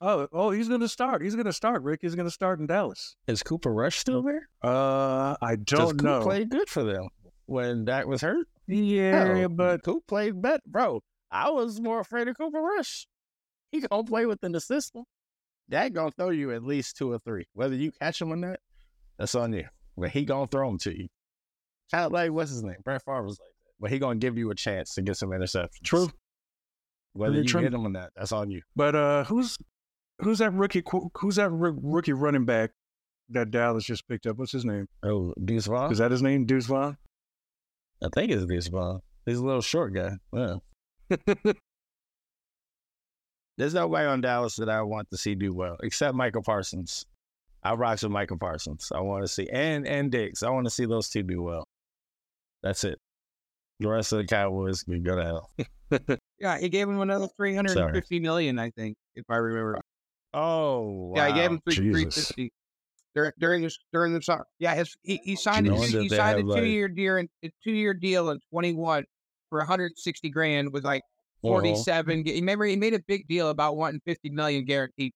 Oh, 0.00 0.28
oh, 0.32 0.50
he's 0.50 0.68
going 0.68 0.80
to 0.80 0.88
start. 0.88 1.22
He's 1.22 1.34
going 1.34 1.46
to 1.46 1.52
start. 1.52 1.82
Rick 1.82 2.00
He's 2.02 2.14
going 2.14 2.26
to 2.26 2.30
start 2.32 2.58
in 2.60 2.66
Dallas. 2.66 3.16
is 3.26 3.42
Cooper 3.42 3.72
Rush 3.72 3.98
still 3.98 4.22
there? 4.22 4.48
Uh, 4.62 5.36
I 5.40 5.56
'Cause 5.56 5.64
don't 5.66 5.90
Coop 5.98 6.02
know. 6.02 6.20
played 6.22 6.50
good 6.50 6.68
for 6.68 6.82
them 6.82 7.08
when 7.46 7.84
Dak 7.86 8.06
was 8.06 8.20
hurt. 8.20 8.46
yeah, 8.66 9.24
Hell, 9.38 9.48
but 9.48 9.82
Coop 9.82 10.06
played 10.06 10.42
better, 10.42 10.60
bro. 10.66 11.00
I 11.30 11.48
was 11.50 11.80
more 11.80 12.00
afraid 12.00 12.28
of 12.28 12.36
Cooper 12.36 12.60
Rush. 12.60 13.06
He 13.70 13.80
gonna 13.80 14.04
play 14.04 14.26
within 14.26 14.52
the 14.52 14.60
system. 14.60 15.04
Dak 15.70 15.92
gonna 15.92 16.10
throw 16.10 16.30
you 16.30 16.52
at 16.52 16.62
least 16.62 16.96
two 16.96 17.12
or 17.12 17.18
three. 17.18 17.46
Whether 17.54 17.74
you 17.74 17.92
catch 17.92 18.20
him 18.20 18.32
or 18.32 18.36
not, 18.36 18.58
that's 19.18 19.34
on 19.34 19.52
you. 19.52 19.66
But 19.96 20.10
he 20.10 20.24
gonna 20.24 20.46
throw 20.46 20.68
them 20.68 20.78
to 20.80 20.96
you. 20.96 21.08
Kind 21.90 22.06
of 22.06 22.12
like 22.12 22.30
what's 22.32 22.50
his 22.50 22.62
name? 22.62 22.76
Brett 22.84 23.04
Favre 23.04 23.22
was 23.22 23.38
like 23.38 23.48
that. 23.48 23.72
But 23.80 23.90
he 23.90 23.98
gonna 23.98 24.16
give 24.16 24.36
you 24.36 24.50
a 24.50 24.54
chance 24.54 24.94
to 24.94 25.02
get 25.02 25.16
some 25.16 25.30
interceptions. 25.30 25.82
true. 25.84 26.10
Whether 27.12 27.36
you 27.36 27.44
true. 27.44 27.62
get 27.62 27.72
them 27.72 27.86
or 27.86 27.90
not, 27.90 28.10
that's 28.16 28.32
on 28.32 28.50
you. 28.50 28.62
But 28.74 28.94
uh, 28.94 29.24
who's 29.24 29.56
who's 30.20 30.38
that 30.38 30.52
rookie? 30.52 30.82
Who's 31.18 31.36
that 31.36 31.50
roo- 31.50 31.78
rookie 31.82 32.12
running 32.12 32.44
back 32.44 32.72
that 33.30 33.50
Dallas 33.50 33.84
just 33.84 34.06
picked 34.08 34.26
up? 34.26 34.36
What's 34.36 34.52
his 34.52 34.64
name? 34.64 34.86
Oh, 35.02 35.32
Deuce 35.44 35.66
Vaughn? 35.66 35.92
Is 35.92 35.98
that 35.98 36.10
his 36.10 36.22
name? 36.22 36.44
Deuce 36.44 36.66
Vaughn. 36.66 36.96
I 38.02 38.08
think 38.12 38.32
it's 38.32 38.44
Deuce 38.44 38.66
Vaughn. 38.66 39.00
He's 39.24 39.38
a 39.38 39.44
little 39.44 39.62
short 39.62 39.94
guy. 39.94 40.16
Yeah. 40.32 40.56
There's 43.56 43.74
nobody 43.74 44.06
on 44.06 44.20
Dallas 44.20 44.56
that 44.56 44.68
I 44.68 44.82
want 44.82 45.08
to 45.10 45.16
see 45.16 45.34
do 45.34 45.54
well, 45.54 45.76
except 45.82 46.14
Micah 46.16 46.42
Parsons. 46.42 47.06
I 47.62 47.74
rocks 47.74 48.02
with 48.02 48.12
Micah 48.12 48.36
Parsons. 48.36 48.90
I 48.94 49.00
want 49.00 49.24
to 49.24 49.28
see 49.28 49.48
and 49.48 49.86
and 49.86 50.10
Diggs. 50.10 50.42
I 50.42 50.50
want 50.50 50.66
to 50.66 50.70
see 50.70 50.86
those 50.86 51.08
two 51.08 51.22
do 51.22 51.42
well. 51.42 51.66
That's 52.62 52.84
it. 52.84 52.98
The 53.80 53.88
rest 53.88 54.12
of 54.12 54.18
the 54.18 54.26
Cowboys 54.26 54.82
can 54.82 55.02
go 55.02 55.16
to 55.16 55.24
hell. 55.24 55.50
Yeah, 56.40 56.58
he 56.58 56.68
gave 56.68 56.88
him 56.88 57.00
another 57.00 57.28
three 57.36 57.54
hundred 57.54 57.76
and 57.78 57.94
fifty 57.94 58.18
million, 58.20 58.58
I 58.58 58.70
think, 58.70 58.96
if 59.14 59.24
I 59.30 59.36
remember. 59.36 59.80
Oh, 60.34 61.12
Yeah, 61.14 61.28
he 61.28 61.32
gave 61.34 61.50
him 61.52 61.60
three 61.64 61.76
three 61.92 62.04
fifty 62.10 62.52
during 63.14 63.32
during 63.38 63.62
this 63.62 63.78
during 63.92 64.12
the 64.12 64.20
summer. 64.20 64.44
Yeah, 64.58 64.74
his 64.74 64.94
he, 65.02 65.20
he 65.24 65.36
signed 65.36 65.66
No 65.66 65.74
a, 65.74 65.78
wonder 65.78 66.00
he 66.00 66.08
signed 66.08 66.34
a 66.34 66.38
have, 66.38 66.46
like- 66.46 66.60
two 66.62 66.66
year 66.66 66.88
deal 66.88 67.16
a 67.18 67.52
two 67.62 67.70
year 67.72 67.94
deal 67.94 68.30
in 68.30 68.40
twenty 68.50 68.74
one 68.74 69.04
for 69.48 69.58
one 69.58 69.66
hundred 69.68 69.92
sixty 69.96 70.28
grand 70.28 70.72
with 70.72 70.84
like 70.84 71.02
forty 71.48 71.72
Uh-huh. 71.72 72.02
Remember, 72.06 72.64
he 72.64 72.76
made 72.76 72.94
a 72.94 73.00
big 73.06 73.26
deal 73.28 73.50
about 73.50 73.76
wanting 73.76 74.00
fifty 74.04 74.30
million 74.30 74.64
guaranteed, 74.64 75.12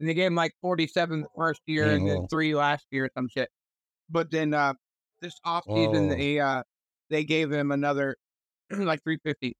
and 0.00 0.08
they 0.08 0.14
gave 0.14 0.26
him 0.28 0.34
like 0.34 0.52
forty 0.60 0.86
seven 0.86 1.22
the 1.22 1.28
first 1.36 1.60
year 1.66 1.90
and 1.90 2.06
then 2.08 2.16
Uh-huh. 2.18 2.26
three 2.30 2.54
last 2.54 2.86
year 2.90 3.06
or 3.06 3.10
some 3.16 3.28
shit. 3.28 3.48
But 4.08 4.30
then 4.30 4.54
uh 4.54 4.74
this 5.20 5.34
off 5.44 5.64
season, 5.66 6.10
Oh. 6.10 6.14
they 6.14 6.38
uh 6.40 6.62
they 7.10 7.24
gave 7.24 7.50
him 7.52 7.70
another 7.72 8.16
like 8.70 9.02
three 9.02 9.18
fifty 9.24 9.56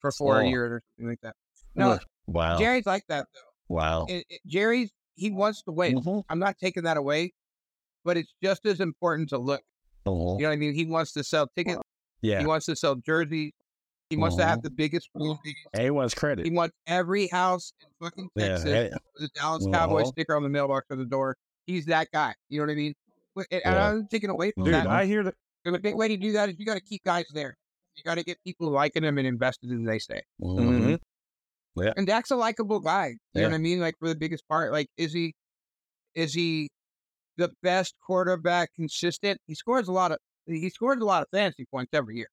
for 0.00 0.12
four 0.12 0.42
years 0.42 0.70
or 0.72 0.82
something 0.96 1.08
like 1.10 1.20
that. 1.22 1.34
No, 1.74 1.98
Wow. 2.26 2.58
Jerry's 2.58 2.86
like 2.86 3.04
that 3.08 3.26
though 3.34 3.74
Wow. 3.74 4.06
it, 4.08 4.24
it- 4.28 4.40
Jerry's 4.46 4.90
he 5.16 5.30
wants 5.30 5.62
to 5.62 5.72
win. 5.72 5.96
Mhm. 6.00 6.22
I'm 6.28 6.38
not 6.38 6.56
taking 6.58 6.84
that 6.84 6.96
away, 6.96 7.32
but 8.04 8.16
it's 8.16 8.32
just 8.42 8.64
as 8.66 8.78
important 8.80 9.28
to 9.30 9.38
look. 9.38 9.62
Uh-huh. 10.06 10.36
You 10.36 10.42
know 10.42 10.48
what 10.48 10.52
I 10.52 10.56
mean? 10.56 10.74
He 10.74 10.86
wants 10.86 11.12
to 11.14 11.24
sell 11.24 11.48
tickets. 11.56 11.80
Yeah. 12.22 12.38
He 12.40 12.46
wants 12.46 12.66
to 12.66 12.76
sell 12.76 12.94
jerseys. 12.94 13.52
He 14.10 14.16
wants 14.16 14.36
to 14.36 14.44
have 14.46 14.60
Mhm. 14.60 14.62
the 14.62 14.70
biggest 14.70 15.10
movies. 15.14 15.54
He 15.76 15.90
wants 15.90 16.14
credit. 16.14 16.46
He 16.46 16.50
wants 16.52 16.74
every 16.86 17.26
house 17.28 17.72
in 17.82 17.88
fucking 18.00 18.30
Yeah. 18.34 18.48
Texas 18.48 18.64
hey, 18.70 18.90
with 19.14 19.24
a 19.24 19.28
Dallas 19.34 19.66
Cowboys 19.70 20.02
Uh-huh. 20.02 20.10
sticker 20.12 20.34
on 20.36 20.42
the 20.42 20.48
mailbox 20.48 20.86
or 20.90 20.96
the 20.96 21.04
door. 21.04 21.36
He's 21.66 21.84
that 21.86 22.08
guy. 22.12 22.34
You 22.48 22.60
know 22.60 22.66
what 22.66 22.72
I 22.72 22.76
mean? 22.76 22.94
And 23.36 23.46
Yeah. 23.64 23.88
I'm 23.90 24.08
taking 24.08 24.30
away 24.30 24.52
from 24.52 24.64
Dude, 24.64 24.74
that. 24.74 24.86
I 24.86 25.04
hear 25.04 25.22
that. 25.24 25.34
the 25.64 25.78
big 25.78 25.94
way 25.94 26.08
to 26.08 26.16
do 26.16 26.32
that 26.32 26.48
is 26.48 26.58
you 26.58 26.64
got 26.64 26.74
to 26.76 26.80
keep 26.80 27.04
guys 27.04 27.26
there. 27.34 27.54
You 27.94 28.02
got 28.02 28.14
to 28.14 28.22
get 28.24 28.42
people 28.42 28.70
liking 28.70 29.04
him 29.04 29.18
and 29.18 29.26
invested 29.26 29.70
in, 29.70 29.84
they 29.84 29.98
say. 29.98 30.22
mhm. 30.40 30.98
And 31.96 32.06
Dak's 32.06 32.30
a 32.30 32.36
likable 32.36 32.80
guy. 32.80 33.08
You 33.34 33.42
know 33.42 33.48
what 33.48 33.54
I 33.54 33.58
mean? 33.58 33.78
Like 33.80 33.94
for 33.98 34.08
the 34.08 34.16
biggest 34.16 34.48
part, 34.48 34.72
like 34.72 34.88
is 34.96 35.12
he 35.12 35.34
is 36.14 36.32
he 36.34 36.68
the 37.36 37.52
best 37.62 37.94
quarterback 38.04 38.72
consistent? 38.74 39.38
He 39.46 39.54
scores 39.54 39.86
a 39.88 39.92
lot 39.92 40.10
of 40.10 40.18
he 40.46 40.70
scores 40.70 41.00
a 41.00 41.04
lot 41.04 41.22
of 41.22 41.28
fantasy 41.30 41.66
points 41.70 41.90
every 41.92 42.16
year. 42.16 42.28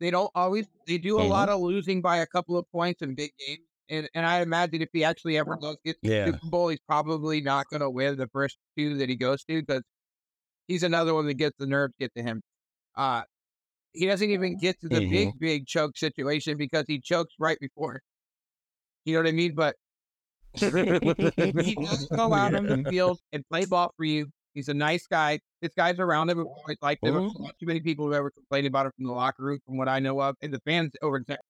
They 0.00 0.10
don't 0.10 0.30
always 0.34 0.66
they 0.86 0.98
do 0.98 1.20
a 1.20 1.22
lot 1.24 1.48
of 1.48 1.60
losing 1.60 2.02
by 2.02 2.18
a 2.18 2.26
couple 2.26 2.56
of 2.58 2.66
points 2.72 3.02
in 3.02 3.14
big 3.14 3.32
games. 3.38 3.66
And 3.88 4.08
and 4.14 4.26
I 4.26 4.40
imagine 4.42 4.82
if 4.82 4.88
he 4.92 5.04
actually 5.04 5.38
ever 5.38 5.56
does 5.56 5.76
get 5.84 5.96
to 6.02 6.08
the 6.10 6.16
Yeah. 6.24 6.32
Super 6.32 6.46
Bowl, 6.46 6.68
he's 6.68 6.80
probably 6.88 7.40
not 7.40 7.66
gonna 7.70 7.90
win 7.90 8.16
the 8.16 8.28
first 8.28 8.58
two 8.76 8.96
that 8.98 9.08
he 9.08 9.16
goes 9.16 9.44
to 9.44 9.60
because 9.62 9.82
he's 10.68 10.82
another 10.84 11.14
one 11.14 11.26
that 11.26 11.34
gets 11.34 11.56
the 11.58 11.66
nerves 11.66 11.94
get 12.00 12.14
to 12.16 12.22
him. 12.22 12.42
Uh 12.96 13.22
he 13.94 14.06
doesn't 14.06 14.30
even 14.30 14.58
get 14.58 14.80
to 14.80 14.88
the 14.90 15.00
Mhm. 15.00 15.08
big, 15.08 15.38
big 15.38 15.66
choke 15.66 15.96
situation 15.98 16.56
because 16.58 16.84
he 16.88 17.00
chokes 17.00 17.34
right 17.40 17.58
before. 17.60 18.00
You 19.04 19.14
know 19.14 19.20
what 19.20 19.28
I 19.28 19.32
mean? 19.32 19.54
But 19.54 19.76
he 21.58 21.76
does 21.76 21.98
go 22.16 22.34
out 22.34 22.54
on 22.54 22.68
the 22.68 22.78
field 22.88 23.20
and 23.32 23.44
play 23.48 23.64
ball 23.64 23.92
for 23.96 24.04
you. 24.04 24.28
He's 24.54 24.68
a 24.68 24.74
nice 24.74 25.06
guy. 25.06 25.40
His 25.60 25.72
guys 25.74 25.98
around 25.98 26.30
him 26.30 26.38
have 26.38 26.46
always 26.46 26.76
liked 26.82 27.04
him. 27.04 27.14
Mhm. 27.14 27.40
Not 27.40 27.58
too 27.58 27.66
many 27.66 27.80
people 27.80 28.06
have 28.06 28.14
ever 28.18 28.30
complained 28.30 28.66
about 28.66 28.86
him 28.86 28.92
from 28.96 29.06
the 29.06 29.12
locker 29.12 29.42
room, 29.42 29.58
from 29.64 29.76
what 29.78 29.88
I 29.88 29.98
know 29.98 30.20
of. 30.20 30.36
And 30.42 30.52
the 30.52 30.60
fans 30.60 30.92
over 31.02 31.16
in 31.16 31.24
Texas. 31.24 31.46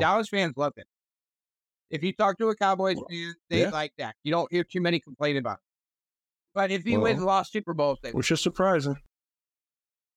Dallas 0.00 0.28
fans 0.28 0.54
love 0.56 0.72
him. 0.76 0.84
If 1.90 2.02
you 2.02 2.12
talk 2.12 2.38
to 2.38 2.48
a 2.48 2.56
Cowboys 2.56 2.96
fan, 3.08 3.34
they 3.50 3.60
yeah. 3.62 3.70
like 3.70 3.92
that. 3.98 4.16
You 4.24 4.32
don't 4.32 4.50
hear 4.50 4.64
too 4.64 4.80
many 4.80 4.98
complain 4.98 5.36
about 5.36 5.54
him. 5.54 5.64
But 6.54 6.70
if 6.70 6.82
he 6.82 6.96
wins 6.96 7.18
Well. 7.18 7.26
lost 7.26 7.52
Super 7.52 7.74
Bowls, 7.74 7.98
they 8.02 8.10
Which 8.12 8.30
is 8.30 8.40
surprising. 8.40 8.96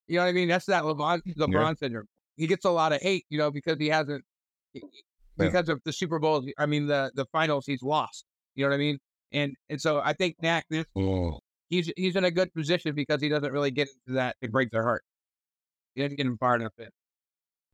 you 0.08 0.16
know 0.18 0.24
what 0.24 0.30
I 0.30 0.32
mean? 0.32 0.48
That's 0.48 0.66
that 0.66 0.84
LeBron 0.84 1.22
LeBron 1.36 1.78
syndrome. 1.78 2.08
He 2.36 2.48
gets 2.48 2.66
a 2.66 2.70
lot 2.72 2.94
of 2.94 3.02
hate, 3.02 3.26
you 3.30 3.38
know, 3.38 3.52
because 3.52 3.78
he 3.80 3.88
hasn't 3.88 4.24
because 5.38 5.70
of 5.70 5.82
the 5.84 5.94
Super 5.94 6.20
Bowls. 6.20 6.46
I 6.58 6.66
mean, 6.66 6.88
the 6.88 7.12
the 7.16 7.26
finals 7.32 7.66
he's 7.66 7.82
lost. 7.84 8.26
You 8.56 8.64
know 8.66 8.70
what 8.70 8.76
I 8.76 8.80
mean? 8.80 9.00
And 9.32 9.56
and 9.70 9.80
so 9.82 10.00
I 10.04 10.14
think 10.14 10.38
Dak 10.42 10.66
this. 10.70 10.86
He's 11.70 11.92
he's 11.98 12.16
in 12.16 12.24
a 12.24 12.32
good 12.32 12.54
position 12.54 12.94
because 12.96 13.22
he 13.22 13.30
doesn't 13.30 13.52
really 13.52 13.72
get 13.72 13.88
into 13.90 14.16
that 14.18 14.36
to 14.42 14.50
break 14.50 14.72
their 14.72 14.84
heart. 14.84 15.04
He 15.96 16.02
doesn't 16.02 16.16
get 16.18 16.26
him 16.26 16.38
far 16.38 16.56
enough 16.56 16.74
in. 16.78 16.90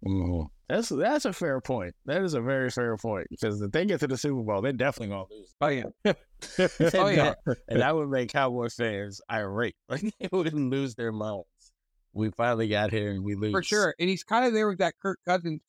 Mhm. 0.05 0.47
That's 0.67 0.89
that's 0.89 1.25
a 1.25 1.33
fair 1.33 1.61
point. 1.61 1.93
That 2.05 2.21
is 2.23 2.33
a 2.33 2.41
very 2.41 2.69
fair 2.69 2.97
point 2.97 3.27
because 3.29 3.61
if 3.61 3.71
they 3.71 3.85
get 3.85 3.99
to 4.01 4.07
the 4.07 4.17
Super 4.17 4.41
Bowl, 4.41 4.61
they're 4.61 4.73
definitely 4.73 5.09
gonna 5.15 5.25
lose. 5.29 5.53
Oh 5.61 5.67
yeah, 5.67 5.83
and 6.05 6.95
Oh, 6.95 7.07
yeah. 7.07 7.35
that, 7.45 7.57
and 7.67 7.79
that 7.81 7.95
would 7.95 8.09
make 8.09 8.29
Cowboy 8.31 8.69
fans 8.69 9.21
irate. 9.31 9.75
Like 9.89 10.01
they 10.19 10.29
wouldn't 10.31 10.71
lose 10.71 10.95
their 10.95 11.11
minds. 11.11 11.45
We 12.13 12.31
finally 12.31 12.67
got 12.67 12.91
here 12.91 13.11
and 13.11 13.23
we 13.23 13.35
lose 13.35 13.51
for 13.51 13.63
sure. 13.63 13.95
And 13.99 14.09
he's 14.09 14.23
kind 14.23 14.45
of 14.45 14.53
there 14.53 14.67
with 14.67 14.79
that 14.79 14.93
Kirk 15.01 15.19
Cousins, 15.27 15.61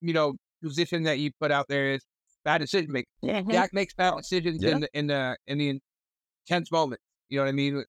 you 0.00 0.12
know, 0.12 0.34
position 0.62 1.04
that 1.04 1.18
you 1.18 1.30
put 1.40 1.50
out 1.50 1.66
there 1.68 1.92
is 1.92 2.04
bad 2.44 2.58
decision 2.58 2.90
making. 2.92 3.06
Mhm. 3.24 3.50
Dak 3.52 3.72
makes 3.72 3.94
bad 3.94 4.16
decisions 4.16 4.62
Yeah. 4.62 4.70
in 4.72 4.80
the 4.80 4.88
in 4.98 5.06
the 5.06 5.36
in 5.46 5.58
the 5.58 5.80
intense 6.48 6.70
moments. 6.72 7.02
You 7.28 7.38
know 7.38 7.44
what 7.44 7.48
I 7.50 7.52
mean? 7.52 7.84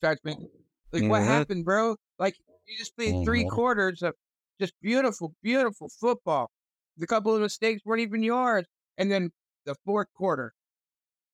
Starts 0.00 0.22
making 0.24 0.48
like 0.92 1.08
what 1.08 1.22
Mhm. 1.22 1.24
happened, 1.24 1.64
bro? 1.64 1.96
Like 2.18 2.36
you 2.66 2.78
just 2.78 2.96
played 2.96 3.18
3 3.24 3.44
Mhm. 3.44 3.50
quarters 3.50 4.02
of 4.02 4.14
just 4.60 4.74
beautiful, 4.82 5.34
beautiful 5.42 5.88
football. 5.88 6.50
The 6.96 7.06
couple 7.06 7.34
of 7.34 7.40
mistakes 7.42 7.82
weren't 7.84 8.02
even 8.02 8.22
yours, 8.22 8.66
and 8.98 9.10
then 9.10 9.32
the 9.66 9.74
fourth 9.84 10.08
quarter, 10.14 10.54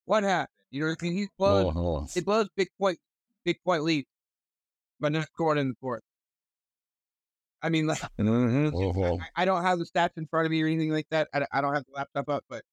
what 0.07 0.25
happened? 0.25 0.51
You 0.71 0.83
know 0.83 0.89
what 0.91 0.99
I 1.03 1.05
mean? 1.05 1.15
He's 1.15 1.29
blows 1.39 1.67
Oh, 1.67 1.73
oh. 1.77 2.09
he 2.15 2.21
blows 2.21 2.49
big 2.57 2.69
point 2.79 2.99
big 3.45 3.59
point 3.65 3.85
lead, 3.85 4.07
but 5.01 5.13
not 5.13 5.27
scoring 5.29 5.61
in 5.61 5.69
the 5.71 5.77
fourth. 5.81 6.03
I 7.63 7.69
mean, 7.69 7.87
like 7.87 8.01
Mhm. 8.19 8.75
Oh, 8.75 9.19
I, 9.21 9.43
I 9.43 9.45
don't 9.45 9.63
have 9.63 9.79
the 9.79 9.85
stats 9.85 10.17
in 10.17 10.27
front 10.27 10.47
of 10.47 10.51
me 10.53 10.63
or 10.63 10.67
anything 10.67 10.91
like 10.91 11.09
that. 11.11 11.29
I, 11.35 11.47
I 11.53 11.61
don't 11.61 11.75
have 11.75 11.85
the 11.87 11.93
laptop 11.93 12.29
up, 12.29 12.45
but 12.49 12.65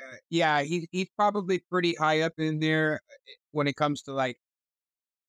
uh, 0.00 0.16
yeah, 0.30 0.62
he's 0.62 0.86
he's 0.92 1.08
probably 1.16 1.60
pretty 1.70 1.94
high 1.94 2.22
up 2.22 2.34
in 2.38 2.60
there 2.60 3.00
uh, 3.10 3.32
when 3.52 3.66
it 3.66 3.76
comes 3.76 4.02
to 4.02 4.12
like 4.12 4.36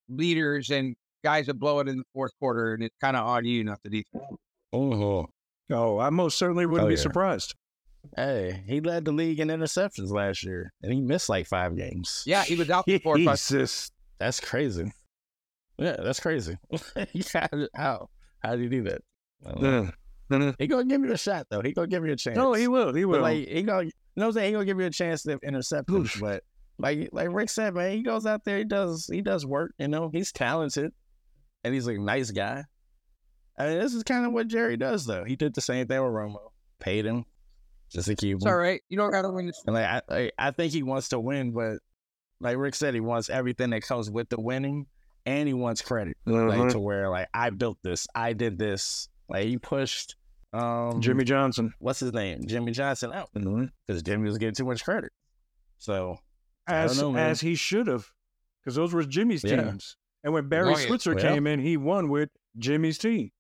leaders 0.10 0.70
and 0.70 0.96
guys 1.24 1.46
that 1.48 1.56
blow 1.56 1.80
it 1.80 1.88
in 1.88 1.98
the 1.98 2.04
fourth 2.14 2.32
quarter, 2.40 2.74
and 2.74 2.84
it's 2.84 2.96
kind 3.00 3.16
of 3.16 3.26
on 3.26 3.46
you, 3.46 3.64
not 3.64 3.80
the 3.84 3.90
defense. 3.90 4.24
oh. 4.74 5.28
Oh, 5.72 5.98
I 5.98 6.10
most 6.10 6.38
certainly 6.38 6.66
wouldn't 6.66 6.86
Oh, 6.86 6.90
be 6.90 6.96
yeah. 6.96 7.02
surprised. 7.02 7.56
Hey, 8.18 8.64
he 8.68 8.82
led 8.82 9.06
the 9.06 9.14
league 9.14 9.40
in 9.40 9.48
interceptions 9.48 10.12
last 10.12 10.44
year, 10.44 10.74
and 10.84 10.92
he 10.92 11.00
missed 11.00 11.30
like 11.30 11.48
five 11.48 11.78
games. 11.78 12.22
Yeah, 12.26 12.44
he 12.44 12.56
was 12.56 12.70
out 12.70 12.84
for 12.88 13.00
four 13.04 13.16
or. 13.16 13.18
Jesus. 13.18 13.90
That's 14.20 14.42
crazy. 14.42 14.92
Yeah, 15.78 15.96
that's 16.00 16.20
crazy. 16.20 16.58
Yeah, 17.14 17.48
how? 17.74 18.10
How 18.44 18.56
do 18.58 18.62
you 18.62 18.70
do 18.70 18.84
that? 18.84 19.02
I 19.46 19.52
don't 19.52 19.62
know. 19.62 19.90
Uh, 20.32 20.50
uh, 20.50 20.54
He 20.60 20.68
gonna 20.68 20.86
give 20.86 21.02
you 21.02 21.14
a 21.14 21.18
shot 21.18 21.48
though. 21.50 21.62
He 21.62 21.72
gonna 21.72 21.88
give 21.88 22.06
you 22.06 22.12
a 22.12 22.16
chance. 22.18 22.36
No, 22.38 22.54
he 22.54 22.68
will. 22.68 22.94
He 22.94 23.04
But 23.06 23.10
will. 23.10 23.22
like 23.22 23.48
he 23.48 23.64
gonna, 23.64 23.84
you 23.86 23.92
know 24.18 24.26
what 24.26 24.28
I'm 24.28 24.34
saying? 24.34 24.48
He 24.48 24.52
gonna 24.54 24.66
give 24.66 24.80
you 24.82 24.86
a 24.86 24.92
chance 24.92 25.24
to 25.24 25.40
intercept 25.42 25.90
him. 25.90 26.08
But 26.20 26.44
like 26.78 27.10
like 27.12 27.30
Rick 27.32 27.50
said, 27.50 27.74
man, 27.76 27.92
he 27.98 28.04
goes 28.04 28.26
out 28.26 28.44
there, 28.46 28.58
he 28.58 28.64
does 28.64 29.08
he 29.12 29.22
does 29.22 29.46
work. 29.46 29.74
You 29.78 29.88
know, 29.88 30.10
he's 30.12 30.32
talented, 30.32 30.92
and 31.64 31.74
he's 31.74 31.88
a 31.88 31.94
nice 31.94 32.32
guy. 32.32 32.64
I 33.58 33.68
mean, 33.68 33.80
this 33.80 33.94
is 33.94 34.04
kind 34.04 34.26
of 34.26 34.34
what 34.34 34.48
Jerry 34.48 34.78
does 34.78 35.06
though. 35.06 35.24
He 35.24 35.36
did 35.36 35.54
the 35.54 35.62
same 35.62 35.88
thing 35.88 36.02
with 36.02 36.12
Romo, 36.12 36.40
paid 36.80 37.06
him 37.06 37.26
just 37.92 38.08
to 38.08 38.16
keep 38.16 38.38
It's 38.38 38.46
him. 38.46 38.52
all 38.52 38.58
right. 38.58 38.82
You 38.90 38.98
don't 38.98 39.12
got 39.12 39.22
to 39.22 39.30
win 39.30 39.46
this. 39.46 39.62
And 39.68 39.76
like 39.76 39.86
I, 39.86 40.02
I, 40.10 40.32
I 40.40 40.52
think 40.52 40.74
he 40.74 40.82
wants 40.84 41.10
to 41.10 41.20
win, 41.20 41.52
but 41.52 41.78
like 42.40 42.58
Rick 42.58 42.74
said, 42.76 42.94
he 42.96 43.00
wants 43.00 43.30
everything 43.30 43.70
that 43.70 43.84
comes 43.84 44.10
with 44.10 44.28
the 44.30 44.42
winning, 44.42 44.88
and 45.28 45.48
he 45.48 45.54
wants 45.54 45.82
credit, 45.84 46.18
like 46.26 46.58
Mhm. 46.60 46.72
to 46.72 46.80
where 46.80 47.10
like 47.10 47.28
I 47.34 47.52
built 47.52 47.78
this, 47.84 48.08
I 48.16 48.34
did 48.34 48.58
this. 48.58 49.08
Like 49.30 49.46
he 49.46 49.58
pushed 49.58 50.16
um 50.52 51.02
Jimmy 51.02 51.24
Johnson. 51.24 51.74
what's 51.80 52.00
his 52.00 52.14
name, 52.14 52.42
Jimmy 52.48 52.72
Johnson 52.72 53.12
out 53.14 53.30
because 53.34 54.02
Jimmy 54.04 54.28
was 54.28 54.38
getting 54.40 54.54
too 54.56 54.66
much 54.66 54.84
credit. 54.84 55.12
So 55.78 56.14
I 56.14 56.18
As, 56.68 57.00
know, 57.02 57.16
as 57.16 57.42
he 57.42 57.56
should 57.56 57.88
have, 57.88 58.08
because 58.62 58.76
those 58.76 58.94
were 58.94 59.04
Jimmy's 59.04 59.44
Yeah. 59.44 59.64
teams. 59.64 59.98
And 60.24 60.34
when 60.34 60.48
Barry 60.48 60.74
Oh, 60.74 60.78
yeah. 60.78 60.88
Switzer 60.88 61.16
Well. 61.16 61.24
came 61.24 61.46
in, 61.48 61.60
he 61.60 61.76
won 61.76 62.08
with 62.10 62.30
Jimmy's 62.58 62.98
team. 62.98 63.32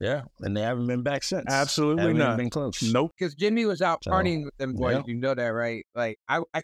yeah, 0.00 0.22
and 0.40 0.56
they 0.56 0.62
haven't 0.62 0.86
been 0.86 1.02
back 1.02 1.22
since. 1.22 1.44
Absolutely 1.48 2.02
haven't 2.02 2.18
not. 2.18 2.36
been 2.36 2.50
close. 2.50 2.82
Nope. 2.82 3.12
because 3.18 3.34
Jimmy 3.34 3.66
was 3.66 3.80
out 3.82 4.02
So, 4.04 4.10
partying 4.10 4.44
with 4.44 4.56
them 4.58 4.74
boys. 4.74 4.96
yeah. 4.96 5.02
You 5.06 5.14
know 5.14 5.34
that, 5.34 5.46
right? 5.48 5.84
Like 5.94 6.18
I, 6.28 6.40
I, 6.54 6.62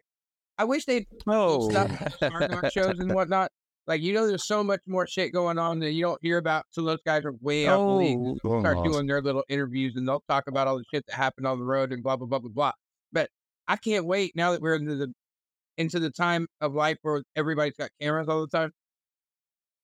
I 0.58 0.64
wish 0.64 0.84
they'd 0.86 1.06
Oh, 1.26 1.70
stop 1.70 1.90
shows 2.72 2.98
and 2.98 3.12
whatnot. 3.14 3.50
Like 3.86 4.02
you 4.02 4.12
know, 4.12 4.26
there's 4.26 4.44
so 4.46 4.62
much 4.64 4.80
more 4.86 5.06
shit 5.06 5.32
going 5.32 5.56
on 5.58 5.78
that 5.80 5.92
you 5.92 6.02
don't 6.02 6.18
hear 6.20 6.38
about. 6.38 6.64
So 6.70 6.82
those 6.82 6.98
guys 7.06 7.24
are 7.24 7.32
way 7.40 7.66
out 7.68 7.78
the 7.78 7.92
league. 7.94 8.18
oh, 8.18 8.38
Oh, 8.44 8.60
Start 8.60 8.84
doing 8.84 9.06
their 9.06 9.22
little 9.22 9.44
interviews 9.48 9.94
and 9.96 10.06
they'll 10.06 10.22
talk 10.28 10.44
about 10.48 10.66
all 10.66 10.76
the 10.78 10.84
shit 10.92 11.06
that 11.06 11.14
happened 11.14 11.46
on 11.46 11.58
the 11.58 11.64
road 11.64 11.92
and 11.92 12.02
blah 12.02 12.16
blah 12.16 12.26
blah 12.26 12.40
blah 12.40 12.50
blah. 12.50 12.72
But 13.12 13.30
I 13.68 13.76
can't 13.76 14.04
wait 14.04 14.32
now 14.36 14.52
that 14.52 14.60
we're 14.60 14.74
into 14.74 14.96
the 14.96 15.12
into 15.78 15.98
the 15.98 16.10
time 16.10 16.46
of 16.60 16.74
life 16.74 16.98
where 17.02 17.22
everybody's 17.36 17.76
got 17.78 17.88
cameras 18.00 18.28
all 18.28 18.40
the 18.42 18.48
time. 18.48 18.70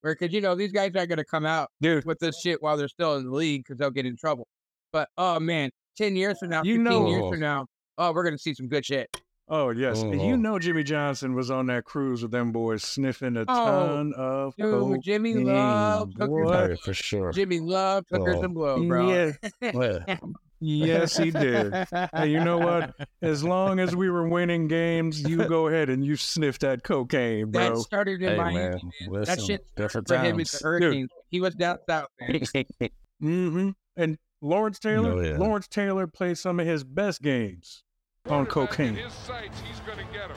Where, 0.03 0.15
because 0.15 0.35
you 0.35 0.41
know 0.43 0.55
these 0.55 0.73
guys 0.73 0.93
aren't 0.95 1.09
going 1.09 1.17
to 1.19 1.25
come 1.25 1.47
out 1.47 1.71
dude. 1.81 2.05
with 2.05 2.19
this 2.19 2.39
shit 2.41 2.63
while 2.63 2.77
they're 2.77 2.89
still 2.89 3.17
in 3.17 3.25
the 3.25 3.31
league 3.35 3.63
because 3.65 3.79
they'll 3.79 3.91
get 3.91 4.05
in 4.05 4.17
trouble. 4.17 4.47
But 4.93 5.09
oh 5.17 5.41
man, 5.41 5.71
ten 5.97 6.15
years 6.15 6.39
from 6.39 6.51
now, 6.51 6.63
You 6.63 6.75
fifteen 6.77 6.85
know- 6.85 7.09
years 7.09 7.31
from 7.31 7.41
now, 7.41 7.67
oh, 7.97 8.13
we're 8.13 8.25
gonna 8.25 8.37
see 8.39 8.53
some 8.55 8.69
good 8.69 8.85
shit. 8.85 9.09
Oh 9.49 9.71
yes, 9.71 10.01
And 10.03 10.21
you 10.23 10.33
Oh. 10.33 10.37
know 10.37 10.59
Jimmy 10.59 10.83
Johnson 10.83 11.35
was 11.35 11.51
on 11.51 11.67
that 11.67 11.85
cruise 11.85 12.23
with 12.23 12.31
them 12.31 12.51
boys 12.51 12.83
sniffing 12.83 13.37
a 13.37 13.43
Oh, 13.43 13.45
ton 13.47 14.13
of 14.17 14.57
Dude, 14.57 14.71
cocaine. 14.73 15.01
Jimmy 15.03 15.35
Love, 15.35 16.13
hookers, 16.19 16.29
boy. 16.29 16.69
Yeah, 16.71 16.75
for 16.83 16.95
sure. 16.95 17.31
Jimmy 17.33 17.61
Love, 17.61 18.05
hookers 18.11 18.37
Oh. 18.39 18.43
and 18.43 18.55
blow, 18.55 18.87
bro. 18.89 19.09
Yeah, 19.11 19.33
Yeah. 20.09 20.17
Yes, 20.65 21.17
he 21.17 21.31
did. 21.31 21.73
Hey, 22.15 22.29
you 22.31 22.43
know 22.43 22.59
what? 22.59 22.95
As 23.23 23.45
long 23.45 23.79
as 23.81 23.95
we 23.95 24.11
were 24.11 24.29
winning 24.29 24.67
games, 24.69 25.21
you 25.23 25.47
go 25.49 25.69
ahead 25.69 25.91
and 25.91 26.05
you 26.05 26.17
sniff 26.17 26.59
that 26.61 26.83
cocaine, 26.85 27.51
bro. 27.51 27.61
That 27.63 27.71
bro. 27.73 27.81
started 27.83 28.23
in 28.23 28.31
Hey, 28.31 28.37
Miami. 28.37 28.55
man, 28.59 28.81
man. 29.11 29.23
That 29.25 29.41
shit 29.43 29.67
different 29.77 30.09
for 30.09 30.17
him, 30.17 30.37
times. 30.37 30.41
it's 30.53 30.59
the 30.59 30.65
Hurricanes. 30.65 31.11
He 31.31 31.41
was 31.41 31.55
down 31.55 31.79
south, 31.89 32.09
man. 32.21 32.41
hmm 33.21 33.71
And 33.97 34.19
Lawrence 34.41 34.79
Taylor, 34.79 35.13
Oh, 35.13 35.21
yeah. 35.21 35.37
Lawrence 35.39 35.69
Taylor 35.69 36.07
played 36.07 36.39
some 36.39 36.61
of 36.61 36.67
his 36.67 36.85
best 36.85 37.23
games 37.23 37.83
on 38.29 38.47
cocaine. 38.47 38.95
his 38.95 39.13
sights, 39.13 39.59
he's 39.67 39.81
going 39.81 39.99
to 39.99 40.05
get 40.13 40.31
him. 40.31 40.37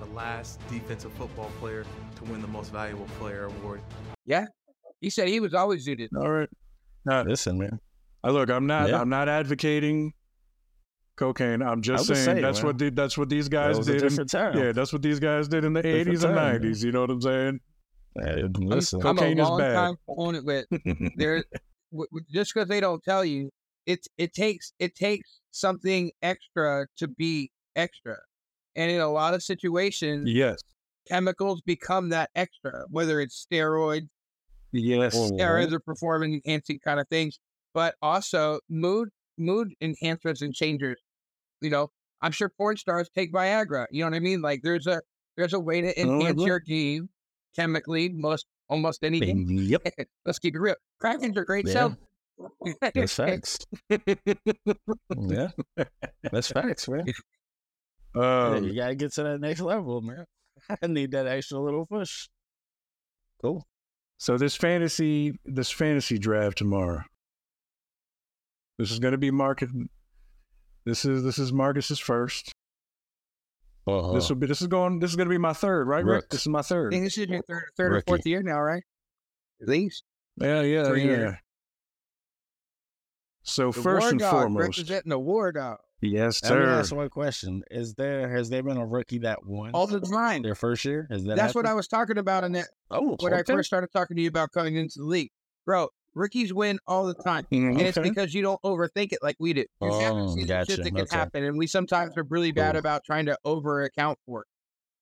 the 0.00 0.06
last 0.06 0.60
defensive 0.68 1.12
football 1.14 1.50
player 1.60 1.84
to 2.16 2.24
win 2.24 2.40
the 2.42 2.48
most 2.48 2.72
valuable 2.72 3.06
player 3.18 3.44
award. 3.44 3.80
Yeah, 4.26 4.46
he 5.00 5.10
said 5.10 5.28
he 5.28 5.40
was 5.40 5.54
always 5.54 5.84
suited. 5.84 6.10
All 6.16 6.30
right. 6.30 6.48
Now, 7.06 7.22
Listen, 7.24 7.58
man. 7.58 7.80
I 8.24 8.30
look, 8.30 8.50
I'm 8.50 8.66
not, 8.66 8.88
Yeah. 8.88 9.00
I'm 9.00 9.08
not 9.08 9.28
advocating 9.28 10.12
cocaine. 11.16 11.62
I'm 11.62 11.82
just 11.82 12.06
saying 12.06 12.24
saying, 12.24 12.42
that's 12.42 12.58
man. 12.60 12.66
what 12.66 12.78
the, 12.78 12.90
that's 12.90 13.18
what 13.18 13.28
these 13.28 13.48
guys 13.48 13.78
did. 13.86 14.02
In, 14.02 14.26
yeah, 14.34 14.72
that's 14.72 14.92
what 14.92 15.02
these 15.02 15.20
guys 15.20 15.46
did 15.48 15.64
in 15.64 15.72
the 15.74 15.82
Different 15.82 16.08
80s 16.08 16.24
and 16.24 16.34
time, 16.34 16.62
man. 16.62 16.72
90s. 16.72 16.84
You 16.84 16.92
know 16.92 17.00
what 17.02 17.10
I'm 17.10 17.20
saying? 17.20 17.60
Hey, 18.20 18.40
I'm, 18.42 18.52
listen. 18.54 19.00
I'm 19.00 19.06
a 19.16 19.20
Cocaine 19.20 19.38
is 19.40 19.50
bad. 19.58 19.74
time 19.74 19.96
opponent 20.08 20.44
with 20.46 20.66
there. 21.16 21.44
w- 21.92 22.08
w- 22.10 22.24
just 22.32 22.54
because 22.54 22.68
they 22.68 22.80
don't 22.80 23.02
tell 23.04 23.24
you, 23.24 23.50
it's 23.86 24.08
it 24.16 24.32
takes 24.32 24.72
it 24.78 24.94
takes 24.94 25.40
something 25.50 26.10
extra 26.22 26.86
to 26.98 27.08
be 27.08 27.50
extra, 27.76 28.16
and 28.76 28.90
in 28.90 29.00
a 29.00 29.08
lot 29.10 29.34
of 29.34 29.42
situations, 29.42 30.30
Yes. 30.30 30.58
chemicals 31.08 31.60
become 31.62 32.08
that 32.10 32.30
extra, 32.34 32.84
whether 32.88 33.20
it's 33.20 33.44
steroids, 33.52 34.08
Yes. 34.72 35.14
Or 35.38 35.58
other 35.60 35.78
performance 35.78 36.40
enhancing 36.44 36.78
kind 36.84 36.98
of 36.98 37.06
things, 37.08 37.38
but 37.74 37.96
also 38.00 38.60
mood 38.70 39.08
mood 39.36 39.72
enhancers 39.82 40.40
and 40.40 40.54
changers. 40.54 41.00
You 41.60 41.70
know, 41.70 41.90
I'm 42.22 42.32
sure 42.32 42.48
porn 42.48 42.76
stars 42.76 43.10
take 43.14 43.32
Viagra. 43.32 43.86
You 43.90 44.04
know 44.04 44.10
what 44.10 44.16
I 44.16 44.20
mean? 44.20 44.40
Like 44.40 44.60
there's 44.62 44.86
a 44.86 45.02
there's 45.36 45.52
a 45.52 45.60
way 45.60 45.80
to 45.82 45.88
Oh, 46.00 46.02
enhance 46.20 46.38
look. 46.38 46.46
your 46.46 46.60
game 46.60 47.08
chemically. 47.56 48.08
Most 48.08 48.46
almost 48.68 49.02
anything. 49.04 49.46
Yep. 49.48 49.82
Let's 50.24 50.38
keep 50.38 50.54
it 50.54 50.60
real. 50.60 50.76
Krakens 51.02 51.36
are 51.36 51.44
great 51.44 51.66
Yeah. 51.66 51.72
sell. 51.72 51.96
That's 52.94 53.14
facts. 53.14 53.58
yeah. 53.90 55.48
That's 56.32 56.48
facts, 56.50 56.88
man. 56.88 57.04
Yeah, 58.16 58.46
Um, 58.56 58.64
you 58.64 58.74
gotta 58.74 58.94
get 58.94 59.12
to 59.14 59.22
that 59.24 59.40
next 59.40 59.60
level, 59.60 60.00
man. 60.00 60.24
I 60.82 60.86
need 60.86 61.10
that 61.12 61.26
extra 61.26 61.58
little 61.60 61.86
push. 61.86 62.28
Cool. 63.42 63.66
so 64.16 64.36
this 64.38 64.56
fantasy, 64.56 65.38
this 65.44 65.70
fantasy 65.70 66.18
draft 66.18 66.58
tomorrow. 66.58 67.02
This 68.78 68.90
is 68.90 68.98
going 68.98 69.12
to 69.12 69.18
be 69.18 69.30
Marcus. 69.30 69.70
This 70.84 71.04
is 71.04 71.22
this 71.22 71.38
is 71.38 71.52
Marcus's 71.52 71.98
first. 71.98 72.52
Uh-huh. 73.86 74.12
This 74.12 74.28
will 74.28 74.36
be 74.36 74.46
this 74.46 74.60
is 74.60 74.66
going. 74.66 74.98
This 74.98 75.10
is 75.10 75.16
going 75.16 75.28
to 75.28 75.32
be 75.32 75.38
my 75.38 75.52
third, 75.52 75.86
right, 75.86 76.04
Rick? 76.04 76.22
Rook. 76.22 76.30
This 76.30 76.40
is 76.40 76.48
my 76.48 76.60
I 76.60 76.62
third. 76.62 76.92
think 76.92 77.04
this 77.04 77.18
is 77.18 77.28
your 77.28 77.42
third, 77.42 77.64
third 77.76 77.92
or 77.92 78.00
fourth 78.06 78.26
year 78.26 78.42
now, 78.42 78.60
right? 78.60 78.82
At 79.60 79.68
least. 79.68 80.04
Yeah, 80.40 80.62
yeah, 80.62 80.84
Three 80.84 81.02
yeah. 81.02 81.16
years. 81.16 81.34
So 83.42 83.70
The 83.70 83.82
first 83.82 84.02
War 84.02 84.10
and 84.10 84.18
Dog 84.18 84.32
foremost, 84.32 84.78
representing 84.78 85.10
the 85.10 85.18
war 85.18 85.52
dog 85.52 85.78
yes, 86.00 86.42
Let 86.44 86.58
me 86.58 86.64
ask 86.64 86.94
one 86.94 87.08
question: 87.08 87.62
Is 87.70 87.94
there 87.94 88.28
has 88.28 88.50
there 88.50 88.62
been 88.62 88.76
a 88.76 88.86
rookie 88.86 89.18
that 89.18 89.44
won 89.44 89.72
all 89.72 89.86
the 89.86 90.00
time. 90.00 90.42
their 90.42 90.54
first 90.54 90.84
year? 90.84 91.06
Is 91.10 91.24
that 91.24 91.36
That's 91.36 91.54
what 91.54 91.66
I 91.66 91.74
was 91.74 91.88
talking 91.88 92.18
about 92.18 92.44
in 92.44 92.52
that 92.52 92.68
oh 92.90 93.16
when 93.20 93.34
I 93.34 93.42
first 93.42 93.66
started 93.66 93.90
talking 93.92 94.16
to 94.16 94.22
you 94.22 94.28
about 94.28 94.52
coming 94.52 94.76
into 94.76 94.98
the 94.98 95.04
league, 95.04 95.30
bro. 95.64 95.88
Rookies 96.14 96.52
win 96.54 96.78
all 96.86 97.06
the 97.06 97.14
time. 97.14 97.44
Mhm. 97.52 97.70
And 97.72 97.80
it's 97.82 97.98
because 97.98 98.32
you 98.34 98.42
don't 98.42 98.60
overthink 98.62 99.12
it 99.12 99.18
like 99.22 99.36
we 99.40 99.52
do. 99.52 99.60
You 99.60 99.66
Oh, 99.80 100.36
gotcha. 100.46 100.72
shit 100.72 100.84
that 100.84 100.90
can 100.90 101.00
Okay. 101.02 101.16
happen, 101.16 101.42
and 101.44 101.58
we 101.58 101.66
sometimes 101.66 102.16
are 102.16 102.24
really 102.28 102.52
bad 102.52 102.72
Cool. 102.72 102.78
about 102.80 103.04
trying 103.04 103.26
to 103.26 103.36
over 103.44 103.82
account 103.82 104.18
for 104.26 104.42
it. 104.42 104.46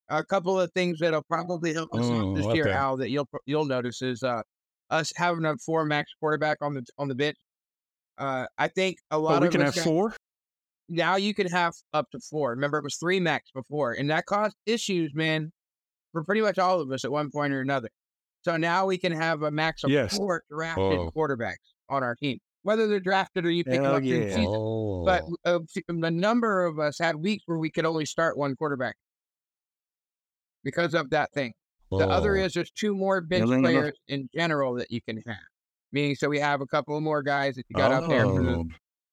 A 0.08 0.24
couple 0.24 0.58
of 0.60 0.72
things 0.72 0.98
that'll 1.00 1.22
probably 1.22 1.72
help 1.74 1.94
us 1.94 2.00
out 2.04 2.10
Mm, 2.10 2.36
this 2.36 2.46
year, 2.54 2.64
okay. 2.64 2.72
Al, 2.72 2.96
that 2.98 3.10
you'll 3.10 3.28
you'll 3.46 3.64
notice 3.66 4.00
is 4.02 4.22
uh, 4.22 4.42
us 4.90 5.12
having 5.16 5.44
a 5.44 5.56
four 5.58 5.84
max 5.84 6.10
quarterback 6.18 6.58
on 6.60 6.74
the 6.74 6.84
on 6.98 7.08
the 7.08 7.14
bench. 7.14 7.36
Uh, 8.18 8.46
I 8.58 8.68
think 8.68 8.98
a 9.10 9.18
lot 9.18 9.40
we 9.42 9.46
of 9.48 9.52
can 9.52 9.60
have 9.62 9.74
got- 9.74 9.84
four. 9.84 10.14
now 10.88 11.16
you 11.16 11.32
can 11.34 11.46
have 11.46 11.74
up 11.94 12.10
to 12.10 12.20
four. 12.20 12.50
Remember, 12.50 12.78
it 12.78 12.84
was 12.84 12.96
three 12.96 13.20
max 13.20 13.50
before, 13.52 13.92
and 13.92 14.10
that 14.10 14.26
caused 14.26 14.56
issues, 14.66 15.14
man, 15.14 15.52
for 16.12 16.22
pretty 16.24 16.40
much 16.42 16.58
all 16.58 16.80
of 16.80 16.90
us 16.92 17.04
at 17.04 17.10
one 17.12 17.30
point 17.30 17.52
or 17.54 17.60
another. 17.60 17.88
So 18.44 18.56
now 18.56 18.86
we 18.86 18.98
can 18.98 19.12
have 19.12 19.42
a 19.42 19.50
max 19.50 19.84
of 19.84 19.90
Yes. 19.90 20.16
four 20.16 20.42
drafted 20.50 20.98
Oh. 20.98 21.10
quarterbacks 21.14 21.72
on 21.88 22.02
our 22.02 22.14
team, 22.16 22.38
whether 22.62 22.88
they're 22.88 23.00
drafted 23.00 23.46
or 23.46 23.50
you 23.50 23.64
pick 23.64 23.74
them 23.74 23.84
Hell 23.84 23.94
up 23.96 24.02
in 24.02 24.08
yeah. 24.08 24.28
season. 24.28 24.46
Oh, 24.48 25.04
But 25.04 25.24
uh, 25.44 25.60
the 25.88 26.10
number 26.10 26.64
of 26.64 26.78
us 26.78 26.98
had 26.98 27.16
weeks 27.16 27.44
where 27.46 27.58
we 27.58 27.70
could 27.70 27.86
only 27.86 28.04
start 28.04 28.36
one 28.36 28.56
quarterback 28.56 28.96
because 30.64 30.94
of 30.94 31.10
that 31.10 31.32
thing. 31.32 31.52
The 31.90 32.08
other 32.08 32.36
oh, 32.38 32.44
is 32.44 32.54
there's 32.54 32.70
two 32.70 32.94
more 32.94 33.20
bench 33.20 33.44
players 33.46 33.92
in 34.08 34.28
general 34.34 34.74
that 34.76 34.90
you 34.90 35.00
can 35.02 35.18
have. 35.26 35.36
Meaning, 35.92 36.14
so 36.16 36.30
we 36.30 36.38
have 36.38 36.62
a 36.62 36.66
couple 36.66 36.98
more 37.02 37.22
guys 37.22 37.56
that 37.56 37.66
you 37.68 37.76
got 37.76 37.92
out 37.92 38.08
there 38.08 38.24
for 38.24 38.42
the 38.42 38.52
oh, 38.56 38.64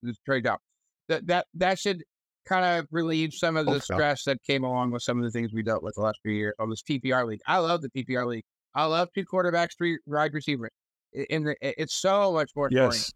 the 0.02 0.16
trade 0.26 0.48
up. 0.48 0.62
That 1.10 1.28
that 1.28 1.48
that 1.56 1.78
should 1.78 2.04
kind 2.48 2.64
of 2.80 2.88
relieve 2.90 3.34
some 3.34 3.58
of 3.58 3.66
the 3.66 3.74
Okay. 3.74 3.80
stress 3.82 4.24
that 4.24 4.42
came 4.44 4.64
along 4.64 4.92
with 4.92 5.04
some 5.04 5.18
of 5.18 5.26
the 5.26 5.30
things 5.30 5.52
we 5.54 5.62
dealt 5.62 5.84
with 5.84 5.96
the 5.96 6.02
last 6.02 6.20
few 6.24 6.32
years 6.32 6.54
on 6.58 6.70
this 6.70 6.82
PPR 6.82 7.28
league. 7.28 7.42
I 7.46 7.58
love 7.58 7.82
the 7.82 7.90
PPR 7.90 8.26
league. 8.26 8.46
I 8.76 8.86
love 8.86 9.10
two 9.14 9.26
quarterbacks, 9.26 9.78
three 9.78 9.98
wide 10.06 10.34
receivers. 10.34 10.72
In 11.14 11.44
the, 11.44 11.56
it's 11.62 11.96
so 11.96 12.32
much 12.34 12.52
more 12.56 12.70
scoring. 12.70 12.92
Yes. 12.92 13.14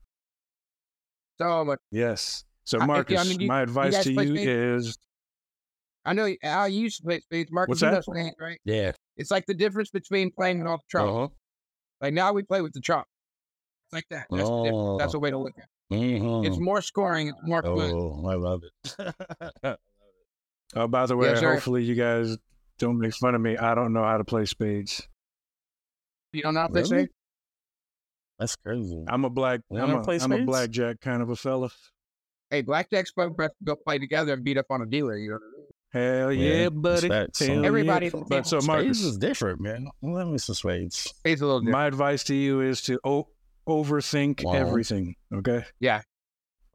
So 1.39 1.65
much. 1.65 1.79
Yes. 1.91 2.43
So 2.63 2.79
I- 2.79 2.83
I 2.83 2.85
Marcus, 2.87 3.29
mean, 3.29 3.39
you- 3.41 3.47
my 3.47 3.61
advice 3.61 3.93
guys 3.93 4.03
to 4.05 4.11
you 4.13 4.35
spades? 4.37 4.87
is 4.87 4.97
I 6.05 6.13
know 6.13 6.27
Al 6.43 6.67
you 6.67 6.81
used 6.81 6.97
to 6.97 7.03
play 7.03 7.19
spades. 7.19 7.51
Marcus, 7.51 7.69
What's 7.69 7.81
you 7.81 7.87
that? 7.89 7.93
know 7.95 8.01
spades, 8.01 8.35
right? 8.39 8.59
Yeah. 8.65 8.91
It's 9.15 9.31
like 9.31 9.45
the 9.45 9.53
difference 9.53 9.89
between 9.91 10.31
playing 10.31 10.59
with 10.59 10.67
all 10.67 10.77
the 10.77 10.83
trump. 10.89 11.09
Uh-huh. 11.09 11.27
Like 12.01 12.13
now 12.13 12.33
we 12.33 12.43
play 12.43 12.61
with 12.61 12.73
the 12.73 12.81
trump. 12.81 13.05
It's 13.87 13.93
like 13.93 14.05
that. 14.09 14.27
That's, 14.29 14.49
the 14.49 14.63
difference. 14.63 14.99
That's 14.99 15.13
a 15.13 15.19
way 15.19 15.29
to 15.31 15.37
look 15.37 15.53
at 15.57 15.63
it. 15.63 15.95
Mhm. 15.95 16.45
It's 16.47 16.57
more 16.57 16.81
scoring. 16.81 17.27
It's 17.29 17.37
more 17.43 17.61
fun. 17.61 17.71
Oh, 17.93 18.25
I 18.27 18.35
love 18.35 18.63
it. 18.63 19.77
Oh, 20.75 20.87
by 20.87 21.05
the 21.05 21.15
way, 21.15 21.27
Yes, 21.27 21.41
hopefully 21.41 21.83
you 21.83 21.93
guys 21.93 22.35
don't 22.79 22.97
make 22.97 23.13
fun 23.13 23.35
of 23.35 23.41
me. 23.41 23.55
I 23.57 23.75
don't 23.75 23.93
know 23.93 24.03
how 24.03 24.17
to 24.17 24.23
play 24.23 24.45
spades. 24.45 25.07
You 26.33 26.41
don't 26.41 26.53
know 26.55 26.61
how 26.61 26.67
to 26.67 26.73
play 26.73 26.81
Really? 26.81 26.97
spades? 27.03 27.11
That's 28.39 28.55
crazy. 28.57 29.03
I'm 29.07 29.25
a 29.25 29.29
black. 29.29 29.61
I'm 29.71 29.77
wanna 29.77 29.99
a, 29.99 30.03
play 30.03 30.19
I'm 30.19 30.31
a 30.31 30.43
blackjack 30.43 30.99
kind 31.01 31.21
of 31.21 31.29
a 31.29 31.35
fella. 31.35 31.69
Hey, 32.49 32.61
blackjack's 32.61 33.11
fun 33.11 33.33
for 33.35 33.45
us 33.45 33.51
to 33.51 33.65
go 33.65 33.75
play 33.75 33.99
together 33.99 34.33
and 34.33 34.43
beat 34.43 34.57
up 34.57 34.65
on 34.69 34.81
a 34.81 34.85
dealer. 34.85 35.17
You 35.17 35.31
know. 35.31 35.39
Hell 35.91 36.31
Yeah, 36.33 36.63
yeah, 36.63 36.69
buddy. 36.69 37.07
Hell 37.07 37.65
Everybody- 37.65 38.07
Yeah. 38.07 38.23
But 38.27 38.47
so 38.47 38.57
Spades 38.59 38.67
Marcus, 38.67 39.01
is 39.03 39.17
different, 39.17 39.61
man. 39.61 39.87
Let 40.01 40.27
me 40.27 40.39
some 40.39 40.55
spades. 40.55 40.97
Spades 40.97 41.41
a 41.41 41.45
little 41.45 41.59
different. 41.61 41.73
my 41.73 41.85
advice 41.85 42.23
to 42.25 42.35
you 42.35 42.61
is 42.61 42.81
to 42.83 42.99
o- 43.03 43.27
overthink 43.67 44.43
Wow. 44.43 44.53
everything. 44.53 45.15
Okay. 45.31 45.63
Yeah. 45.79 46.01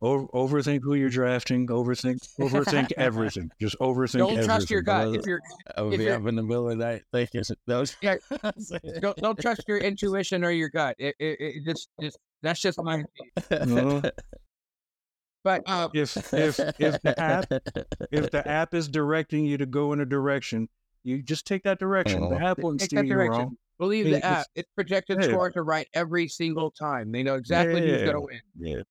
O- 0.01 0.28
overthink 0.28 0.80
who 0.82 0.94
you're 0.94 1.09
drafting. 1.09 1.66
Overthink. 1.66 2.18
Overthink 2.38 2.92
everything. 2.96 3.51
Just 3.61 3.76
overthink. 3.80 4.18
don't 4.18 4.30
everything. 4.30 4.46
trust 4.46 4.70
your 4.70 4.82
gut. 4.82 5.14
If 5.16 5.26
you're 5.26 5.40
I 5.76 5.82
would 5.82 5.94
If 5.94 5.99
be 5.99 6.05
you're- 6.05 6.16
up 6.16 6.26
in 6.26 6.36
the 6.36 6.42
middle 6.42 6.70
of 6.70 6.78
the 6.78 6.84
night 6.84 7.03
thinking 7.12 7.42
those. 7.66 7.96
Yeah. 8.01 8.16
don't, 9.01 9.16
don't 9.16 9.38
trust 9.40 9.64
your 9.66 9.78
intuition 9.78 10.44
or 10.44 10.51
your 10.53 10.68
gut. 10.68 10.94
It, 10.99 11.16
it, 11.18 11.36
it 11.40 11.64
just 11.64 11.88
just 12.01 12.18
that's 12.42 12.61
just 12.61 12.80
my. 12.82 13.03
Uh-huh. 13.51 14.03
But 15.44 15.62
uh, 15.66 15.88
If 15.94 16.16
if 16.34 16.59
if 16.78 17.01
the 17.03 17.14
app 17.18 17.46
if 18.12 18.30
the 18.30 18.42
app 18.46 18.74
is 18.74 18.88
directing 18.88 19.44
you 19.46 19.57
to 19.59 19.66
go 19.66 19.92
in 19.92 20.01
a 20.01 20.07
direction, 20.07 20.68
you 21.05 21.22
just 21.22 21.46
take 21.46 21.62
that 21.64 21.78
direction. 21.78 22.20
The 22.28 22.36
Uh-huh. 22.36 22.46
app 22.49 22.59
won't 22.59 22.80
steer 22.82 23.03
you 23.03 23.09
direction. 23.14 23.32
wrong. 23.40 23.57
Believe 23.78 24.05
the 24.07 24.16
it's- 24.16 24.24
app. 24.40 24.46
It's 24.55 24.68
projected 24.74 25.22
hey. 25.22 25.28
score 25.30 25.51
to 25.51 25.62
right 25.62 25.88
every 25.94 26.28
single 26.28 26.70
time. 26.70 27.12
They 27.12 27.22
know 27.22 27.36
exactly 27.36 27.80
who's 27.88 28.03
gonna 28.03 28.20
win. 28.20 28.40
yeah. 28.59 28.82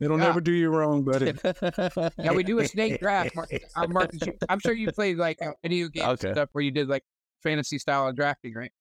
It'll 0.00 0.18
Yeah. 0.18 0.24
never 0.24 0.40
do 0.40 0.52
you 0.52 0.68
wrong, 0.70 1.02
buddy. 1.04 1.32
Yeah, 2.18 2.32
we 2.32 2.42
do 2.42 2.58
a 2.58 2.66
snake 2.66 3.00
draft. 3.00 3.34
Marcus. 3.36 3.62
I'm, 3.76 3.92
Marcus, 3.92 4.20
I'm 4.48 4.58
sure 4.60 4.72
you 4.72 4.90
played 4.92 5.16
like 5.18 5.40
uh, 5.40 5.52
video 5.62 5.88
games 5.88 6.06
Okay. 6.08 6.28
and 6.28 6.36
stuff 6.36 6.48
where 6.52 6.62
you 6.64 6.70
did 6.70 6.88
like 6.88 7.04
fantasy 7.42 7.78
style 7.78 8.08
of 8.08 8.16
drafting, 8.16 8.54
right? 8.54 8.72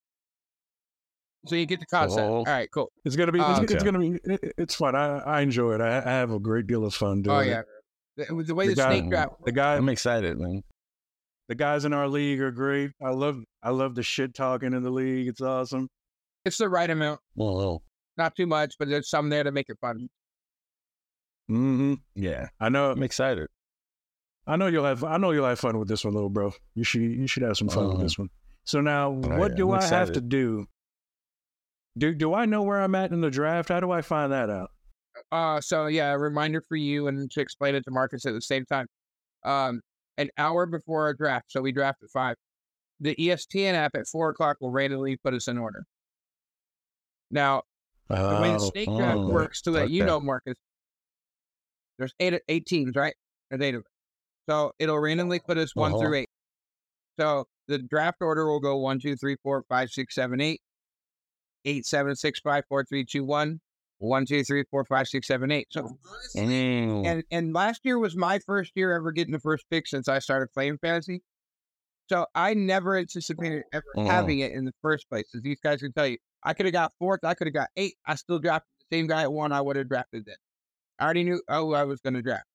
So 1.47 1.55
you 1.55 1.65
get 1.65 1.79
the 1.79 1.85
concept. 1.87 2.21
Oh. 2.21 2.37
All 2.37 2.43
right, 2.45 2.69
cool. 2.71 2.91
It's 3.03 3.15
gonna 3.15 3.31
be. 3.31 3.39
It's, 3.39 3.47
Uh, 3.59 3.61
it's 3.63 3.73
Okay. 3.73 3.83
gonna 3.85 3.99
be. 3.99 4.19
it- 4.23 4.53
it's 4.57 4.75
fun. 4.75 4.95
I, 4.95 5.19
I 5.19 5.41
enjoy 5.41 5.73
it. 5.73 5.81
I, 5.81 5.97
I 5.97 6.01
have 6.01 6.31
a 6.31 6.39
great 6.39 6.67
deal 6.67 6.85
of 6.85 6.93
fun 6.93 7.23
doing 7.23 7.35
Oh 7.35 7.39
it. 7.39 7.65
the, 8.17 8.43
the 8.43 8.55
way 8.55 8.67
The 8.67 8.75
the, 8.75 8.81
guy- 8.81 8.97
snake 8.99 9.09
draft. 9.09 9.33
The 9.45 9.51
guy, 9.51 9.75
I'm 9.75 9.89
excited, 9.89 10.39
man. 10.39 10.61
the 11.49 11.55
guys 11.55 11.83
in 11.85 11.93
our 11.93 12.07
league 12.07 12.39
are 12.41 12.51
great. 12.51 12.91
I 13.03 13.09
love. 13.09 13.37
I 13.63 13.71
love 13.71 13.95
the 13.95 14.03
shit 14.03 14.33
talking 14.35 14.73
in 14.73 14.83
the 14.83 14.91
league. 14.91 15.27
It's 15.27 15.41
awesome. 15.41 15.87
It's 16.45 16.57
the 16.57 16.69
right 16.69 16.89
amount, 16.89 17.19
Well, 17.35 17.83
not 18.17 18.35
too 18.35 18.47
much, 18.47 18.73
but 18.79 18.87
there's 18.87 19.09
some 19.09 19.29
there 19.29 19.43
to 19.43 19.51
make 19.51 19.69
it 19.69 19.77
fun. 19.81 20.09
Hmm 21.51 21.93
yeah. 22.15 22.47
I 22.59 22.69
know. 22.69 22.91
I'm 22.91 23.03
excited. 23.03 23.47
I 24.47 24.55
know 24.55 24.67
you'll 24.67 24.85
have. 24.85 25.03
I 25.03 25.17
know 25.17 25.31
you'll 25.31 25.45
have 25.47 25.59
fun 25.59 25.77
with 25.77 25.87
this 25.87 26.03
one, 26.05 26.13
little 26.13 26.29
bro. 26.29 26.53
You 26.75 26.83
should. 26.83 27.01
You 27.01 27.27
should 27.27 27.43
have 27.43 27.57
some 27.57 27.67
fun 27.69 27.83
with 27.83 27.93
Uh-huh. 27.93 28.03
this 28.03 28.17
one. 28.17 28.29
So 28.63 28.79
now, 28.81 29.09
Oh, 29.11 29.37
what 29.37 29.51
yeah, 29.51 29.57
do 29.57 29.71
I'm 29.71 29.79
I 29.79 29.87
have 29.87 30.11
to 30.13 30.21
do? 30.21 30.67
Do 31.97 32.13
Do 32.13 32.33
I 32.33 32.45
know 32.45 32.61
where 32.63 32.81
I'm 32.81 32.95
at 32.95 33.11
in 33.11 33.21
the 33.21 33.29
draft? 33.29 33.69
How 33.69 33.79
do 33.79 33.91
I 33.91 34.01
find 34.01 34.31
that 34.31 34.49
out? 34.49 34.71
Uh, 35.31 35.59
so 35.59 35.87
yeah, 35.87 36.11
a 36.13 36.17
reminder 36.17 36.63
for 36.67 36.77
you 36.77 37.07
and 37.07 37.29
to 37.31 37.41
explain 37.41 37.75
it 37.75 37.83
to 37.83 37.91
Marcus 37.91 38.25
at 38.25 38.33
the 38.33 38.41
same 38.41 38.65
time. 38.65 38.87
Um, 39.43 39.81
an 40.17 40.29
hour 40.37 40.65
before 40.65 41.03
our 41.03 41.13
draft, 41.13 41.51
so 41.51 41.61
we 41.61 41.71
draft 41.71 42.01
at 42.03 42.09
five. 42.09 42.35
The 42.99 43.15
ESPN 43.15 43.73
app 43.73 43.95
at 43.95 44.07
four 44.07 44.29
o'clock 44.29 44.57
will 44.61 44.71
randomly 44.71 45.17
put 45.17 45.33
us 45.33 45.47
in 45.47 45.57
order. 45.57 45.83
Now, 47.29 47.63
the 48.09 48.15
way 48.15 48.51
the 48.51 48.59
Oh, 48.59 48.69
snake 48.71 48.85
draft 48.97 49.17
oh, 49.19 49.27
works, 49.27 49.61
to 49.63 49.71
let 49.71 49.89
you 49.89 50.05
know, 50.05 50.19
Marcus, 50.19 50.55
there's 52.01 52.13
eight 52.19 52.41
eight 52.49 52.65
teams, 52.65 52.95
right? 52.95 53.13
There's 53.49 53.61
eight 53.61 53.75
of 53.75 53.83
them. 53.83 53.91
So 54.49 54.71
it'll 54.79 54.99
randomly 54.99 55.39
put 55.39 55.57
us 55.57 55.75
one 55.75 55.91
Uh-huh. 55.91 55.99
through 55.99 56.15
eight. 56.15 56.29
So 57.19 57.45
the 57.67 57.77
draft 57.77 58.17
order 58.21 58.47
will 58.47 58.59
go 58.59 58.77
one, 58.77 58.99
two, 58.99 59.15
three, 59.15 59.37
four, 59.43 59.63
five, 59.69 59.89
six, 59.89 60.15
seven, 60.15 60.41
eight, 60.41 60.61
eight, 61.65 61.85
seven, 61.85 62.15
six, 62.15 62.39
five, 62.39 62.63
four, 62.67 62.83
three, 62.85 63.05
two, 63.05 63.23
one, 63.23 63.59
one, 63.99 64.25
two, 64.25 64.43
three, 64.43 64.63
four, 64.71 64.83
five, 64.85 65.07
six, 65.07 65.27
seven, 65.27 65.51
eight. 65.51 65.67
So 65.71 65.97
Mm. 66.35 67.05
and 67.05 67.23
and 67.31 67.53
last 67.53 67.81
year 67.83 67.99
was 67.99 68.15
my 68.15 68.39
first 68.39 68.71
year 68.75 68.93
ever 68.93 69.11
getting 69.11 69.31
the 69.33 69.39
first 69.39 69.65
pick 69.69 69.87
since 69.87 70.07
I 70.07 70.19
started 70.19 70.51
playing 70.53 70.77
fantasy. 70.79 71.21
So 72.09 72.25
I 72.35 72.53
never 72.55 72.97
anticipated 72.97 73.63
ever 73.71 73.85
Mhm. 73.95 74.07
having 74.07 74.39
it 74.39 74.51
in 74.53 74.65
the 74.65 74.73
first 74.81 75.07
place. 75.09 75.33
As 75.35 75.41
these 75.41 75.59
guys 75.61 75.81
can 75.81 75.93
tell 75.93 76.07
you, 76.07 76.17
I 76.43 76.53
could 76.53 76.65
have 76.65 76.73
got 76.73 76.93
fourth, 76.99 77.23
I 77.23 77.33
could 77.35 77.47
have 77.47 77.53
got 77.53 77.69
eight. 77.75 77.95
I 78.05 78.15
still 78.15 78.39
drafted 78.39 78.67
the 78.79 78.95
same 78.97 79.07
guy 79.07 79.21
at 79.23 79.31
one 79.31 79.51
I 79.51 79.61
would 79.61 79.75
have 79.75 79.87
drafted 79.87 80.25
then. 80.25 80.35
I 81.01 81.05
already 81.05 81.23
knew 81.23 81.41
oh 81.49 81.73
I 81.73 81.83
was 81.83 81.99
going 81.99 82.13
to 82.13 82.21
draft. 82.21 82.45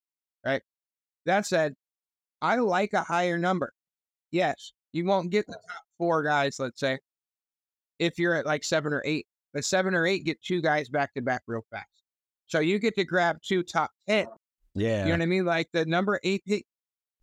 Right. 0.44 0.62
That 1.26 1.44
said, 1.46 1.74
I 2.40 2.56
like 2.56 2.92
a 2.92 3.02
higher 3.02 3.36
number. 3.36 3.72
Yes, 4.30 4.72
you 4.92 5.04
won't 5.04 5.30
get 5.30 5.46
the 5.48 5.54
top 5.54 5.82
four 5.98 6.22
guys. 6.22 6.56
Let's 6.60 6.78
say 6.78 6.98
if 7.98 8.18
you're 8.18 8.34
at 8.34 8.46
like 8.46 8.62
seven 8.62 8.92
or 8.92 9.02
eight, 9.04 9.26
but 9.52 9.64
seven 9.64 9.94
or 9.94 10.06
eight 10.06 10.24
get 10.24 10.40
two 10.42 10.62
guys 10.62 10.88
back 10.88 11.12
to 11.14 11.22
back 11.22 11.42
real 11.48 11.62
fast. 11.72 11.88
So 12.46 12.60
you 12.60 12.78
get 12.78 12.94
to 12.94 13.04
grab 13.04 13.38
two 13.42 13.64
top 13.64 13.90
ten. 14.08 14.26
Yeah. 14.74 15.00
You 15.00 15.04
know 15.06 15.10
what 15.12 15.22
I 15.22 15.26
mean? 15.26 15.44
Like 15.44 15.68
the 15.72 15.84
number 15.84 16.20
eight 16.22 16.44
pick, 16.46 16.64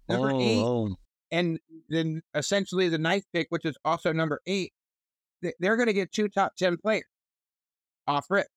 number 0.10 0.32
oh, 0.32 0.42
eight, 0.42 0.62
oh. 0.62 0.96
and 1.32 1.58
then 1.88 2.22
essentially 2.36 2.90
the 2.90 2.98
ninth 2.98 3.26
pick, 3.32 3.48
which 3.50 3.64
is 3.64 3.78
also 3.86 4.12
number 4.12 4.42
eight. 4.46 4.74
they- 5.42 5.54
They're 5.60 5.78
going 5.78 5.88
to 5.88 5.94
get 5.94 6.12
two 6.12 6.28
top 6.28 6.56
ten 6.58 6.76
players 6.76 7.06
off 8.08 8.26
rip. 8.30 8.48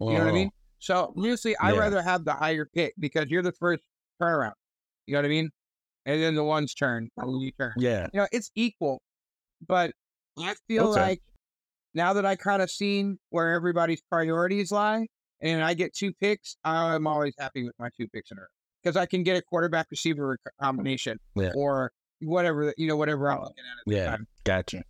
You 0.00 0.06
know 0.14 0.24
what 0.24 0.28
I 0.28 0.32
mean? 0.32 0.50
So 0.82 1.14
usually, 1.16 1.56
I 1.58 1.72
Yeah. 1.72 1.78
rather 1.78 2.02
have 2.02 2.24
the 2.24 2.32
higher 2.34 2.64
pick 2.66 2.94
because 2.98 3.30
you're 3.30 3.42
the 3.42 3.52
first 3.52 3.84
turnaround. 4.20 4.54
You 5.06 5.12
know 5.14 5.20
what 5.20 5.26
I 5.26 5.28
mean? 5.28 5.50
And 6.06 6.20
then 6.20 6.34
the 6.34 6.42
one's 6.42 6.74
turn, 6.74 7.08
you 7.24 7.52
turn. 7.52 7.72
Yeah. 7.76 8.08
You 8.12 8.20
know, 8.20 8.26
it's 8.32 8.50
equal, 8.56 9.00
but 9.64 9.92
I 10.36 10.54
feel 10.66 10.88
Okay. 10.88 11.00
like 11.00 11.22
now 11.94 12.14
that 12.14 12.26
I 12.26 12.34
kind 12.34 12.60
of 12.62 12.68
seen 12.70 13.20
where 13.30 13.52
everybody's 13.54 14.00
priorities 14.10 14.72
lie, 14.72 15.06
and 15.40 15.62
I 15.62 15.74
get 15.74 15.94
two 15.94 16.12
picks, 16.14 16.56
I'm 16.64 17.06
always 17.06 17.34
happy 17.38 17.62
with 17.64 17.78
my 17.78 17.90
two 17.96 18.08
picks 18.08 18.32
in 18.32 18.38
a 18.38 18.40
row 18.40 18.46
because 18.82 18.96
I 18.96 19.06
can 19.06 19.22
get 19.22 19.36
a 19.36 19.42
quarterback 19.42 19.86
receiver 19.88 20.36
combination 20.60 21.18
Yeah. 21.36 21.52
or 21.54 21.92
whatever 22.20 22.74
you 22.76 22.88
know 22.88 22.96
whatever 22.96 23.30
I'm 23.30 23.40
looking 23.42 23.64
at. 23.64 23.78
At 23.78 23.84
the 23.86 23.94
Yeah. 23.94 24.10
time. 24.10 24.26
Gotcha. 24.42 24.82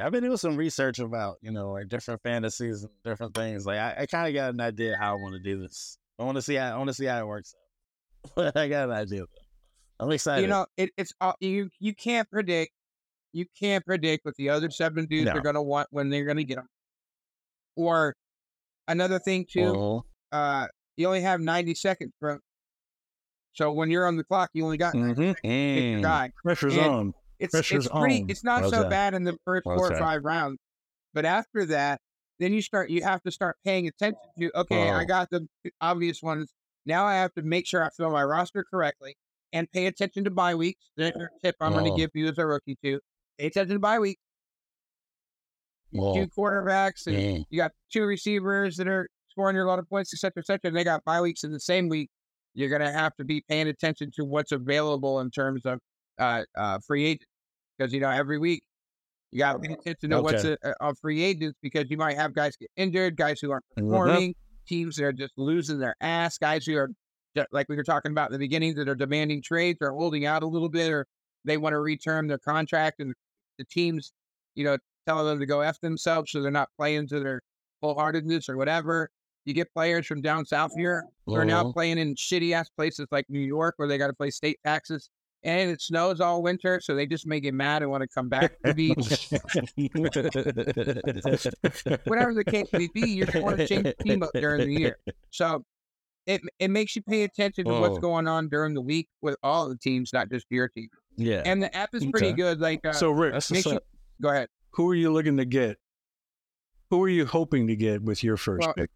I've 0.00 0.12
been 0.12 0.22
doing 0.24 0.36
some 0.36 0.56
research 0.56 0.98
about, 0.98 1.38
you 1.42 1.50
know, 1.50 1.72
like 1.72 1.88
different 1.88 2.22
fantasies 2.22 2.82
and 2.82 2.92
different 3.04 3.34
things. 3.34 3.66
Like 3.66 3.78
I, 3.78 4.02
I 4.02 4.06
kind 4.06 4.28
of 4.28 4.34
got 4.34 4.52
an 4.54 4.60
idea 4.60 4.96
how 4.98 5.12
I 5.12 5.20
want 5.20 5.34
to 5.34 5.40
do 5.40 5.60
this. 5.60 5.98
I 6.18 6.24
want 6.24 6.36
to 6.36 6.42
see 6.42 6.54
how 6.54 6.74
I 6.74 6.76
want 6.76 6.88
to 6.88 6.94
see 6.94 7.06
how 7.06 7.18
it 7.20 7.26
works. 7.26 7.54
I 8.36 8.68
got 8.68 8.88
an 8.88 8.92
idea. 8.92 9.24
I'm 9.98 10.10
excited. 10.10 10.42
You 10.42 10.48
know, 10.48 10.66
it, 10.76 10.90
it's 10.96 11.12
all 11.20 11.34
you 11.40 11.68
you 11.80 11.94
can't 11.94 12.28
predict. 12.30 12.72
You 13.32 13.46
can't 13.58 13.84
predict 13.84 14.24
what 14.24 14.34
the 14.36 14.50
other 14.50 14.68
seven 14.70 15.06
dudes 15.06 15.26
No. 15.26 15.32
are 15.32 15.40
going 15.40 15.54
to 15.54 15.62
want 15.62 15.88
when 15.90 16.10
they're 16.10 16.24
going 16.26 16.36
to 16.36 16.44
get 16.44 16.56
them. 16.56 16.66
Or 17.76 18.14
another 18.88 19.18
thing 19.18 19.46
too, 19.50 20.02
Uh-huh. 20.32 20.36
uh, 20.36 20.66
you 20.96 21.06
only 21.06 21.22
have 21.22 21.40
90 21.40 21.74
seconds, 21.74 22.12
bro. 22.20 22.38
So 23.54 23.72
when 23.72 23.90
you're 23.90 24.06
on 24.06 24.16
the 24.16 24.24
clock, 24.24 24.50
you 24.52 24.64
only 24.64 24.76
got 24.76 24.94
90 24.94 25.14
Mhm. 25.14 25.16
seconds 25.16 25.36
to 25.36 25.42
pick 25.42 25.44
your 25.44 25.98
Mm. 25.98 26.02
guy. 26.02 26.32
Pressure's 26.42 26.76
And- 26.76 26.86
on. 26.86 27.14
It's 27.42 27.52
Pressure's 27.52 27.86
it's 27.86 27.94
pretty. 27.94 28.22
on. 28.22 28.30
It's 28.30 28.44
not 28.44 28.70
so 28.70 28.88
bad 28.88 29.14
in 29.14 29.24
the 29.24 29.36
first 29.44 29.64
four 29.64 29.92
or 29.92 29.98
five 29.98 30.24
rounds, 30.24 30.58
but 31.12 31.24
after 31.24 31.66
that, 31.66 32.00
then 32.38 32.52
you 32.52 32.62
start. 32.62 32.90
You 32.90 33.02
have 33.02 33.22
to 33.22 33.30
start 33.30 33.56
paying 33.64 33.88
attention 33.88 34.20
to. 34.38 34.50
Okay, 34.60 34.90
I 34.90 35.04
got 35.04 35.30
the 35.30 35.46
obvious 35.80 36.22
ones. 36.22 36.52
Now 36.86 37.04
I 37.04 37.14
have 37.14 37.32
to 37.34 37.42
make 37.42 37.66
sure 37.66 37.84
I 37.84 37.90
fill 37.96 38.10
my 38.10 38.24
roster 38.24 38.64
correctly 38.68 39.16
and 39.52 39.70
pay 39.70 39.86
attention 39.86 40.24
to 40.24 40.30
bye 40.30 40.54
weeks. 40.54 40.90
There's 40.96 41.14
a 41.14 41.28
tip 41.42 41.56
I'm 41.60 41.72
going 41.72 41.90
to 41.90 41.96
give 41.96 42.10
you 42.14 42.28
as 42.28 42.38
a 42.38 42.46
rookie 42.46 42.76
too. 42.82 43.00
Pay 43.38 43.46
attention 43.46 43.74
to 43.74 43.78
bye. 43.80 43.98
Well, 45.92 46.14
Two 46.14 46.26
quarterbacks 46.26 47.06
and 47.06 47.16
mm. 47.16 47.44
you 47.50 47.58
got 47.58 47.72
two 47.92 48.04
receivers 48.04 48.76
that 48.76 48.88
are 48.88 49.08
scoring 49.28 49.56
you 49.56 49.62
a 49.62 49.64
lot 49.64 49.78
of 49.78 49.88
points, 49.88 50.12
et 50.14 50.18
cetera, 50.18 50.42
et 50.42 50.46
cetera. 50.46 50.68
And 50.68 50.76
they 50.76 50.84
got 50.84 51.04
bye 51.04 51.20
weeks 51.20 51.44
in 51.44 51.52
the 51.52 51.60
same 51.60 51.88
week. 51.88 52.08
You're 52.54 52.70
going 52.70 52.82
to 52.82 52.92
have 52.92 53.14
to 53.16 53.24
be 53.24 53.42
paying 53.48 53.68
attention 53.68 54.10
to 54.16 54.24
what's 54.24 54.52
available 54.52 55.20
in 55.20 55.30
terms 55.30 55.62
of 55.64 55.78
uh, 56.18 56.42
uh, 56.56 56.78
free 56.86 57.04
agents. 57.04 57.26
Because, 57.82 57.92
you 57.92 58.00
know, 58.00 58.10
every 58.10 58.38
week 58.38 58.62
you 59.32 59.38
got 59.38 59.54
to 59.54 59.58
pay 59.58 59.72
attention 59.72 60.10
to 60.10 60.22
what's 60.22 60.44
Okay. 60.44 60.56
uh, 60.64 60.72
on 60.80 60.94
free 60.94 61.20
agents 61.22 61.58
because 61.62 61.86
you 61.90 61.96
might 61.96 62.16
have 62.16 62.32
guys 62.32 62.56
get 62.56 62.70
injured, 62.76 63.16
guys 63.16 63.40
who 63.40 63.50
aren't 63.50 63.64
Mhm. 63.76 63.88
performing, 63.90 64.34
teams 64.68 64.96
that 64.96 65.04
are 65.04 65.12
just 65.12 65.32
losing 65.36 65.78
their 65.80 65.96
ass, 66.00 66.38
guys 66.38 66.64
who 66.64 66.76
are, 66.76 66.90
like 67.50 67.68
we 67.68 67.74
were 67.74 67.82
talking 67.82 68.12
about 68.12 68.28
in 68.28 68.32
the 68.34 68.38
beginning, 68.38 68.74
that 68.76 68.88
are 68.88 68.94
demanding 68.94 69.42
trades 69.42 69.78
or 69.80 69.90
holding 69.90 70.26
out 70.26 70.44
a 70.44 70.46
little 70.46 70.68
bit 70.68 70.92
or 70.92 71.06
they 71.44 71.56
want 71.56 71.72
to 71.72 71.78
reterm 71.78 72.28
their 72.28 72.38
contract 72.38 73.00
and 73.00 73.14
the 73.58 73.64
teams, 73.64 74.12
you 74.54 74.62
know, 74.62 74.78
telling 75.08 75.26
them 75.26 75.40
to 75.40 75.46
go 75.46 75.60
f 75.60 75.80
themselves, 75.80 76.30
so 76.30 76.40
they're 76.40 76.52
not 76.52 76.68
playing 76.78 77.08
to 77.08 77.18
their 77.18 77.40
full 77.80 77.94
heartedness 77.96 78.48
or 78.48 78.56
whatever. 78.56 79.10
You 79.44 79.54
get 79.54 79.72
players 79.74 80.06
from 80.06 80.20
down 80.20 80.44
south 80.46 80.70
here 80.76 81.02
who 81.26 81.34
are 81.34 81.44
now 81.44 81.64
Mhm. 81.64 81.72
playing 81.72 81.98
in 81.98 82.14
shitty 82.14 82.52
ass 82.52 82.68
places 82.76 83.08
like 83.10 83.28
New 83.28 83.40
York 83.40 83.74
where 83.76 83.88
they 83.88 83.98
got 83.98 84.06
to 84.06 84.12
pay 84.14 84.30
state 84.30 84.60
taxes. 84.64 85.10
And 85.44 85.70
it 85.70 85.80
snows 85.82 86.20
all 86.20 86.40
winter, 86.42 86.80
so 86.80 86.94
they 86.94 87.06
just 87.06 87.26
may 87.26 87.40
get 87.40 87.52
mad 87.54 87.82
and 87.82 87.90
want 87.90 88.02
to 88.02 88.08
come 88.08 88.28
back 88.28 88.52
to 88.64 88.72
the 88.72 88.74
beach. 88.94 89.28
Whatever 92.06 92.34
the 92.34 92.44
case 92.44 92.66
may 92.72 92.88
be, 92.94 93.02
you're 93.08 93.26
going 93.26 93.56
to 93.56 93.66
change 93.66 93.84
the 93.84 93.94
team 94.04 94.22
up 94.22 94.30
during 94.34 94.66
the 94.68 94.72
year. 94.80 94.98
So 95.30 95.64
it 96.26 96.40
it 96.60 96.68
makes 96.70 96.94
you 96.94 97.02
pay 97.02 97.24
attention 97.24 97.64
to 97.66 97.72
what's 97.80 97.98
Oh. 97.98 98.00
going 98.00 98.28
on 98.28 98.48
during 98.48 98.74
the 98.74 98.80
week 98.80 99.08
with 99.20 99.36
all 99.42 99.68
the 99.68 99.76
teams, 99.76 100.12
not 100.12 100.30
just 100.30 100.46
your 100.50 100.68
team. 100.68 100.88
yeah. 101.16 101.42
And 101.44 101.60
the 101.62 101.74
app 101.74 101.92
is 101.94 102.06
pretty 102.06 102.28
Okay. 102.28 102.36
good. 102.36 102.60
Like, 102.60 102.84
uh, 102.86 102.92
so 102.92 103.10
Rick, 103.10 103.32
That's 103.32 103.50
make 103.50 103.66
what's 103.66 103.84
go 104.20 104.28
ahead. 104.28 104.48
who 104.70 104.88
are 104.88 104.94
you 104.94 105.12
looking 105.12 105.36
to 105.38 105.44
get? 105.44 105.76
Who 106.90 107.02
are 107.02 107.08
you 107.08 107.26
hoping 107.26 107.66
to 107.66 107.74
get 107.76 108.02
with 108.02 108.22
your 108.22 108.36
first 108.36 108.60
Well, 108.66 108.74
pick? 108.74 108.90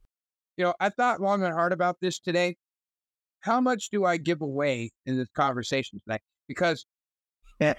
You 0.57 0.67
know, 0.67 0.75
I 0.79 0.91
thought 0.91 1.21
long 1.21 1.43
and 1.43 1.53
hard 1.53 1.73
about 1.73 1.97
this 2.01 2.19
today. 2.21 2.57
How 3.41 3.61
much 3.61 3.91
do 3.91 4.05
I 4.05 4.17
give 4.17 4.41
away 4.43 4.91
in 5.07 5.17
this 5.17 5.29
conversation 5.35 6.01
tonight? 6.05 6.21
Because 6.49 6.87
look, 7.61 7.77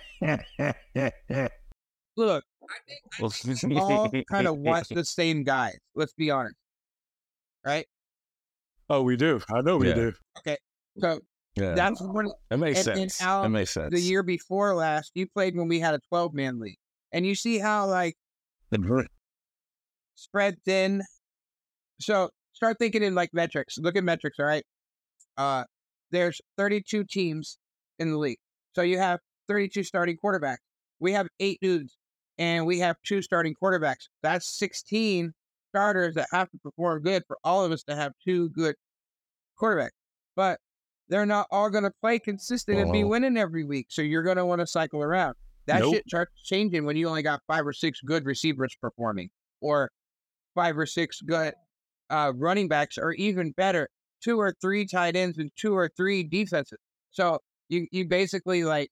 I 2.18 3.28
think 3.36 3.64
we 3.64 3.78
all 3.78 4.12
kind 4.30 4.48
of 4.48 4.58
want 4.58 4.90
the 4.90 5.06
same 5.06 5.44
guys. 5.44 5.78
Let's 5.96 6.14
be 6.14 6.32
honest, 6.32 6.56
right? 7.66 7.86
Oh, 8.90 9.02
we 9.04 9.16
do. 9.18 9.42
I 9.54 9.62
know 9.62 9.78
we 9.78 9.90
Yeah. 9.90 9.94
do. 9.96 10.14
Okay, 10.40 10.58
so 11.00 11.20
Yeah. 11.56 11.74
that's 11.76 12.02
one. 12.02 12.30
that 12.50 12.58
makes 12.58 12.88
and- 12.88 13.00
and 13.00 13.12
sense. 13.12 13.22
Al, 13.22 13.44
that 13.44 13.50
makes 13.50 13.72
sense. 13.72 13.92
The 13.94 14.00
year 14.00 14.24
before 14.24 14.74
last, 14.76 15.12
you 15.16 15.28
played 15.28 15.56
when 15.56 15.68
we 15.68 15.80
had 15.80 15.94
a 15.94 16.00
twelve 16.10 16.34
man 16.34 16.60
league, 16.60 16.78
and 17.12 17.26
you 17.26 17.36
see 17.36 17.58
how 17.60 17.86
like 17.88 18.16
spread 20.16 20.58
thin. 20.66 21.02
So 22.00 22.30
start 22.54 22.78
thinking 22.80 23.04
in 23.04 23.14
like 23.16 23.30
metrics. 23.34 23.78
Look 23.78 23.96
at 23.96 24.04
metrics, 24.04 24.40
all 24.40 24.46
right? 24.46 24.66
Uh 25.38 25.66
there's 26.10 26.40
32 26.58 27.04
teams 27.04 27.58
in 28.00 28.12
the 28.12 28.18
league. 28.18 28.40
So 28.78 28.84
you 28.84 29.00
have 29.00 29.20
32 29.48 29.82
starting 29.82 30.18
quarterbacks. 30.24 30.58
We 31.00 31.12
have 31.14 31.28
eight 31.40 31.58
dudes 31.64 31.98
and 32.38 32.68
we 32.68 32.78
have 32.78 32.96
two 33.04 33.24
starting 33.24 33.56
quarterbacks. 33.60 34.08
That's 34.22 34.56
16 34.60 35.34
starters 35.70 36.14
that 36.14 36.28
have 36.32 36.52
to 36.52 36.60
perform 36.60 37.02
good 37.02 37.24
for 37.28 37.40
all 37.44 37.66
of 37.66 37.72
us 37.72 37.82
to 37.86 37.96
have 37.96 38.12
two 38.24 38.50
good 38.50 38.76
quarterbacks. 39.60 39.98
But 40.36 40.60
they're 41.10 41.26
not 41.26 41.48
all 41.50 41.72
going 41.72 41.86
to 41.86 41.92
play 42.02 42.20
consistent 42.20 42.78
and 42.78 42.92
be 42.92 43.04
winning 43.04 43.36
every 43.36 43.64
week. 43.64 43.88
So 43.90 44.04
you're 44.04 44.22
going 44.22 44.38
to 44.38 44.46
want 44.46 44.62
to 44.62 44.68
cycle 44.68 45.02
around. 45.02 45.34
That 45.66 45.80
Nope. 45.80 45.96
shit 45.96 46.04
starts 46.08 46.32
changing 46.44 46.86
when 46.86 46.98
you 46.98 47.10
only 47.10 47.24
got 47.24 47.42
five 47.48 47.66
or 47.66 47.74
six 47.74 48.00
good 48.02 48.26
receivers 48.26 48.78
performing 48.80 49.30
or 49.60 49.90
five 50.54 50.78
or 50.78 50.86
six 50.86 51.20
good 51.22 51.56
uh, 52.12 52.32
running 52.36 52.68
backs, 52.68 53.00
or 53.00 53.14
even 53.14 53.54
better, 53.54 53.90
two 54.22 54.40
or 54.40 54.54
three 54.62 54.86
tight 54.86 55.16
ends 55.16 55.40
and 55.40 55.50
two 55.56 55.76
or 55.76 55.90
three 55.98 56.24
defenses. 56.24 56.78
So 57.10 57.40
you 57.70 57.88
you 57.92 58.08
basically 58.08 58.64
like 58.64 58.90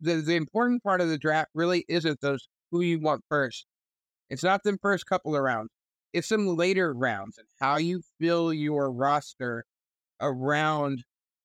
the 0.00 0.16
the 0.16 0.36
important 0.36 0.82
part 0.82 1.00
of 1.00 1.08
the 1.08 1.18
draft 1.18 1.50
really 1.54 1.84
isn't 1.88 2.20
those 2.20 2.48
who 2.70 2.80
you 2.80 3.00
want 3.00 3.22
first. 3.28 3.66
It's 4.30 4.42
not 4.42 4.62
the 4.64 4.78
first 4.82 5.06
couple 5.06 5.36
of 5.36 5.42
rounds. 5.42 5.70
It's 6.12 6.28
some 6.28 6.46
later 6.46 6.92
rounds 6.92 7.38
and 7.38 7.46
how 7.60 7.78
you 7.78 8.02
fill 8.20 8.52
your 8.52 8.90
roster 8.90 9.64
around 10.20 11.04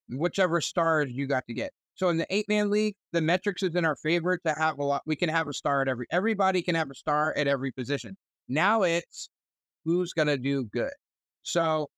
whichever 0.10 0.62
stars 0.62 1.12
you 1.12 1.28
got 1.28 1.46
to 1.48 1.54
get. 1.54 1.72
So 1.96 2.10
in 2.10 2.18
the 2.18 2.28
eight 2.30 2.48
man 2.48 2.70
league, 2.70 2.96
the 3.12 3.22
metrics 3.22 3.64
is 3.64 3.76
in 3.76 3.84
our 3.84 3.96
favor 3.96 4.38
to 4.46 4.54
have 4.54 4.78
a 4.78 4.84
lot. 4.84 5.02
We 5.06 5.16
can 5.16 5.30
have 5.30 5.48
a 5.48 5.54
star 5.54 5.82
at 5.82 5.88
every. 5.88 6.06
Everybody 6.12 6.62
can 6.62 6.76
have 6.76 6.92
a 6.92 6.96
star 6.96 7.34
at 7.36 7.48
every 7.48 7.72
position. 7.72 8.16
Now 8.48 8.84
it's 8.84 9.30
who's 9.84 10.14
gonna 10.14 10.38
do 10.38 10.66
good. 10.66 10.94
So 11.44 11.90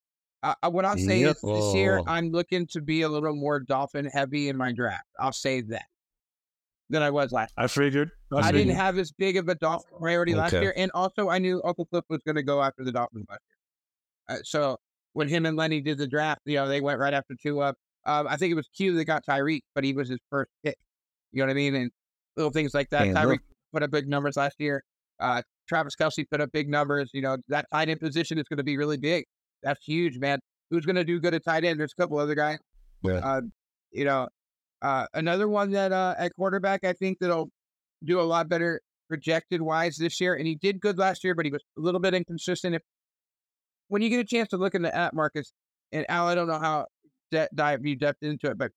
uh, 0.44 0.54
uh, 0.64 0.70
what 0.70 0.86
I'll 0.86 0.98
say 0.98 1.20
Yep. 1.22 1.36
is 1.36 1.42
this 1.42 1.74
year 1.76 2.00
Oh. 2.00 2.04
I'm 2.08 2.32
looking 2.32 2.68
to 2.68 2.82
be 2.82 3.02
a 3.02 3.10
little 3.10 3.36
more 3.36 3.60
dolphin 3.60 4.06
heavy 4.06 4.50
in 4.50 4.58
my 4.58 4.72
draft. 4.72 5.06
I'll 5.20 5.32
say 5.34 5.62
that 5.62 5.86
than 6.90 7.02
I 7.04 7.10
was 7.10 7.32
last. 7.32 7.54
I 7.58 7.68
figured. 7.68 8.12
I 8.32 8.44
figured. 8.48 8.56
didn't 8.68 8.78
have 8.78 8.98
as 8.98 9.12
big 9.12 9.38
of 9.38 9.48
a 9.50 9.56
dolphin 9.56 9.92
priority 10.00 10.34
last 10.36 10.54
year, 10.54 10.74
and 10.76 10.90
also 10.94 11.30
I 11.30 11.38
knew 11.40 11.62
Uncle 11.64 11.86
Cliff 11.86 12.06
was 12.10 12.22
going 12.26 12.36
to 12.36 12.44
go 12.44 12.62
after 12.64 12.84
the 12.84 12.92
Dolphins 12.92 13.26
last 13.30 13.42
year. 14.30 14.38
Uh, 14.38 14.42
so 14.44 14.78
when 15.14 15.28
him 15.28 15.46
and 15.46 15.58
Lenny 15.58 15.82
did 15.82 15.98
the 15.98 16.08
draft, 16.08 16.42
you 16.46 16.56
know 16.56 16.68
they 16.68 16.82
went 16.82 17.00
right 17.00 17.14
after 17.14 17.36
two 17.42 17.62
up. 17.62 17.76
Um, 18.06 18.28
I 18.28 18.38
think 18.38 18.52
it 18.52 18.56
was 18.56 18.68
Q 18.76 18.96
that 18.96 19.06
got 19.06 19.26
Tyreek, 19.26 19.62
but 19.76 19.84
he 19.84 19.94
was 19.94 20.10
his 20.10 20.20
first 20.30 20.50
pick. 20.64 20.78
You 21.32 21.40
know 21.40 21.48
what 21.48 21.52
I 21.52 21.56
mean? 21.56 21.76
And 21.76 21.92
little 22.38 22.52
things 22.52 22.74
like 22.74 22.90
that. 22.92 23.04
And 23.08 23.16
Tyreek 23.16 23.28
look- 23.28 23.42
put 23.74 23.84
up 23.84 23.92
big 23.92 24.08
numbers 24.08 24.38
last 24.38 24.56
year. 24.60 24.84
Uh, 25.20 25.42
Travis 25.68 25.96
Kelce 26.00 26.26
put 26.30 26.42
up 26.42 26.52
big 26.52 26.70
numbers. 26.70 27.12
You 27.14 27.22
know 27.22 27.38
that 27.50 27.66
tight 27.72 27.90
end 27.90 28.00
position 28.00 28.38
is 28.40 28.46
going 28.48 28.58
to 28.58 28.64
be 28.64 28.78
really 28.78 28.98
big. 28.98 29.26
That's 29.64 29.84
huge, 29.84 30.18
man. 30.18 30.40
Who's 30.70 30.86
going 30.86 30.96
to 30.96 31.04
do 31.04 31.20
good 31.20 31.34
at 31.34 31.44
tight 31.44 31.64
end? 31.64 31.80
There's 31.80 31.94
a 31.98 32.02
couple 32.02 32.18
other 32.18 32.36
guys. 32.36 32.60
Yeah. 33.04 33.14
Uh, 33.14 33.42
you 33.92 34.06
know, 34.06 34.28
uh, 34.82 35.06
another 35.14 35.48
one 35.48 35.72
that 35.72 35.92
uh, 35.92 36.16
at 36.18 36.34
quarterback 36.36 36.84
I 36.84 36.94
think 36.94 37.20
that'll 37.20 37.50
do 38.04 38.20
a 38.20 38.24
lot 38.24 38.48
better 38.48 38.82
projected 39.10 39.62
wise 39.62 39.98
this 39.98 40.22
year, 40.22 40.36
and 40.36 40.46
he 40.48 40.56
did 40.56 40.80
good 40.80 40.98
last 40.98 41.24
year, 41.24 41.36
but 41.36 41.46
he 41.46 41.52
was 41.52 41.64
a 41.78 41.82
little 41.82 42.00
bit 42.00 42.14
inconsistent. 42.14 42.76
If 42.76 42.82
when 43.88 44.02
you 44.02 44.10
get 44.10 44.20
a 44.20 44.24
chance 44.24 44.50
to 44.50 44.58
look 44.58 44.76
in 44.76 44.84
the 44.84 44.96
app, 44.96 45.14
Marcus 45.14 45.52
and 45.92 46.06
Al, 46.10 46.28
I 46.28 46.36
don't 46.36 46.48
know 46.48 46.60
how 46.60 46.86
de- 47.32 47.50
dive 47.54 47.86
you 47.86 47.96
depth 47.96 48.22
into 48.22 48.48
it, 48.52 48.58
but 48.58 48.72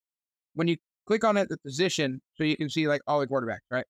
when 0.55 0.69
you 0.69 0.77
click 1.07 1.25
on 1.25 1.37
it, 1.37 1.49
the 1.49 1.59
position, 1.59 2.21
so 2.35 2.45
you 2.45 2.57
can 2.57 2.71
see 2.71 2.89
like 2.89 3.03
all 3.07 3.21
the 3.21 3.27
quarterbacks, 3.27 3.59
right? 3.71 3.85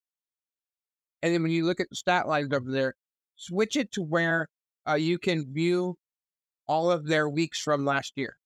And 1.23 1.33
then 1.33 1.43
when 1.43 1.53
you 1.53 1.65
look 1.65 1.81
at 1.81 1.89
the 1.89 1.97
stat 1.97 2.27
lines 2.27 2.53
over 2.53 2.71
there, 2.71 2.95
switch 3.37 3.77
it 3.77 3.93
to 3.93 4.03
where 4.03 4.49
uh, 4.89 4.95
you 4.95 5.19
can 5.19 5.47
view 5.53 5.97
all 6.73 6.91
of 6.91 7.07
their 7.07 7.29
weeks 7.29 7.61
from 7.61 7.85
last 7.85 8.15
year. 8.17 8.37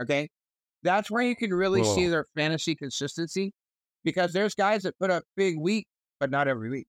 Okay, 0.00 0.28
that's 0.82 1.10
where 1.10 1.22
you 1.22 1.36
can 1.36 1.52
really 1.52 1.84
see 1.84 2.08
their 2.08 2.24
fantasy 2.34 2.74
consistency, 2.74 3.52
because 4.04 4.32
there's 4.32 4.54
guys 4.54 4.82
that 4.84 4.98
put 4.98 5.10
up 5.10 5.22
big 5.36 5.58
week, 5.58 5.86
but 6.18 6.30
not 6.30 6.48
every 6.48 6.70
week. 6.70 6.86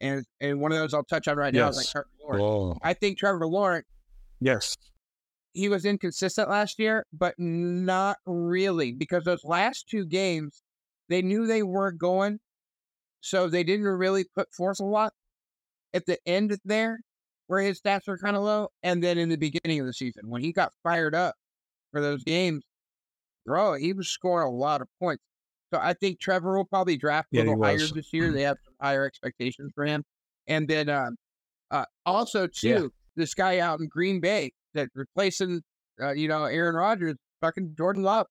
And 0.00 0.24
and 0.40 0.60
one 0.60 0.72
of 0.72 0.78
those 0.78 0.92
I'll 0.92 1.04
touch 1.04 1.28
on 1.28 1.38
right 1.38 1.54
now 1.54 1.68
is 1.68 1.76
like 1.78 1.86
Trevor 1.86 2.08
Lawrence. 2.20 2.42
Whoa. 2.42 2.78
I 2.82 2.92
think 2.92 3.16
Trevor 3.18 3.46
Lawrence 3.46 3.86
Yes. 4.40 4.76
he 5.54 5.70
was 5.70 5.86
inconsistent 5.86 6.50
last 6.50 6.78
year, 6.78 7.06
but 7.12 7.34
not 7.38 8.18
really 8.26 8.92
because 8.92 9.24
those 9.24 9.44
last 9.44 9.88
two 9.88 10.04
games, 10.04 10.62
they 11.08 11.22
knew 11.22 11.46
they 11.46 11.62
weren't 11.62 11.98
going, 11.98 12.40
so 13.22 13.48
they 13.48 13.64
didn't 13.64 13.86
really 13.86 14.26
put 14.34 14.52
forth 14.52 14.80
a 14.80 14.84
lot. 14.84 15.14
At 15.94 16.04
the 16.04 16.18
end 16.26 16.54
there, 16.66 17.00
where 17.48 17.60
his 17.60 17.80
stats 17.80 18.06
were 18.08 18.18
kind 18.18 18.36
of 18.36 18.42
low, 18.42 18.68
and 18.82 19.02
then 19.02 19.18
in 19.18 19.28
the 19.28 19.36
beginning 19.36 19.80
of 19.80 19.86
the 19.86 19.92
season 19.92 20.28
when 20.28 20.42
he 20.42 20.52
got 20.52 20.72
fired 20.82 21.14
up 21.14 21.34
for 21.92 22.00
those 22.00 22.24
games, 22.24 22.64
bro, 23.44 23.74
he 23.74 23.92
was 23.92 24.08
scoring 24.08 24.48
a 24.48 24.50
lot 24.56 24.82
of 24.82 24.88
points. 25.00 25.22
So 25.72 25.80
I 25.80 25.94
think 25.94 26.20
Trevor 26.20 26.56
will 26.56 26.64
probably 26.66 26.96
draft 26.96 27.28
a 27.32 27.36
Yeah, 27.36 27.42
little 27.42 27.58
higher 27.62 27.88
this 27.88 28.12
year. 28.12 28.32
They 28.32 28.42
have 28.42 28.58
some 28.64 28.74
higher 28.80 29.04
expectations 29.04 29.72
for 29.74 29.84
him, 29.84 30.04
and 30.46 30.68
then 30.68 30.88
um, 30.88 31.16
uh, 31.70 31.86
also 32.06 32.46
too, 32.48 32.92
Yeah. 32.92 33.00
this 33.16 33.34
guy 33.34 33.58
out 33.60 33.80
in 33.80 33.88
Green 33.88 34.20
Bay 34.20 34.52
that 34.74 34.90
replacing 34.94 35.62
uh, 36.00 36.12
you 36.12 36.28
know 36.28 36.44
Aaron 36.44 36.76
Rodgers, 36.76 37.16
fucking 37.42 37.74
Jordan 37.76 38.02
Love. 38.04 38.26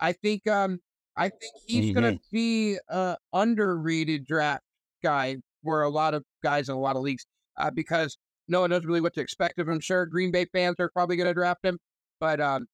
I 0.00 0.12
think 0.12 0.46
um 0.46 0.80
I 1.16 1.28
think 1.30 1.54
he's 1.66 1.90
gonna 1.90 2.14
be 2.32 2.78
a 2.88 3.16
underrated 3.32 4.26
draft 4.26 4.64
guy 5.02 5.36
for 5.64 5.82
a 5.82 5.88
lot 5.90 6.14
of 6.14 6.24
guys 6.42 6.68
in 6.68 6.74
a 6.76 6.80
lot 6.80 6.96
of 6.96 7.02
leagues 7.02 7.26
uh, 7.58 7.70
because 7.70 8.16
no 8.48 8.60
one 8.60 8.70
knows 8.70 8.84
really 8.84 9.00
what 9.00 9.14
to 9.14 9.20
expect 9.20 9.58
of 9.58 9.68
him. 9.68 9.80
Sure, 9.80 10.06
Green 10.06 10.30
Bay 10.30 10.46
fans 10.52 10.76
are 10.78 10.90
probably 10.90 11.16
gonna 11.16 11.34
draft 11.34 11.64
him, 11.64 11.78
but 12.20 12.40
um 12.40 12.66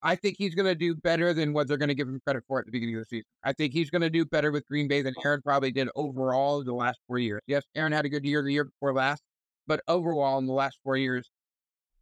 I 0.00 0.14
think 0.14 0.36
he's 0.38 0.54
gonna 0.54 0.74
do 0.76 0.94
better 0.94 1.34
than 1.34 1.52
what 1.52 1.66
they're 1.68 1.76
gonna 1.76 1.94
give 1.94 2.08
him 2.08 2.20
credit 2.24 2.44
for 2.46 2.60
at 2.60 2.66
the 2.66 2.72
beginning 2.72 2.94
of 2.96 3.00
the 3.02 3.06
season. 3.06 3.26
I 3.42 3.52
think 3.52 3.72
he's 3.72 3.90
gonna 3.90 4.10
do 4.10 4.24
better 4.24 4.50
with 4.52 4.66
Green 4.66 4.86
Bay 4.88 5.02
than 5.02 5.14
Aaron 5.24 5.42
probably 5.42 5.72
did 5.72 5.88
overall 5.96 6.62
the 6.62 6.72
last 6.74 7.00
four 7.06 7.18
years. 7.18 7.40
Yes, 7.46 7.64
Aaron 7.74 7.92
had 7.92 8.04
a 8.04 8.08
good 8.08 8.24
year 8.24 8.42
the 8.42 8.52
year 8.52 8.64
before 8.64 8.94
last, 8.94 9.22
but 9.66 9.80
overall 9.88 10.38
in 10.38 10.46
the 10.46 10.52
last 10.52 10.78
four 10.84 10.96
years, 10.96 11.30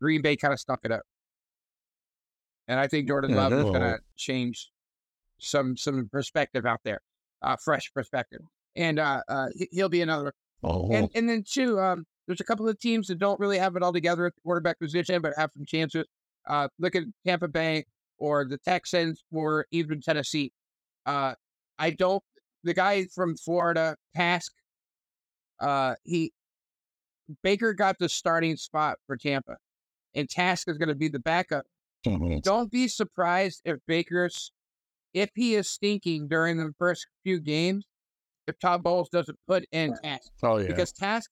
Green 0.01 0.21
Bay 0.21 0.37
kind 0.37 0.53
of 0.53 0.61
stuck 0.61 0.81
it 0.85 0.93
up. 0.93 1.03
And 2.69 2.79
I 2.81 2.87
think 2.89 3.09
Jordan 3.09 3.31
Yeah, 3.31 3.37
Love 3.37 3.53
is 3.53 3.65
going 3.65 3.81
to 3.81 3.99
change 4.17 4.71
some 5.39 5.77
some 5.77 6.09
perspective 6.11 6.67
out 6.67 6.81
there, 6.85 7.01
uh, 7.43 7.57
fresh 7.65 7.93
perspective, 7.95 8.41
and 8.75 8.99
uh, 8.99 9.23
uh, 9.29 9.47
he- 9.55 9.69
he'll 9.71 9.89
be 9.89 10.03
another. 10.03 10.33
Oh. 10.65 10.91
And 10.93 11.09
and 11.15 11.29
then 11.29 11.45
too, 11.49 11.79
um, 11.79 12.07
there's 12.27 12.41
a 12.41 12.45
couple 12.45 12.69
of 12.69 12.79
teams 12.79 13.07
that 13.09 13.19
don't 13.19 13.39
really 13.39 13.59
have 13.59 13.77
it 13.77 13.83
all 13.83 13.93
together 13.93 14.27
at 14.27 14.35
the 14.35 14.41
quarterback 14.43 14.79
position, 14.79 15.23
but 15.23 15.33
have 15.37 15.51
some 15.57 15.65
chances. 15.65 16.05
Uh, 16.49 16.69
look 16.79 16.95
at 16.95 17.05
Tampa 17.25 17.49
Bay 17.49 17.85
or 18.19 18.45
the 18.45 18.59
Texans 18.59 19.23
or 19.33 19.67
even 19.71 20.01
Tennessee. 20.01 20.53
Uh, 21.05 21.35
I 21.79 21.91
don't. 21.91 22.23
The 22.65 22.75
guy 22.75 23.07
from 23.15 23.37
Florida, 23.37 23.97
Trask. 24.15 24.53
Uh, 25.61 25.95
he 26.05 26.33
Baker 27.43 27.73
got 27.73 27.99
the 27.99 28.09
starting 28.09 28.57
spot 28.57 28.99
for 29.07 29.17
Tampa, 29.17 29.57
and 30.15 30.29
Trask 30.29 30.69
is 30.69 30.79
going 30.79 30.89
to 30.89 30.95
be 30.95 31.09
the 31.09 31.19
backup. 31.19 31.65
Don't 32.45 32.71
be 32.71 32.89
surprised 32.89 33.63
if 33.65 33.79
Baker's, 33.87 34.53
if 35.13 35.31
he 35.35 35.55
is 35.55 35.69
stinking 35.69 36.29
during 36.29 36.57
the 36.57 36.73
first 36.79 37.07
few 37.25 37.41
games, 37.41 37.85
if 38.47 38.59
Todd 38.59 38.83
Bowles 38.83 39.09
doesn't 39.09 39.39
put 39.49 39.65
in 39.73 39.97
Trask 40.03 40.31
oh 40.43 40.59
yeah. 40.59 40.69
because 40.69 40.93
Trask 40.93 41.31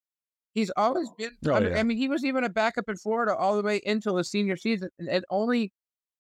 He's 0.54 0.70
always 0.76 1.10
been. 1.18 1.32
Oh, 1.46 1.52
I, 1.52 1.60
mean, 1.60 1.72
yeah. 1.72 1.78
I 1.80 1.82
mean, 1.82 1.96
he 1.98 2.08
was 2.08 2.24
even 2.24 2.44
a 2.44 2.48
backup 2.48 2.88
in 2.88 2.96
Florida 2.96 3.34
all 3.36 3.56
the 3.56 3.62
way 3.62 3.80
until 3.84 4.16
his 4.16 4.30
senior 4.30 4.56
season, 4.56 4.88
and, 5.00 5.08
and 5.08 5.24
only 5.28 5.72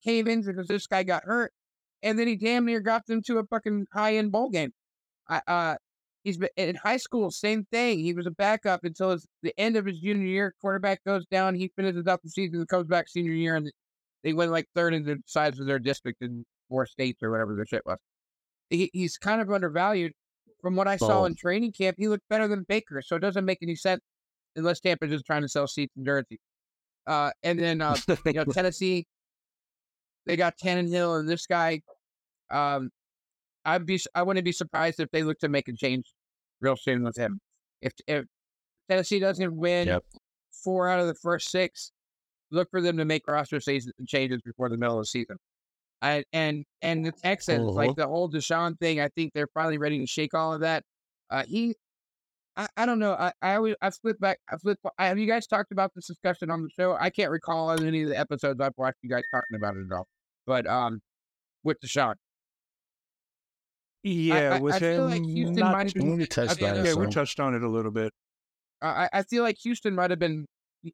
came 0.02 0.26
in 0.26 0.42
because 0.42 0.66
this 0.66 0.86
guy 0.88 1.04
got 1.04 1.22
hurt, 1.24 1.52
and 2.02 2.18
then 2.18 2.26
he 2.26 2.34
damn 2.36 2.66
near 2.66 2.80
got 2.80 3.06
them 3.06 3.22
to 3.22 3.38
a 3.38 3.44
fucking 3.44 3.86
high 3.92 4.16
end 4.16 4.32
bowl 4.32 4.50
game. 4.50 4.72
I, 5.28 5.40
uh, 5.46 5.76
he's 6.24 6.36
been 6.36 6.48
in 6.56 6.74
high 6.74 6.96
school, 6.96 7.30
same 7.30 7.64
thing. 7.70 8.00
He 8.00 8.12
was 8.12 8.26
a 8.26 8.32
backup 8.32 8.82
until 8.82 9.10
his, 9.10 9.26
the 9.42 9.54
end 9.58 9.76
of 9.76 9.86
his 9.86 10.00
junior 10.00 10.26
year. 10.26 10.54
Quarterback 10.60 11.04
goes 11.04 11.24
down, 11.26 11.54
he 11.54 11.70
finishes 11.76 12.06
out 12.08 12.20
the 12.22 12.28
season, 12.28 12.58
and 12.58 12.68
comes 12.68 12.88
back 12.88 13.08
senior 13.08 13.32
year, 13.32 13.54
and 13.54 13.70
they 14.24 14.32
went 14.32 14.50
like 14.50 14.66
third 14.74 14.94
in 14.94 15.04
the 15.04 15.18
size 15.26 15.60
of 15.60 15.66
their 15.66 15.78
district 15.78 16.22
in 16.22 16.44
four 16.68 16.86
states 16.86 17.22
or 17.22 17.30
whatever 17.30 17.54
their 17.54 17.66
shit 17.66 17.86
was. 17.86 17.98
He, 18.68 18.90
he's 18.92 19.16
kind 19.16 19.40
of 19.40 19.48
undervalued. 19.50 20.12
From 20.60 20.76
what 20.76 20.88
I 20.88 20.96
saw 20.96 21.20
Oh. 21.20 21.24
in 21.26 21.34
training 21.36 21.72
camp, 21.72 21.96
he 21.98 22.08
looked 22.08 22.26
better 22.30 22.48
than 22.48 22.64
Baker, 22.66 23.02
so 23.02 23.16
it 23.16 23.20
doesn't 23.20 23.44
make 23.44 23.58
any 23.60 23.76
sense 23.76 24.00
unless 24.56 24.80
Tampa's 24.80 25.10
just 25.10 25.26
trying 25.26 25.42
to 25.42 25.48
sell 25.48 25.66
seats 25.66 25.92
and 25.96 26.04
jerseys. 26.06 26.38
Uh, 27.06 27.30
and 27.42 27.58
then 27.58 27.80
uh, 27.80 27.96
you 28.26 28.32
know 28.32 28.44
Tennessee, 28.44 29.06
they 30.26 30.36
got 30.36 30.56
Tannehill 30.58 31.20
and 31.20 31.28
this 31.28 31.46
guy. 31.46 31.82
Um, 32.50 32.90
I'd 33.64 33.86
be 33.86 34.00
I 34.14 34.22
wouldn't 34.22 34.44
be 34.44 34.52
surprised 34.52 35.00
if 35.00 35.10
they 35.10 35.22
look 35.22 35.38
to 35.40 35.48
make 35.48 35.68
a 35.68 35.72
change 35.72 36.12
real 36.60 36.76
soon 36.76 37.02
with 37.02 37.16
him. 37.16 37.40
If 37.82 37.92
if 38.06 38.24
Tennessee 38.88 39.18
doesn't 39.18 39.54
win 39.56 39.88
Yep. 39.88 40.04
four 40.52 40.88
out 40.88 41.00
of 41.00 41.06
the 41.06 41.14
first 41.14 41.50
six, 41.50 41.90
look 42.50 42.70
for 42.70 42.80
them 42.80 42.96
to 42.98 43.04
make 43.04 43.26
roster 43.26 43.60
season 43.60 43.92
changes 44.06 44.40
before 44.42 44.68
the 44.68 44.76
middle 44.76 44.98
of 44.98 45.02
the 45.02 45.06
season. 45.06 45.36
I, 46.02 46.24
and 46.34 46.64
and 46.82 47.04
the 47.04 47.12
Texans, 47.12 47.70
like 47.74 47.90
Mhm. 47.92 47.96
the 47.96 48.06
whole 48.06 48.30
Deshaun 48.30 48.78
thing, 48.78 49.00
I 49.00 49.08
think 49.08 49.32
they're 49.32 49.48
finally 49.54 49.78
ready 49.78 49.98
to 49.98 50.06
shake 50.06 50.34
all 50.34 50.52
of 50.52 50.60
that. 50.60 50.84
Uh, 51.30 51.44
he, 51.46 51.74
I, 52.56 52.68
I 52.76 52.86
don't 52.86 52.98
know. 53.00 53.12
I, 53.14 53.32
I 53.42 53.54
always 53.56 53.74
I 53.82 53.90
flip 53.90 54.18
back. 54.20 54.38
I 54.48 54.56
flip. 54.58 54.78
I, 54.98 55.06
have 55.06 55.18
you 55.18 55.26
guys 55.26 55.46
talked 55.46 55.72
about 55.72 55.92
this 55.94 56.06
discussion 56.06 56.50
on 56.50 56.62
the 56.62 56.68
show? 56.70 56.96
I 56.98 57.10
can't 57.10 57.30
recall 57.30 57.70
on 57.70 57.84
any 57.84 58.02
of 58.02 58.08
the 58.10 58.18
episodes 58.18 58.60
I've 58.60 58.74
watched 58.76 58.98
you 59.02 59.10
guys 59.10 59.24
talking 59.32 59.56
about 59.56 59.74
it 59.76 59.86
at 59.90 59.96
all. 59.96 60.06
But 60.46 60.66
um, 60.68 61.00
with 61.64 61.80
Deshaun, 61.80 62.14
Yeah, 64.02 64.54
I- 64.56 64.60
with 64.60 64.74
I 64.74 64.78
feel 64.78 65.08
him, 65.08 65.10
like 65.10 65.24
Houston 65.24 65.56
not 65.56 65.72
might 65.72 65.86
have 65.86 65.94
been- 65.94 66.16
We 66.16 66.26
touched 66.26 66.60
mean, 66.60 66.84
yeah, 66.84 66.94
we 66.94 67.06
touched 67.08 67.40
on 67.40 67.54
it 67.54 67.62
a 67.62 67.68
little 67.68 67.90
bit. 67.90 68.12
I, 68.82 69.08
I 69.12 69.22
feel 69.22 69.42
like 69.42 69.56
Houston 69.62 69.94
might 69.94 70.10
have 70.10 70.18
been 70.18 70.44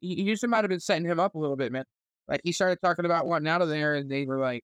Houston 0.01 0.49
might 0.49 0.63
have 0.63 0.69
been 0.69 0.79
setting 0.79 1.05
him 1.05 1.19
up 1.19 1.35
a 1.35 1.37
little 1.37 1.57
bit, 1.57 1.71
man. 1.73 1.83
Like 2.29 2.39
he 2.45 2.53
started 2.53 2.79
talking 2.81 3.03
about 3.03 3.27
wanting 3.27 3.49
out 3.49 3.61
of 3.61 3.67
there, 3.67 3.95
and 3.95 4.09
they 4.09 4.25
were 4.25 4.39
like, 4.39 4.63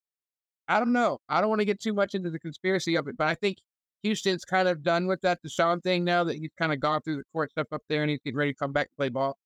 I 0.69 0.79
don't 0.79 0.93
know. 0.93 1.19
I 1.27 1.41
don't 1.41 1.49
want 1.49 1.59
to 1.59 1.65
get 1.65 1.81
too 1.81 1.93
much 1.93 2.15
into 2.15 2.29
the 2.29 2.39
conspiracy 2.39 2.95
of 2.95 3.07
it, 3.09 3.17
but 3.17 3.27
I 3.27 3.35
think 3.35 3.57
Houston's 4.03 4.45
kind 4.45 4.67
of 4.67 4.83
done 4.83 5.07
with 5.07 5.21
that 5.21 5.39
Deshaun 5.45 5.81
thing 5.83 6.03
now 6.03 6.23
that 6.23 6.35
he's 6.37 6.51
kind 6.57 6.71
of 6.71 6.79
gone 6.79 7.01
through 7.01 7.17
the 7.17 7.23
court 7.33 7.51
stuff 7.51 7.67
up 7.71 7.81
there 7.89 8.01
and 8.03 8.09
he's 8.11 8.19
getting 8.23 8.37
ready 8.37 8.51
to 8.53 8.57
come 8.57 8.71
back 8.71 8.87
and 8.87 8.95
play 8.97 9.09
ball. 9.09 9.37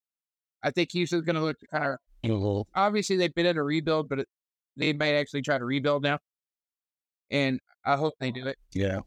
I 0.64 0.72
think 0.72 0.91
Houston's 0.91 1.24
going 1.24 1.36
to 1.36 1.41
look 1.41 1.58
to 1.60 1.68
kind 1.68 1.86
of 1.86 1.97
Mhm. 2.24 2.66
obviously 2.76 3.16
they've 3.16 3.34
been 3.34 3.45
in 3.47 3.58
a 3.58 3.64
rebuild, 3.64 4.08
but 4.10 4.20
it, 4.20 4.28
they 4.78 4.93
might 4.93 5.16
actually 5.16 5.41
try 5.41 5.58
to 5.58 5.66
rebuild 5.66 6.04
now. 6.04 6.20
And 7.32 7.60
I 7.86 7.95
hope 7.95 8.14
they 8.20 8.30
do 8.32 8.45
it. 8.47 8.58
Yeah, 8.74 8.99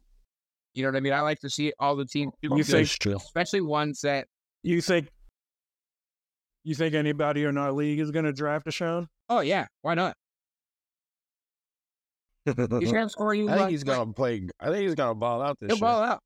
You 0.72 0.82
know 0.82 0.88
what 0.88 0.96
I 0.96 1.00
mean? 1.00 1.12
I 1.12 1.20
like 1.20 1.38
to 1.40 1.50
see 1.50 1.72
all 1.78 1.94
the 1.94 2.06
teams, 2.06 2.32
do 2.42 2.48
You 2.50 2.64
good, 2.64 2.88
think- 2.88 3.16
especially 3.20 3.60
ones 3.60 4.00
that 4.00 4.26
You 4.62 4.80
think 4.80 5.08
you 6.64 6.74
think 6.74 6.94
anybody 6.94 7.44
in 7.44 7.58
our 7.58 7.70
league 7.72 8.00
is 8.00 8.10
going 8.10 8.24
to 8.24 8.32
draft 8.32 8.66
Deshaun? 8.66 9.06
Oh 9.28 9.40
yeah, 9.40 9.66
why 9.82 9.94
not? 9.94 10.16
He's 12.44 12.92
gonna 12.92 13.08
score 13.08 13.34
you. 13.34 13.48
I 13.48 13.56
think 13.58 13.70
he's 13.70 13.84
gonna 13.84 14.12
play. 14.12 14.46
I 14.60 14.66
think 14.70 14.82
he's 14.82 14.94
gonna 14.94 15.14
ball 15.14 15.40
out 15.42 15.58
this 15.60 15.68
He'll 15.68 15.76
year. 15.76 15.80
ball 15.80 16.02
out. 16.02 16.22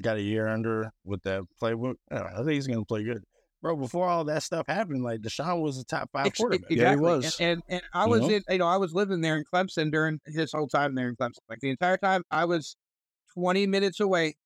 Got 0.00 0.16
a 0.16 0.22
year 0.22 0.48
under 0.48 0.90
with 1.04 1.22
that 1.24 1.42
playbook. 1.60 1.96
Yeah, 2.10 2.30
I 2.34 2.38
think 2.38 2.50
he's 2.52 2.66
gonna 2.66 2.84
play 2.84 3.04
good, 3.04 3.22
bro. 3.60 3.76
Before 3.76 4.06
all 4.08 4.24
that 4.24 4.42
stuff 4.42 4.66
happened, 4.66 5.02
like 5.02 5.20
Deshaun 5.20 5.60
was 5.60 5.78
a 5.78 5.84
top 5.84 6.08
five 6.12 6.32
quarterback. 6.34 6.70
Yeah, 6.70 6.90
he 6.90 6.96
was. 6.96 7.36
And, 7.40 7.62
and 7.68 7.82
and 7.82 7.82
I 7.92 8.04
You 8.04 8.10
was 8.10 8.20
know? 8.22 8.28
in, 8.30 8.42
you 8.48 8.58
know, 8.58 8.66
I 8.66 8.76
was 8.76 8.94
living 8.94 9.20
there 9.20 9.36
in 9.36 9.44
Clemson 9.44 9.90
during 9.90 10.20
his 10.26 10.52
whole 10.52 10.68
time 10.68 10.94
there 10.94 11.08
in 11.08 11.16
Clemson. 11.16 11.38
Like 11.48 11.60
the 11.60 11.70
entire 11.70 11.96
time, 11.96 12.22
I 12.30 12.44
was 12.44 12.76
twenty 13.34 13.66
minutes 13.66 14.00
away 14.00 14.36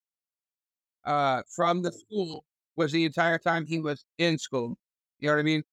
uh, 1.05 1.43
from 1.55 1.81
the 1.83 1.91
school. 1.91 2.43
Was 2.75 2.91
the 2.91 3.05
entire 3.05 3.37
time 3.37 3.67
he 3.67 3.79
was 3.79 4.03
in 4.17 4.39
school. 4.39 4.77
You 5.19 5.27
know 5.27 5.35
what 5.35 5.39
I 5.39 5.43
mean? 5.43 5.63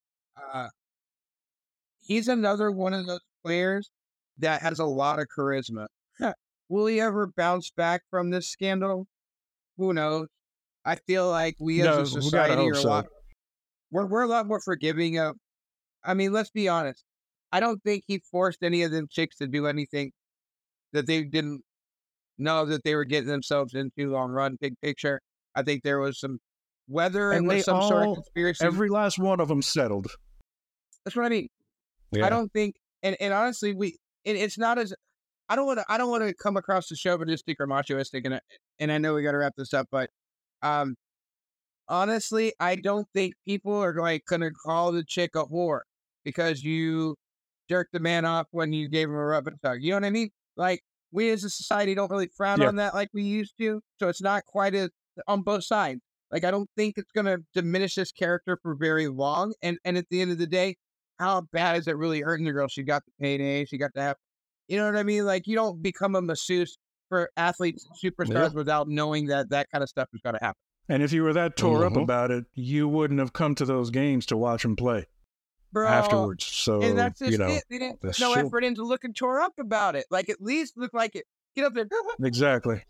Uh, 0.52 0.68
he's 1.98 2.28
another 2.28 2.70
one 2.70 2.92
of 2.92 3.06
those 3.06 3.20
players 3.42 3.90
that 4.40 4.62
has 4.62 4.78
a 4.78 4.84
lot 4.84 5.18
of 5.18 5.26
charisma. 5.36 5.86
Will 6.68 6.86
he 6.86 7.00
ever 7.00 7.26
bounce 7.36 7.70
back 7.76 8.02
from 8.10 8.30
this 8.30 8.48
scandal? 8.48 9.06
Who 9.76 9.92
knows? 9.92 10.28
I 10.84 10.96
feel 10.96 11.28
like 11.28 11.56
we 11.58 11.78
No, 11.78 12.00
as 12.02 12.14
a 12.14 12.22
society 12.22 12.62
are 12.62 12.72
a 12.72 12.76
so. 12.76 12.88
lot 12.88 13.06
we're 13.90 14.06
we're 14.06 14.22
a 14.22 14.28
lot 14.28 14.46
more 14.46 14.60
forgiving 14.60 15.18
of. 15.18 15.34
I 16.04 16.14
mean, 16.14 16.32
let's 16.32 16.50
be 16.50 16.68
honest. 16.68 17.02
I 17.52 17.58
don't 17.58 17.82
think 17.82 18.04
he 18.06 18.20
forced 18.30 18.62
any 18.62 18.82
of 18.84 18.92
them 18.92 19.06
chicks 19.10 19.36
to 19.38 19.48
do 19.48 19.66
anything 19.66 20.12
that 20.92 21.06
they 21.08 21.24
didn't 21.24 21.62
know 22.38 22.64
that 22.66 22.84
they 22.84 22.94
were 22.94 23.04
getting 23.04 23.28
themselves 23.28 23.74
into 23.74 24.10
long 24.12 24.30
run, 24.30 24.56
big 24.60 24.74
picture. 24.80 25.20
I 25.56 25.62
think 25.64 25.82
there 25.82 25.98
was 25.98 26.20
some 26.20 26.38
whether 26.86 27.32
And 27.32 27.50
it 27.50 27.54
was 27.56 27.64
some 27.64 27.82
sort 27.82 28.04
all- 28.06 28.12
of 28.12 28.16
conspiracy. 28.18 28.64
Every 28.64 28.88
last 28.88 29.18
one 29.18 29.40
of 29.40 29.48
them 29.48 29.60
settled. 29.62 30.06
that's 31.04 31.16
what 31.16 31.26
I 31.26 31.30
mean. 31.30 31.48
Yeah. 32.12 32.26
I 32.26 32.28
don't 32.30 32.52
think, 32.52 32.76
and, 33.02 33.16
and 33.20 33.32
honestly, 33.34 33.74
we 33.74 33.96
it, 34.24 34.36
it's 34.36 34.58
not 34.58 34.78
as 34.78 34.94
I 35.48 35.56
don't 35.56 35.66
want 35.66 35.80
to 35.80 35.84
I 35.88 35.98
don't 35.98 36.10
want 36.10 36.26
to 36.26 36.34
come 36.34 36.56
across 36.56 36.88
the 36.88 36.96
chauvinistic 36.96 37.58
or 37.60 37.66
machoistic, 37.66 38.22
and 38.24 38.34
I, 38.36 38.40
and 38.78 38.92
I 38.92 38.98
know 38.98 39.14
we 39.14 39.22
got 39.22 39.32
to 39.32 39.38
wrap 39.38 39.54
this 39.56 39.74
up, 39.74 39.88
but 39.90 40.10
um, 40.62 40.94
honestly, 41.88 42.52
I 42.60 42.76
don't 42.76 43.06
think 43.14 43.34
people 43.46 43.74
are 43.74 43.94
like 43.94 44.24
gonna 44.28 44.50
call 44.50 44.92
the 44.92 45.04
chick 45.04 45.32
a 45.34 45.44
whore 45.44 45.80
because 46.24 46.62
you 46.62 47.16
jerked 47.68 47.92
the 47.92 48.00
man 48.00 48.24
off 48.24 48.46
when 48.50 48.72
you 48.72 48.88
gave 48.88 49.08
him 49.08 49.14
a 49.14 49.24
rub 49.24 49.46
and 49.46 49.56
tug. 49.62 49.78
You 49.80 49.90
know 49.90 49.96
what 49.96 50.04
I 50.04 50.10
mean? 50.10 50.30
Like 50.56 50.82
we 51.12 51.30
as 51.30 51.44
a 51.44 51.50
society 51.50 51.94
don't 51.94 52.10
really 52.10 52.28
frown 52.36 52.60
Yeah. 52.60 52.68
on 52.68 52.76
that 52.76 52.94
like 52.94 53.08
we 53.12 53.22
used 53.22 53.54
to, 53.58 53.80
so 53.98 54.08
it's 54.08 54.22
not 54.22 54.44
quite 54.46 54.74
as 54.74 54.90
on 55.26 55.42
both 55.42 55.64
sides. 55.64 56.00
Like 56.30 56.44
I 56.44 56.50
don't 56.50 56.70
think 56.76 56.94
it's 56.96 57.10
gonna 57.12 57.38
diminish 57.54 57.96
this 57.96 58.12
character 58.12 58.58
for 58.62 58.74
very 58.76 59.08
long, 59.08 59.54
and 59.62 59.78
and 59.84 59.96
at 59.98 60.08
the 60.10 60.20
end 60.20 60.30
of 60.30 60.38
the 60.38 60.46
day, 60.46 60.76
how 61.20 61.42
bad 61.52 61.76
is 61.76 61.86
it 61.86 61.96
really 61.96 62.20
hurting 62.22 62.46
the 62.46 62.52
girl? 62.52 62.66
She 62.66 62.82
got 62.82 63.04
the 63.04 63.12
payday. 63.20 63.64
She 63.66 63.78
got 63.78 63.92
to 63.94 64.00
have, 64.02 64.16
you 64.68 64.78
know 64.78 64.86
what 64.86 64.96
I 64.96 65.02
mean? 65.04 65.24
Like 65.26 65.46
you 65.46 65.54
don't 65.54 65.80
become 65.82 66.16
a 66.16 66.22
masseuse 66.22 66.76
for 67.08 67.30
athletes, 67.36 67.86
and 67.86 67.96
superstars, 68.14 68.54
without 68.54 68.88
knowing 68.88 69.26
that 69.26 69.50
that 69.50 69.68
kind 69.70 69.82
of 69.82 69.88
stuff 69.88 70.08
is 70.14 70.20
going 70.22 70.34
to 70.34 70.40
happen. 70.40 70.60
And 70.88 71.02
if 71.02 71.12
you 71.12 71.22
were 71.22 71.32
that 71.34 71.56
tore 71.56 71.84
up 71.84 71.92
Mhm. 71.92 72.02
about 72.04 72.30
it, 72.30 72.44
you 72.54 72.88
wouldn't 72.88 73.20
have 73.20 73.32
come 73.32 73.54
to 73.56 73.64
those 73.64 73.90
games 73.90 74.26
to 74.26 74.36
watch 74.36 74.64
him 74.64 74.74
play 74.76 75.06
Bro, 75.72 75.88
afterwards. 75.88 76.44
So 76.46 76.82
and 76.82 76.98
that's 76.98 77.18
just 77.18 77.32
you 77.32 77.38
know 77.38 77.54
it. 77.54 77.64
They 77.68 77.78
didn't 77.78 78.00
that's 78.02 78.18
no 78.18 78.32
true. 78.32 78.46
effort 78.46 78.64
into 78.64 78.82
looking 78.82 79.12
tore 79.12 79.40
up 79.40 79.52
about 79.58 79.94
it. 79.96 80.06
Like 80.10 80.28
at 80.28 80.40
least 80.40 80.74
look 80.76 80.94
like 80.94 81.14
it. 81.14 81.26
Get 81.54 81.64
up 81.64 81.74
there. 81.74 81.86
exactly. 82.22 82.82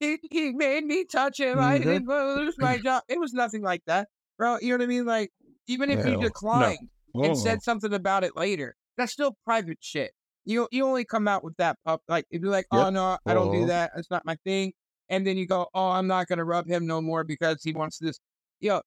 he, 0.00 0.18
he 0.30 0.52
made 0.52 0.84
me 0.84 1.04
touch 1.04 1.38
him. 1.38 1.58
I 1.58 1.78
Mhm. 1.78 1.84
didn't 1.84 2.08
lose 2.08 2.54
my 2.58 2.78
job. 2.82 3.02
It 3.08 3.20
was 3.20 3.32
nothing 3.32 3.62
like 3.62 3.82
that, 3.86 4.08
bro. 4.36 4.58
You 4.60 4.70
know 4.70 4.78
what 4.78 4.84
I 4.84 4.86
mean? 4.86 5.04
Like 5.04 5.30
even 5.66 5.90
if 5.90 6.04
No, 6.04 6.10
you 6.12 6.16
no. 6.16 6.76
Decline 7.12 7.30
and 7.30 7.38
Oh. 7.38 7.42
said 7.42 7.62
something 7.62 7.92
about 7.92 8.24
it 8.24 8.36
later, 8.36 8.74
that's 8.96 9.12
still 9.12 9.36
private 9.44 9.78
shit. 9.80 10.12
You 10.44 10.66
you 10.72 10.84
only 10.86 11.04
come 11.04 11.28
out 11.28 11.44
with 11.44 11.56
that 11.58 11.76
pup 11.84 12.02
like 12.08 12.24
if 12.30 12.40
you're 12.42 12.50
like, 12.50 12.66
oh 12.72 12.90
no, 12.90 13.18
I 13.26 13.34
don't 13.34 13.50
do 13.52 13.58
Uh-huh. 13.58 13.66
that. 13.66 13.90
It's 13.96 14.10
not 14.10 14.24
my 14.24 14.36
thing. 14.44 14.72
And 15.10 15.26
then 15.26 15.36
you 15.36 15.46
go, 15.46 15.68
oh, 15.74 15.88
I'm 15.90 16.06
not 16.06 16.26
gonna 16.26 16.44
rub 16.44 16.66
him 16.66 16.86
no 16.86 17.00
more 17.00 17.24
because 17.24 17.62
he 17.62 17.72
wants 17.72 17.98
this. 17.98 18.18
Yo, 18.60 18.80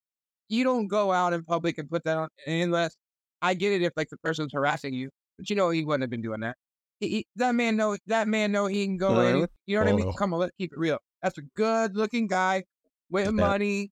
you 0.49 0.63
don't 0.63 0.87
go 0.87 1.11
out 1.11 1.33
in 1.33 1.43
public 1.43 1.77
and 1.77 1.89
put 1.89 2.03
that 2.03 2.17
on 2.17 2.29
unless 2.47 2.95
I 3.41 3.53
get 3.53 3.73
it 3.73 3.81
if 3.83 3.93
like 3.95 4.09
the 4.09 4.17
person's 4.17 4.53
harassing 4.53 4.93
you, 4.93 5.09
but 5.37 5.49
you 5.49 5.55
know 5.55 5.69
he 5.69 5.83
wouldn't 5.83 6.01
have 6.03 6.09
been 6.09 6.21
doing 6.21 6.41
that. 6.41 6.57
He, 6.99 7.07
he- 7.09 7.27
that 7.37 7.53
man 7.55 7.75
know 7.77 7.95
that 8.07 8.27
man 8.27 8.51
know 8.51 8.65
he 8.67 8.85
can 8.85 8.97
go 8.97 9.17
Uh, 9.19 9.21
any, 9.23 9.45
you 9.65 9.75
know 9.77 9.83
what 9.85 9.93
I 9.93 9.95
mean? 9.95 10.07
oh. 10.07 10.13
Come 10.13 10.33
on, 10.33 10.39
let's 10.41 10.53
keep 10.57 10.71
it 10.73 10.77
real. 10.79 10.97
That's 11.23 11.37
a 11.37 11.43
good 11.55 11.95
looking 11.95 12.27
guy 12.27 12.63
with 13.09 13.25
Yeah. 13.25 13.31
money 13.31 13.91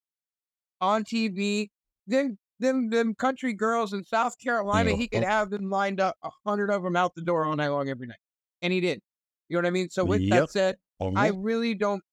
on 0.81 1.03
TV. 1.03 1.69
Then 2.07 2.37
them 2.59 2.89
them 2.89 3.15
country 3.15 3.53
girls 3.53 3.93
in 3.93 4.03
South 4.03 4.37
Carolina, 4.37 4.91
he 4.91 5.07
could 5.07 5.23
have 5.23 5.49
them 5.49 5.69
lined 5.69 5.99
up 5.99 6.15
a 6.23 6.29
hundred 6.45 6.69
of 6.71 6.83
them 6.83 6.95
out 6.95 7.13
the 7.15 7.21
door 7.21 7.45
all 7.45 7.55
night 7.55 7.69
long 7.69 7.89
every 7.89 8.07
night, 8.07 8.19
and 8.61 8.71
he 8.73 8.79
did. 8.81 9.01
You 9.47 9.55
know 9.55 9.59
what 9.61 9.67
I 9.67 9.71
mean? 9.71 9.89
So 9.89 10.03
with 10.05 10.29
that 10.29 10.49
said. 10.51 10.77
I 11.15 11.29
really 11.29 11.75
don't 11.75 12.03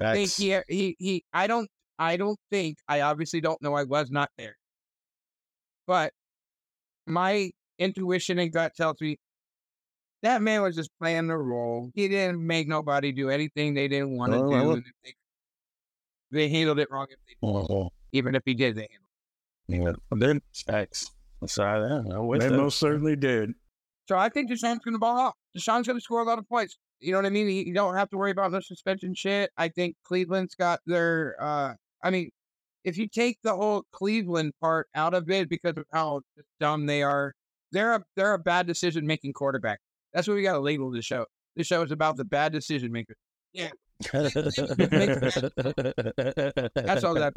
think 0.00 0.32
he 0.32 0.58
he 0.68 0.96
he. 0.98 1.24
I 1.32 1.46
don't 1.46 1.68
I 1.98 2.16
don't 2.16 2.38
think 2.50 2.78
I 2.88 3.02
obviously 3.02 3.40
don't 3.42 3.60
know. 3.60 3.74
I 3.74 3.84
was 3.84 4.10
not 4.10 4.30
there, 4.38 4.56
but 5.86 6.12
my 7.06 7.50
intuition 7.78 8.38
and 8.38 8.50
gut 8.52 8.74
tells 8.74 9.00
me 9.02 9.18
that 10.22 10.40
man 10.40 10.62
was 10.62 10.74
just 10.74 10.90
playing 10.98 11.26
the 11.26 11.36
role. 11.36 11.90
He 11.94 12.08
didn't 12.08 12.44
make 12.44 12.66
nobody 12.68 13.12
do 13.12 13.28
anything 13.28 13.74
they 13.74 13.86
didn't 13.86 14.16
want 14.16 14.32
to 14.32 14.38
Oh, 14.38 14.42
do. 14.44 14.50
well. 14.50 14.70
and 14.72 14.84
if 14.86 14.92
they, 15.04 15.14
they 16.30 16.48
handled 16.48 16.78
it 16.78 16.90
wrong. 16.90 17.06
If 17.10 17.18
they, 17.26 17.46
Mhm. 17.46 17.90
even 18.12 18.34
if 18.34 18.42
he 18.46 18.54
did, 18.54 18.76
they 18.76 18.88
handled. 18.90 19.05
Yeah. 19.68 19.92
Then 20.10 20.42
facts. 20.66 21.10
Sorry, 21.46 21.80
that. 21.80 22.12
I 22.14 22.18
wish 22.18 22.40
They 22.40 22.50
most 22.50 22.78
certainly 22.78 23.16
did. 23.16 23.52
So 24.08 24.16
I 24.16 24.28
think 24.28 24.50
Deshaun's 24.50 24.78
going 24.84 24.94
to 24.94 24.98
ball 24.98 25.18
out. 25.18 25.34
Deshaun's 25.56 25.86
going 25.86 25.98
to 25.98 26.00
score 26.00 26.20
a 26.20 26.24
lot 26.24 26.38
of 26.38 26.48
points. 26.48 26.78
You 27.00 27.12
know 27.12 27.18
what 27.18 27.26
I 27.26 27.30
mean? 27.30 27.48
You 27.48 27.62
you 27.62 27.74
don't 27.74 27.94
have 27.94 28.08
to 28.10 28.16
worry 28.16 28.30
about 28.30 28.52
the 28.52 28.62
suspension 28.62 29.14
shit. 29.14 29.50
I 29.56 29.68
think 29.68 29.96
Cleveland's 30.04 30.54
got 30.54 30.80
their. 30.86 31.36
uh 31.38 31.74
I 32.02 32.10
mean, 32.10 32.30
if 32.84 32.96
you 32.96 33.08
take 33.08 33.38
the 33.42 33.54
whole 33.54 33.84
Cleveland 33.92 34.52
part 34.60 34.88
out 34.94 35.12
of 35.12 35.28
it 35.28 35.48
because 35.48 35.76
of 35.76 35.84
how 35.92 36.22
dumb 36.60 36.86
they 36.86 37.02
are, 37.02 37.34
they're 37.72 37.94
a 37.94 38.04
they're 38.14 38.32
a 38.34 38.38
bad 38.38 38.66
decision 38.66 39.06
making 39.06 39.34
quarterback. 39.34 39.80
That's 40.14 40.26
what 40.28 40.34
we 40.34 40.42
got 40.42 40.54
to 40.54 40.60
label 40.60 40.90
the 40.90 41.02
show. 41.02 41.26
This 41.56 41.66
show 41.66 41.82
is 41.82 41.90
about 41.90 42.16
the 42.16 42.24
bad 42.24 42.52
decision 42.52 42.92
makers. 42.92 43.16
Yeah, 43.52 43.70
that's 44.12 44.36
all 47.04 47.14
that. 47.14 47.34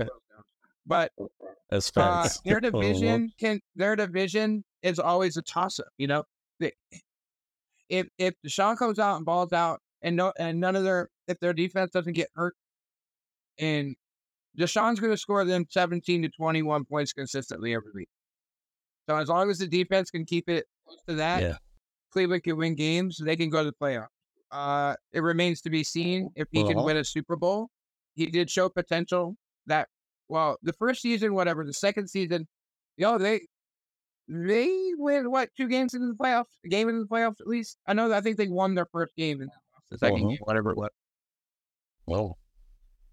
Boils 0.90 1.10
down 1.18 1.28
to. 1.28 1.32
But 1.48 1.50
That's 1.70 1.90
uh, 1.96 2.02
facts. 2.24 2.42
their 2.46 2.60
division 2.72 3.32
can 3.40 3.62
their 3.76 3.96
division 3.96 4.64
is 4.84 5.00
always 5.00 5.38
a 5.38 5.42
toss 5.42 5.80
up. 5.80 5.88
You 5.98 6.08
know, 6.08 6.24
They- 6.60 6.74
if 7.90 8.08
if 8.18 8.34
Deshaun 8.46 8.78
comes 8.78 9.00
out 9.00 9.18
and 9.18 9.26
balls 9.26 9.52
out, 9.54 9.80
and 10.02 10.16
no 10.16 10.32
and 10.38 10.60
none 10.60 10.76
of 10.76 10.84
their 10.84 11.10
if 11.28 11.40
their 11.40 11.54
defense 11.54 11.92
doesn't 11.92 12.14
get 12.14 12.30
hurt, 12.36 12.56
and 13.58 13.96
Deshaun's 14.58 15.00
going 15.00 15.12
to 15.14 15.18
score 15.18 15.44
them 15.46 15.66
seventeen 15.70 16.22
to 16.22 16.30
twenty 16.30 16.62
one 16.62 16.86
points 16.86 17.14
consistently 17.14 17.74
every 17.74 17.92
week. 17.96 18.10
So 19.10 19.16
as 19.18 19.28
long 19.28 19.50
as 19.50 19.58
the 19.58 19.68
defense 19.68 20.12
can 20.12 20.24
keep 20.26 20.50
it 20.50 20.66
close 20.86 21.00
to 21.08 21.16
that, 21.16 21.42
Yeah. 21.42 21.58
Cleveland 22.14 22.44
can 22.44 22.58
win 22.58 22.76
games. 22.76 23.18
They 23.24 23.36
can 23.36 23.50
go 23.50 23.64
to 23.64 23.72
the 23.72 23.76
playoffs. 23.82 24.08
Uh, 24.52 24.96
it 25.14 25.22
remains 25.22 25.62
to 25.62 25.70
be 25.70 25.84
seen 25.84 26.30
if 26.36 26.48
he 26.52 26.64
can 26.64 26.82
win 26.84 26.98
a 26.98 27.04
Super 27.04 27.36
Bowl. 27.36 27.70
He 28.16 28.28
did 28.28 28.50
show 28.50 28.68
potential 28.70 29.36
that 29.68 29.88
well, 30.30 30.58
the 30.64 30.74
first 30.74 31.02
season, 31.02 31.34
whatever, 31.34 31.66
the 31.66 31.74
second 31.74 32.08
season, 32.10 32.48
yo, 32.98 33.18
they 33.18 33.42
they 34.28 34.92
win 34.98 35.32
what 35.32 35.50
two 35.58 35.68
games 35.68 35.94
into 35.96 36.08
the 36.08 36.14
playoffs, 36.14 36.46
a 36.66 36.70
game 36.70 36.88
into 36.88 37.02
the 37.02 37.08
playoffs 37.08 37.42
at 37.42 37.48
least. 37.48 37.78
I 37.88 37.94
know. 37.94 38.14
I 38.14 38.22
think 38.22 38.38
they 38.38 38.48
won 38.48 38.76
their 38.76 38.86
first 38.92 39.16
game 39.16 39.42
and 39.42 39.50
the 39.90 39.98
2nd 39.98 40.14
Uh-huh. 40.16 40.28
game, 40.30 40.38
whatever 40.42 40.72
it 40.72 40.78
was. 40.78 40.90
Well, 42.06 42.38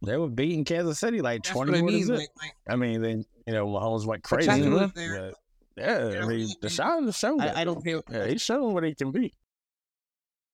they 0.02 0.16
were 0.16 0.28
beating 0.28 0.64
Kansas 0.64 0.98
City 0.98 1.20
like 1.22 1.42
That's 1.42 1.52
twenty 1.54 1.72
what 1.72 1.78
I 1.78 1.82
mean. 1.82 2.04
zip. 2.04 2.18
Like, 2.18 2.28
like, 2.42 2.52
I 2.68 2.76
mean, 2.76 3.00
then 3.02 3.24
you 3.46 3.54
know 3.54 3.66
Mahomes 3.66 4.04
went 4.06 4.22
crazy. 4.22 4.48
Potential 4.48 4.78
but- 4.78 4.84
is 4.86 4.92
there. 4.92 5.32
Yeah, 5.78 6.08
You 6.10 6.20
I 6.20 6.26
mean, 6.26 6.48
the 6.62 6.68
Deshaun 6.68 7.04
has 7.04 7.18
shown 7.18 7.36
that. 7.38 7.54
I, 7.56 7.60
I 7.60 7.64
don't 7.64 7.82
feel. 7.82 8.02
Yeah, 8.10 8.26
he's 8.26 8.40
shown 8.40 8.72
what 8.72 8.82
he 8.84 8.94
can 8.94 9.10
be. 9.12 9.34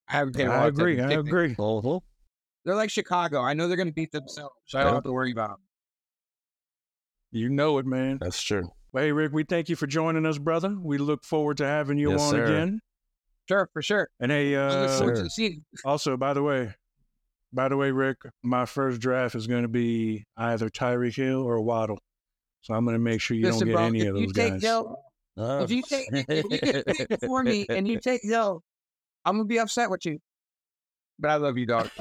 I 0.09 0.15
haven't 0.15 0.35
paid 0.35 0.49
a 0.49 0.51
I 0.53 0.57
lot 0.59 0.69
of 0.71 0.75
agree. 0.79 1.01
I 1.01 1.13
agree. 1.13 1.55
Uh-huh. 1.57 2.01
They're 2.65 2.75
like 2.75 2.91
Chicago. 2.91 3.41
I 3.41 3.55
know 3.55 3.69
they're 3.69 3.77
going 3.77 3.87
to 3.89 3.95
beat 3.95 4.11
themselves, 4.11 4.55
so 4.67 4.81
I 4.81 4.85
don't 4.85 4.95
have 4.95 5.05
to 5.05 5.13
worry 5.13 5.31
about 5.31 5.51
them. 5.51 5.59
You 7.33 7.49
know 7.49 7.79
it, 7.79 7.87
man. 7.87 8.19
That's 8.21 8.41
true. 8.43 8.71
Well, 8.93 9.05
hey, 9.05 9.13
Rick, 9.13 9.33
we 9.33 9.45
thank 9.45 9.69
you 9.69 9.77
for 9.77 9.87
joining 9.87 10.27
us, 10.27 10.37
brother. 10.39 10.77
We 10.79 10.99
look 10.99 11.25
forward 11.25 11.57
to 11.59 11.65
having 11.67 11.99
you 11.99 12.11
Yes, 12.13 12.21
on 12.21 12.31
sir. 12.31 12.45
again. 12.45 12.81
Sure, 13.49 13.69
for 13.73 13.83
sure. 13.83 14.09
And 14.21 14.31
hey, 14.31 14.55
uh, 14.55 14.89
forward 14.99 15.13
to 15.15 15.17
sir. 15.17 15.25
the 15.25 15.31
season. 15.31 15.65
also, 15.85 16.17
by 16.17 16.35
the 16.35 16.43
way, 16.43 16.75
by 17.53 17.69
the 17.69 17.77
way, 17.77 17.91
Rick, 17.91 18.19
my 18.43 18.67
first 18.67 19.01
draft 19.01 19.35
is 19.35 19.47
going 19.47 19.63
to 19.63 19.69
be 19.69 20.25
either 20.37 20.69
Tyreek 20.69 21.17
Hill 21.17 21.43
or 21.43 21.61
Waddle. 21.61 21.99
So 22.61 22.75
I'm 22.75 22.85
going 22.85 22.95
to 22.95 23.01
make 23.01 23.21
sure 23.21 23.37
you 23.37 23.47
Listen, 23.47 23.61
don't 23.61 23.69
get 23.69 23.75
bro, 23.77 23.85
any 23.87 24.07
of 24.07 24.15
those 24.15 24.33
guys. 24.33 24.63
Hill, 24.63 24.97
Uh, 25.37 25.63
if 25.65 25.71
you 25.71 25.83
take 25.83 26.09
Joe, 26.13 26.23
if 26.29 26.45
you 26.51 26.59
get 26.59 26.87
picked 26.87 27.21
before 27.21 27.43
me 27.43 27.67
and 27.69 27.89
you 27.89 27.99
take 28.05 28.21
Hill, 28.23 28.63
I'm 29.25 29.37
gonna 29.37 29.45
be 29.47 29.59
upset 29.59 29.89
with 29.91 30.05
you. 30.05 30.19
But 31.23 31.31
I 31.31 31.37
love 31.37 31.57
you, 31.57 31.67
dog. 31.67 31.89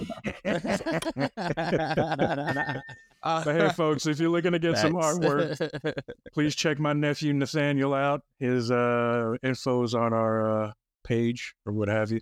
Uh, 3.24 3.43
But 3.43 3.55
hey, 3.55 3.69
folks, 3.69 4.07
if 4.07 4.19
you're 4.19 4.32
looking 4.32 4.53
to 4.53 4.57
get 4.57 4.80
some 4.80 4.93
artwork, 4.93 5.93
please 6.34 6.55
check 6.55 6.80
my 6.80 6.91
nephew 6.91 7.34
Nathaniel 7.34 7.93
out. 7.93 8.24
His 8.39 8.72
uh, 8.72 9.36
is 9.43 9.67
on 9.67 10.11
our 10.11 10.63
uh, 10.63 10.72
page 11.03 11.53
or 11.67 11.72
what 11.72 11.88
have 11.88 12.09
you. 12.11 12.19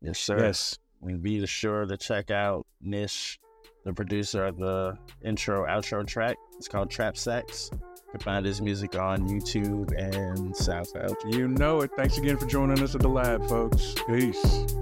yes, 0.00 0.20
sir. 0.20 0.38
Yes. 0.38 0.78
And 1.02 1.20
be 1.20 1.44
sure 1.46 1.84
to 1.84 1.96
check 1.96 2.30
out 2.30 2.64
Nish, 2.80 3.40
the 3.84 3.92
producer 3.92 4.44
of 4.44 4.56
the 4.56 4.96
intro 5.24 5.66
outro 5.66 6.06
track. 6.06 6.36
It's 6.58 6.68
called 6.68 6.92
Trap 6.92 7.16
Sex. 7.16 7.70
You 7.72 7.80
can 8.12 8.20
find 8.20 8.46
his 8.46 8.62
music 8.62 8.96
on 8.96 9.28
YouTube 9.28 9.92
and 9.98 10.54
SoundCloud. 10.54 11.34
You 11.34 11.48
know 11.48 11.80
it. 11.80 11.90
Thanks 11.96 12.18
again 12.18 12.36
for 12.36 12.46
joining 12.46 12.80
us 12.84 12.94
at 12.94 13.00
the 13.00 13.08
lab, 13.08 13.44
folks. 13.48 13.96
Peace. 14.06 14.76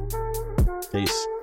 Peace. 0.93 1.42